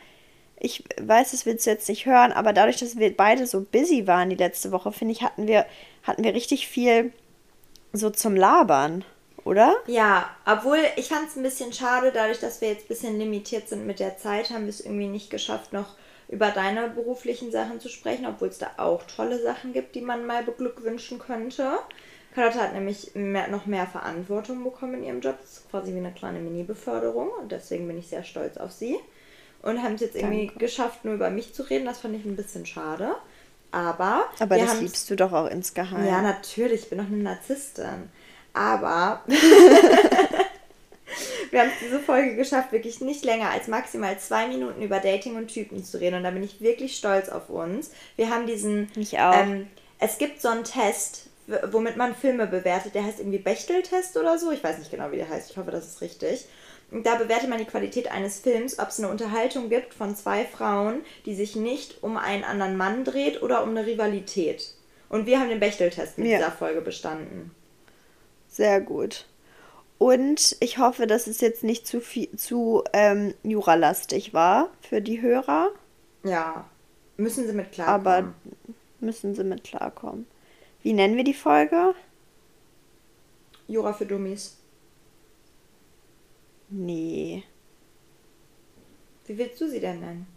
Ich 0.60 0.84
weiß, 1.00 1.30
das 1.30 1.46
willst 1.46 1.68
du 1.68 1.70
jetzt 1.70 1.88
nicht 1.88 2.08
hören, 2.08 2.32
aber 2.32 2.52
dadurch, 2.52 2.78
dass 2.78 2.98
wir 2.98 3.16
beide 3.16 3.46
so 3.46 3.62
busy 3.62 4.08
waren 4.08 4.32
die 4.32 4.36
letzte 4.36 4.72
Woche, 4.72 4.92
finde 4.92 5.12
ich, 5.12 5.22
hatten 5.22 5.46
wir, 5.46 5.68
hatten 6.02 6.24
wir 6.24 6.34
richtig 6.34 6.68
viel 6.68 7.14
so 7.94 8.10
zum 8.10 8.36
Labern, 8.36 9.06
oder? 9.48 9.76
Ja, 9.88 10.30
obwohl 10.46 10.80
ich 10.98 11.08
fand 11.08 11.30
es 11.30 11.36
ein 11.36 11.44
bisschen 11.44 11.74
schade, 11.74 12.12
dadurch, 12.14 12.40
dass 12.40 12.62
wir 12.62 12.70
jetzt 12.70 12.86
ein 12.86 12.90
bisschen 12.90 13.18
limitiert 13.18 13.70
sind 13.70 13.88
mit 13.88 14.00
der 14.00 14.18
Zeit, 14.18 14.50
haben 14.50 14.64
wir 14.64 14.70
es 14.70 14.82
irgendwie 14.82 15.08
nicht 15.08 15.30
geschafft, 15.30 15.74
noch 15.74 15.96
über 16.30 16.50
deine 16.50 16.90
beruflichen 16.90 17.52
Sachen 17.52 17.80
zu 17.80 17.90
sprechen, 17.90 18.26
obwohl 18.26 18.50
es 18.50 18.58
da 18.58 18.72
auch 18.78 19.04
tolle 19.04 19.42
Sachen 19.42 19.72
gibt, 19.72 19.96
die 19.96 20.02
man 20.02 20.26
mal 20.26 20.44
beglückwünschen 20.44 21.20
könnte. 21.20 21.80
Carlotta 22.36 22.60
hat 22.60 22.74
nämlich 22.74 23.16
mehr, 23.16 23.48
noch 23.48 23.66
mehr 23.66 23.88
Verantwortung 23.88 24.64
bekommen 24.64 24.96
in 24.96 25.04
ihrem 25.04 25.22
Job. 25.22 25.38
Das 25.42 25.54
ist 25.54 25.72
quasi 25.72 25.94
wie 25.94 25.98
eine 25.98 26.12
kleine 26.12 26.40
Mini-Beförderung 26.40 27.30
und 27.42 27.52
deswegen 27.52 27.88
bin 27.88 27.98
ich 27.98 28.10
sehr 28.10 28.24
stolz 28.24 28.58
auf 28.58 28.72
sie. 28.72 28.98
Und 29.64 29.82
haben 29.82 29.96
es 29.96 30.02
jetzt 30.02 30.16
irgendwie 30.16 30.48
Danke. 30.48 30.60
geschafft, 30.60 31.04
nur 31.04 31.16
über 31.16 31.32
mich 31.32 31.54
zu 31.54 31.64
reden. 31.64 31.86
Das 31.86 32.00
fand 32.00 32.16
ich 32.16 32.26
ein 32.26 32.36
bisschen 32.36 32.66
schade. 32.66 33.16
Aber. 33.72 34.26
Aber 34.40 34.58
das 34.58 34.80
liebst 34.80 35.10
du 35.10 35.16
doch 35.16 35.34
auch 35.34 35.48
insgeheim. 35.48 36.06
Ja, 36.06 36.22
natürlich. 36.22 36.84
Ich 36.84 36.90
bin 36.90 37.00
doch 37.00 37.08
eine 37.08 37.18
Narzisstin. 37.18 38.10
Aber. 38.58 39.22
Wir 41.52 41.62
haben 41.62 41.70
es 41.70 41.80
diese 41.82 42.00
Folge 42.00 42.36
geschafft, 42.36 42.72
wirklich 42.74 43.00
nicht 43.00 43.24
länger 43.24 43.50
als 43.50 43.68
maximal 43.68 44.20
zwei 44.20 44.48
Minuten 44.48 44.82
über 44.82 45.00
Dating 45.00 45.38
und 45.38 45.48
Typen 45.48 45.84
zu 45.84 46.00
reden. 46.00 46.18
Und 46.18 46.24
da 46.24 46.32
bin 46.32 46.44
ich 46.44 46.60
wirklich 46.60 46.98
stolz 46.98 47.30
auf 47.30 47.50
uns. 47.50 47.92
Wir 48.18 48.30
haben 48.30 48.48
diesen 48.48 48.92
ähm, 49.14 49.68
es 50.00 50.18
gibt 50.18 50.42
so 50.42 50.50
einen 50.50 50.64
Test, 50.64 51.30
womit 51.72 51.96
man 51.96 52.16
Filme 52.16 52.48
bewertet. 52.48 52.96
Der 52.96 53.04
heißt 53.04 53.20
irgendwie 53.20 53.38
Bechtel-Test 53.38 54.18
oder 54.18 54.38
so. 54.38 54.52
Ich 54.52 54.64
weiß 54.64 54.78
nicht 54.80 54.92
genau, 54.92 55.12
wie 55.12 55.18
der 55.18 55.30
heißt. 55.30 55.52
Ich 55.52 55.58
hoffe, 55.58 55.72
das 55.72 55.88
ist 55.88 56.02
richtig. 56.02 56.46
Und 56.92 57.06
da 57.06 57.16
bewertet 57.16 57.50
man 57.50 57.60
die 57.60 57.66
Qualität 57.66 58.12
eines 58.12 58.40
Films, 58.40 58.80
ob 58.80 58.90
es 58.90 59.00
eine 59.00 59.10
Unterhaltung 59.10 59.70
gibt 59.70 59.94
von 59.94 60.16
zwei 60.16 60.46
Frauen, 60.46 61.02
die 61.26 61.36
sich 61.36 61.56
nicht 61.56 62.02
um 62.02 62.18
einen 62.18 62.44
anderen 62.44 62.78
Mann 62.78 63.04
dreht 63.04 63.42
oder 63.42 63.64
um 63.64 63.70
eine 63.70 63.86
Rivalität. 63.86 64.74
Und 65.10 65.26
wir 65.26 65.40
haben 65.40 65.50
den 65.50 65.60
Bechtel-Test 65.60 66.18
mit 66.18 66.28
ja. 66.28 66.38
dieser 66.38 66.52
Folge 66.52 66.82
bestanden. 66.82 67.52
Sehr 68.58 68.82
gut. 68.82 69.28
Und 70.00 70.58
ich 70.62 70.80
hoffe, 70.80 71.06
dass 71.06 71.28
es 71.28 71.42
jetzt 71.42 71.64
nicht 71.64 71.86
zu 71.86 72.02
viel 72.02 72.36
zu 72.36 72.84
ähm, 72.92 73.36
juralastig 73.44 74.34
war 74.34 74.72
für 74.82 75.00
die 75.00 75.22
Hörer. 75.22 75.70
Ja, 76.24 76.68
müssen 77.18 77.46
sie 77.46 77.54
mit 77.54 77.72
klarkommen. 77.72 78.08
Aber 78.08 78.34
müssen 79.00 79.36
sie 79.36 79.44
mit 79.44 79.64
klarkommen. 79.64 80.26
Wie 80.82 80.94
nennen 80.94 81.18
wir 81.18 81.24
die 81.24 81.36
Folge? 81.36 81.94
Jura 83.68 83.94
für 83.94 84.08
Dummies. 84.08 84.58
Nee. 86.70 87.44
Wie 89.28 89.38
willst 89.38 89.62
du 89.62 89.70
sie 89.70 89.82
denn 89.82 90.00
nennen? 90.00 90.28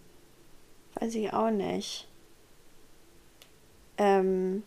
Weiß 0.97 1.15
ich 1.15 1.33
auch 1.33 1.51
nicht. 1.51 2.07
Ähm. 3.97 4.63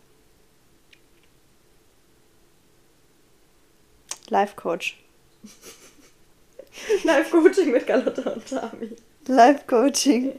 Life 4.30 4.56
Coach. 4.56 4.98
Life 7.04 7.30
Coaching 7.30 7.70
mit 7.72 7.86
Carlotta 7.86 8.30
und 8.30 8.48
Tami. 8.48 8.96
Live 9.26 9.66
Coaching. 9.66 10.32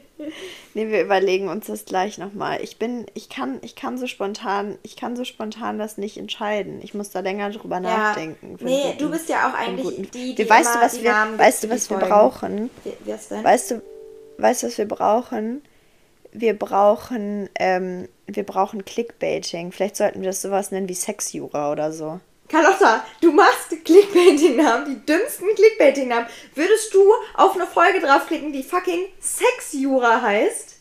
Nee, 0.74 0.88
wir 0.88 1.02
überlegen 1.02 1.48
uns 1.48 1.66
das 1.66 1.84
gleich 1.84 2.18
nochmal. 2.18 2.62
Ich 2.62 2.78
bin, 2.78 3.06
ich 3.14 3.28
kann, 3.28 3.58
ich 3.62 3.74
kann 3.74 3.98
so 3.98 4.06
spontan, 4.06 4.78
ich 4.82 4.96
kann 4.96 5.16
so 5.16 5.24
spontan 5.24 5.78
das 5.78 5.98
nicht 5.98 6.16
entscheiden. 6.16 6.80
Ich 6.82 6.94
muss 6.94 7.10
da 7.10 7.20
länger 7.20 7.50
drüber 7.50 7.76
ja. 7.76 7.80
nachdenken. 7.80 8.56
Nee, 8.60 8.82
guten, 8.82 8.98
du 8.98 9.10
bist 9.10 9.28
ja 9.28 9.48
auch 9.48 9.54
eigentlich 9.54 10.10
die, 10.10 10.34
die 10.34 10.48
weißt 10.48 10.74
du, 10.74 10.80
was 10.80 11.02
wir, 11.02 11.14
weißt 11.36 11.64
du, 11.64 11.70
was 11.70 11.90
wir 11.90 11.98
brauchen? 11.98 12.70
Wie, 12.84 13.12
denn? 13.30 13.44
Weißt 13.44 13.72
du, 13.72 13.82
weißt 14.38 14.62
du, 14.62 14.66
was 14.68 14.78
wir 14.78 14.88
brauchen? 14.88 15.62
Wir 16.32 16.56
brauchen, 16.56 17.48
ähm, 17.58 18.08
wir 18.26 18.44
brauchen 18.44 18.84
Clickbaiting. 18.84 19.72
Vielleicht 19.72 19.96
sollten 19.96 20.20
wir 20.20 20.28
das 20.28 20.42
sowas 20.42 20.70
nennen 20.70 20.88
wie 20.88 20.94
Sexjura 20.94 21.72
oder 21.72 21.92
so. 21.92 22.20
Carlotta, 22.48 23.04
du 23.20 23.32
machst 23.32 23.70
Clickbaiting-Namen, 23.84 24.86
die 24.86 25.06
dümmsten 25.06 25.48
Clickbaiting-Namen. 25.54 26.26
Würdest 26.54 26.94
du 26.94 27.12
auf 27.34 27.54
eine 27.54 27.66
Folge 27.66 28.00
draufklicken, 28.00 28.52
die 28.52 28.62
fucking 28.62 29.06
Sexjura 29.20 30.22
heißt? 30.22 30.76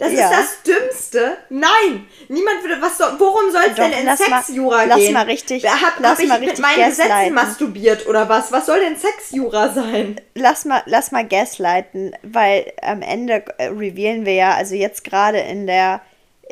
Das 0.00 0.12
ja. 0.12 0.30
ist 0.30 0.32
das 0.32 0.62
Dümmste. 0.62 1.36
Nein, 1.50 2.06
niemand 2.28 2.62
würde. 2.62 2.80
Was 2.80 2.96
soll, 2.96 3.12
worum 3.18 3.50
soll 3.50 3.64
es 3.68 3.74
denn 3.74 3.92
in 3.92 4.16
Sexjura 4.16 4.86
gehen? 4.86 4.88
Lass 4.88 5.10
mal 5.10 5.24
richtig. 5.26 5.66
Hab, 5.66 6.00
lass 6.00 6.18
hab 6.18 6.26
mal 6.26 6.42
ich 6.42 6.48
richtig 6.48 6.64
mit 6.64 6.76
meinen 6.78 6.88
Gesetzen 6.88 7.34
masturbiert 7.34 8.06
oder 8.06 8.26
was? 8.26 8.50
Was 8.50 8.64
soll 8.64 8.80
denn 8.80 8.96
Sexjura 8.96 9.68
sein? 9.68 10.18
Lass 10.34 10.64
mal, 10.64 10.82
lass 10.86 11.12
mal 11.12 11.28
gaslighten, 11.28 12.16
weil 12.22 12.72
am 12.80 13.02
Ende 13.02 13.44
äh, 13.58 13.66
revealen 13.66 14.24
wir 14.24 14.32
ja, 14.32 14.54
also 14.54 14.74
jetzt 14.74 15.04
gerade 15.04 15.38
in 15.38 15.66
der 15.66 16.00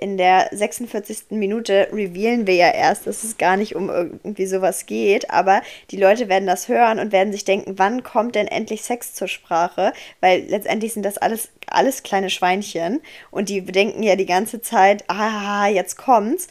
in 0.01 0.17
der 0.17 0.49
46. 0.53 1.31
Minute 1.31 1.89
revealen 1.93 2.47
wir 2.47 2.55
ja 2.55 2.71
erst, 2.71 3.07
dass 3.07 3.25
es 3.25 3.37
gar 3.37 3.57
nicht 3.57 3.75
um 3.75 3.89
irgendwie 3.91 4.47
sowas 4.47 4.87
geht, 4.87 5.31
aber 5.31 5.63
die 5.91 5.97
Leute 5.97 6.29
werden 6.29 6.47
das 6.47 6.69
hören 6.69 6.99
und 6.99 7.13
werden 7.13 7.33
sich 7.33 7.45
denken, 7.45 7.79
wann 7.79 8.03
kommt 8.03 8.35
denn 8.35 8.47
endlich 8.47 8.83
Sex 8.83 9.15
zur 9.15 9.29
Sprache? 9.29 9.93
Weil 10.21 10.45
letztendlich 10.49 10.93
sind 10.93 11.05
das 11.05 11.19
alles, 11.19 11.51
alles 11.67 12.03
kleine 12.03 12.31
Schweinchen 12.31 13.01
und 13.31 13.49
die 13.49 13.63
denken 13.63 14.03
ja 14.03 14.17
die 14.17 14.27
ganze 14.27 14.61
Zeit, 14.61 15.05
ah, 15.09 15.69
jetzt 15.69 15.97
kommt's. 15.97 16.49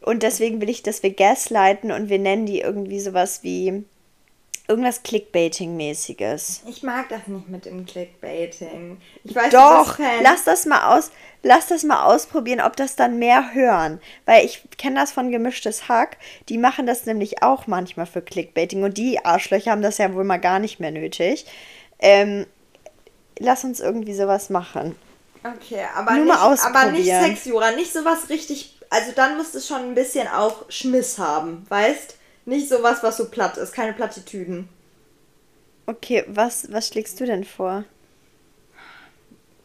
Und 0.00 0.22
deswegen 0.22 0.60
will 0.60 0.70
ich, 0.70 0.84
dass 0.84 1.02
wir 1.02 1.12
gaslighten 1.12 1.90
und 1.90 2.08
wir 2.08 2.20
nennen 2.20 2.46
die 2.46 2.60
irgendwie 2.60 3.00
sowas 3.00 3.42
wie 3.42 3.84
irgendwas 4.68 5.02
Clickbaiting-mäßiges. 5.04 6.62
Ich 6.66 6.82
mag 6.82 7.08
das 7.08 7.26
nicht 7.26 7.48
mit 7.48 7.64
dem 7.66 7.86
Clickbaiting. 7.86 9.00
Ich 9.24 9.34
weiß, 9.34 9.50
Doch, 9.52 9.98
lass 10.22 10.44
das 10.44 10.66
mal 10.66 10.96
aus, 10.96 11.10
lass 11.42 11.68
das 11.68 11.84
mal 11.84 12.04
ausprobieren, 12.04 12.60
ob 12.60 12.76
das 12.76 12.96
dann 12.96 13.18
mehr 13.18 13.54
hören. 13.54 14.00
Weil 14.24 14.44
ich 14.44 14.62
kenne 14.76 15.00
das 15.00 15.12
von 15.12 15.30
gemischtes 15.30 15.88
Hack. 15.88 16.16
Die 16.48 16.58
machen 16.58 16.86
das 16.86 17.06
nämlich 17.06 17.42
auch 17.42 17.66
manchmal 17.66 18.06
für 18.06 18.22
Clickbaiting 18.22 18.82
und 18.82 18.98
die 18.98 19.24
Arschlöcher 19.24 19.70
haben 19.70 19.82
das 19.82 19.98
ja 19.98 20.12
wohl 20.14 20.24
mal 20.24 20.38
gar 20.38 20.58
nicht 20.58 20.80
mehr 20.80 20.90
nötig. 20.90 21.46
Ähm, 21.98 22.46
lass 23.38 23.64
uns 23.64 23.80
irgendwie 23.80 24.14
sowas 24.14 24.50
machen. 24.50 24.96
Okay, 25.44 25.84
aber, 25.94 26.14
Nur 26.14 26.24
nicht, 26.24 26.64
aber 26.64 26.90
nicht 26.90 27.06
Sexjura, 27.06 27.70
nicht 27.72 27.92
sowas 27.92 28.28
richtig. 28.28 28.76
Also 28.90 29.12
dann 29.14 29.36
muss 29.36 29.54
es 29.54 29.66
schon 29.66 29.80
ein 29.80 29.94
bisschen 29.94 30.28
auch 30.28 30.64
Schmiss 30.70 31.18
haben, 31.18 31.64
weißt? 31.68 32.16
Nicht 32.46 32.68
sowas, 32.68 33.02
was 33.02 33.16
so 33.16 33.28
platt 33.28 33.56
ist, 33.58 33.74
keine 33.74 33.92
Plattitüden. 33.92 34.68
Okay, 35.86 36.24
was, 36.28 36.72
was 36.72 36.88
schlägst 36.88 37.18
du 37.20 37.26
denn 37.26 37.44
vor? 37.44 37.84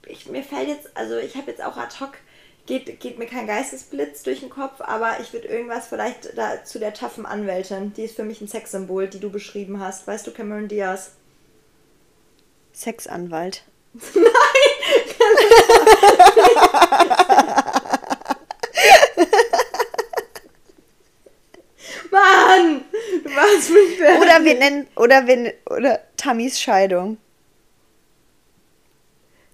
Ich, 0.07 0.27
mir 0.27 0.43
fällt 0.43 0.67
jetzt, 0.67 0.89
also 0.95 1.17
ich 1.17 1.35
habe 1.35 1.51
jetzt 1.51 1.63
auch 1.63 1.77
ad 1.77 1.95
hoc, 1.99 2.13
geht, 2.65 2.99
geht 2.99 3.19
mir 3.19 3.27
kein 3.27 3.45
Geistesblitz 3.45 4.23
durch 4.23 4.39
den 4.39 4.49
Kopf, 4.49 4.81
aber 4.81 5.19
ich 5.21 5.31
würde 5.31 5.47
irgendwas 5.47 5.87
vielleicht 5.87 6.35
da 6.35 6.63
zu 6.63 6.79
der 6.79 6.95
taffen 6.95 7.27
Anwältin, 7.27 7.93
die 7.93 8.03
ist 8.03 8.15
für 8.15 8.23
mich 8.23 8.41
ein 8.41 8.47
Sexsymbol, 8.47 9.07
die 9.07 9.19
du 9.19 9.29
beschrieben 9.29 9.79
hast. 9.79 10.07
Weißt 10.07 10.25
du, 10.25 10.31
Cameron 10.31 10.67
Diaz? 10.67 11.11
Sexanwalt. 12.73 13.63
Nein! 13.93 14.33
Mann! 22.11 22.83
Machst 23.41 23.69
mich 23.69 23.97
fertig. 23.97 24.21
Oder 24.21 24.45
wir 24.45 24.55
nennen, 24.55 24.87
oder 24.95 25.27
wir, 25.27 25.53
oder 25.69 25.99
Tammys 26.17 26.59
Scheidung. 26.59 27.17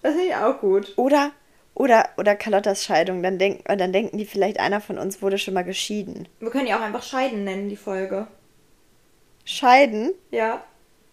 Das 0.01 0.13
finde 0.13 0.29
ich 0.29 0.35
auch 0.35 0.59
gut. 0.59 0.93
Oder, 0.97 1.31
oder, 1.73 2.09
oder 2.17 2.35
Carlottas 2.35 2.83
Scheidung. 2.83 3.23
Dann, 3.23 3.37
denk, 3.37 3.65
dann 3.65 3.93
denken 3.93 4.17
die 4.17 4.25
vielleicht, 4.25 4.59
einer 4.59 4.81
von 4.81 4.97
uns 4.97 5.21
wurde 5.21 5.37
schon 5.37 5.53
mal 5.53 5.63
geschieden. 5.63 6.27
Wir 6.39 6.49
können 6.49 6.67
ja 6.67 6.77
auch 6.77 6.81
einfach 6.81 7.03
Scheiden 7.03 7.43
nennen, 7.43 7.69
die 7.69 7.77
Folge. 7.77 8.27
Scheiden? 9.45 10.13
Ja. 10.31 10.63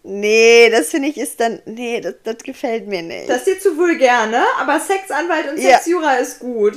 Nee, 0.03 0.69
das 0.69 0.89
finde 0.89 1.07
ich 1.09 1.17
ist 1.17 1.39
dann. 1.39 1.61
Nee, 1.65 1.99
das, 2.01 2.15
das 2.23 2.37
gefällt 2.37 2.87
mir 2.87 3.01
nicht. 3.01 3.27
Das 3.29 3.37
ist 3.39 3.47
dir 3.47 3.59
zu 3.59 3.75
vulgär, 3.77 4.27
ne? 4.27 4.43
Aber 4.59 4.79
Sexanwalt 4.79 5.49
und 5.49 5.57
Sexjura 5.57 6.13
ja. 6.15 6.19
ist 6.19 6.39
gut. 6.39 6.75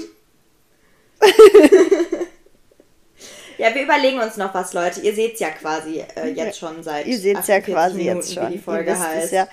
Ja, 3.59 3.75
wir 3.75 3.83
überlegen 3.83 4.21
uns 4.21 4.37
noch 4.37 4.55
was, 4.55 4.73
Leute. 4.73 5.01
Ihr 5.01 5.15
seht 5.15 5.35
es 5.35 5.41
ja 5.41 5.51
quasi 5.51 6.05
äh, 6.15 6.29
jetzt 6.29 6.59
schon 6.59 6.83
seit. 6.83 7.07
Ihr 7.07 7.19
seht 7.19 7.39
es 7.39 7.49
ja 7.49 7.61
quasi 7.61 7.97
Minuten, 7.99 8.17
jetzt 8.17 8.35
schon. 8.35 8.49
Wie 8.49 8.53
die 8.53 8.59
Folge 8.59 8.91
ihr 8.91 8.99
heißt. 8.99 9.25
Es 9.27 9.31
ja. 9.33 9.49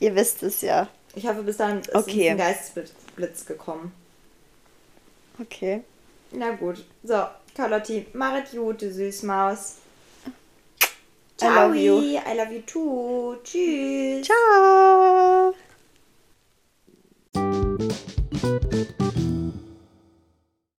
Ihr 0.00 0.14
wisst 0.14 0.42
es 0.42 0.62
ja. 0.62 0.88
Ich 1.14 1.26
hoffe, 1.26 1.42
bis 1.42 1.58
dann 1.58 1.80
ist 1.80 1.94
okay. 1.94 2.30
ein 2.30 2.38
Geistesblitz 2.38 3.44
gekommen. 3.44 3.92
Okay. 5.38 5.82
Na 6.32 6.52
gut. 6.52 6.84
So, 7.02 7.24
Carlotti, 7.54 8.06
machet 8.14 8.52
gut, 8.52 8.80
du 8.80 8.90
Süßmaus. 8.90 9.76
Ciao. 11.36 11.50
I 11.50 11.54
love 11.54 11.76
you. 11.76 12.18
I 12.18 12.36
love 12.36 12.52
you 12.52 12.62
too. 12.62 13.36
Tschüss. 13.44 14.26
Ciao. 14.26 15.54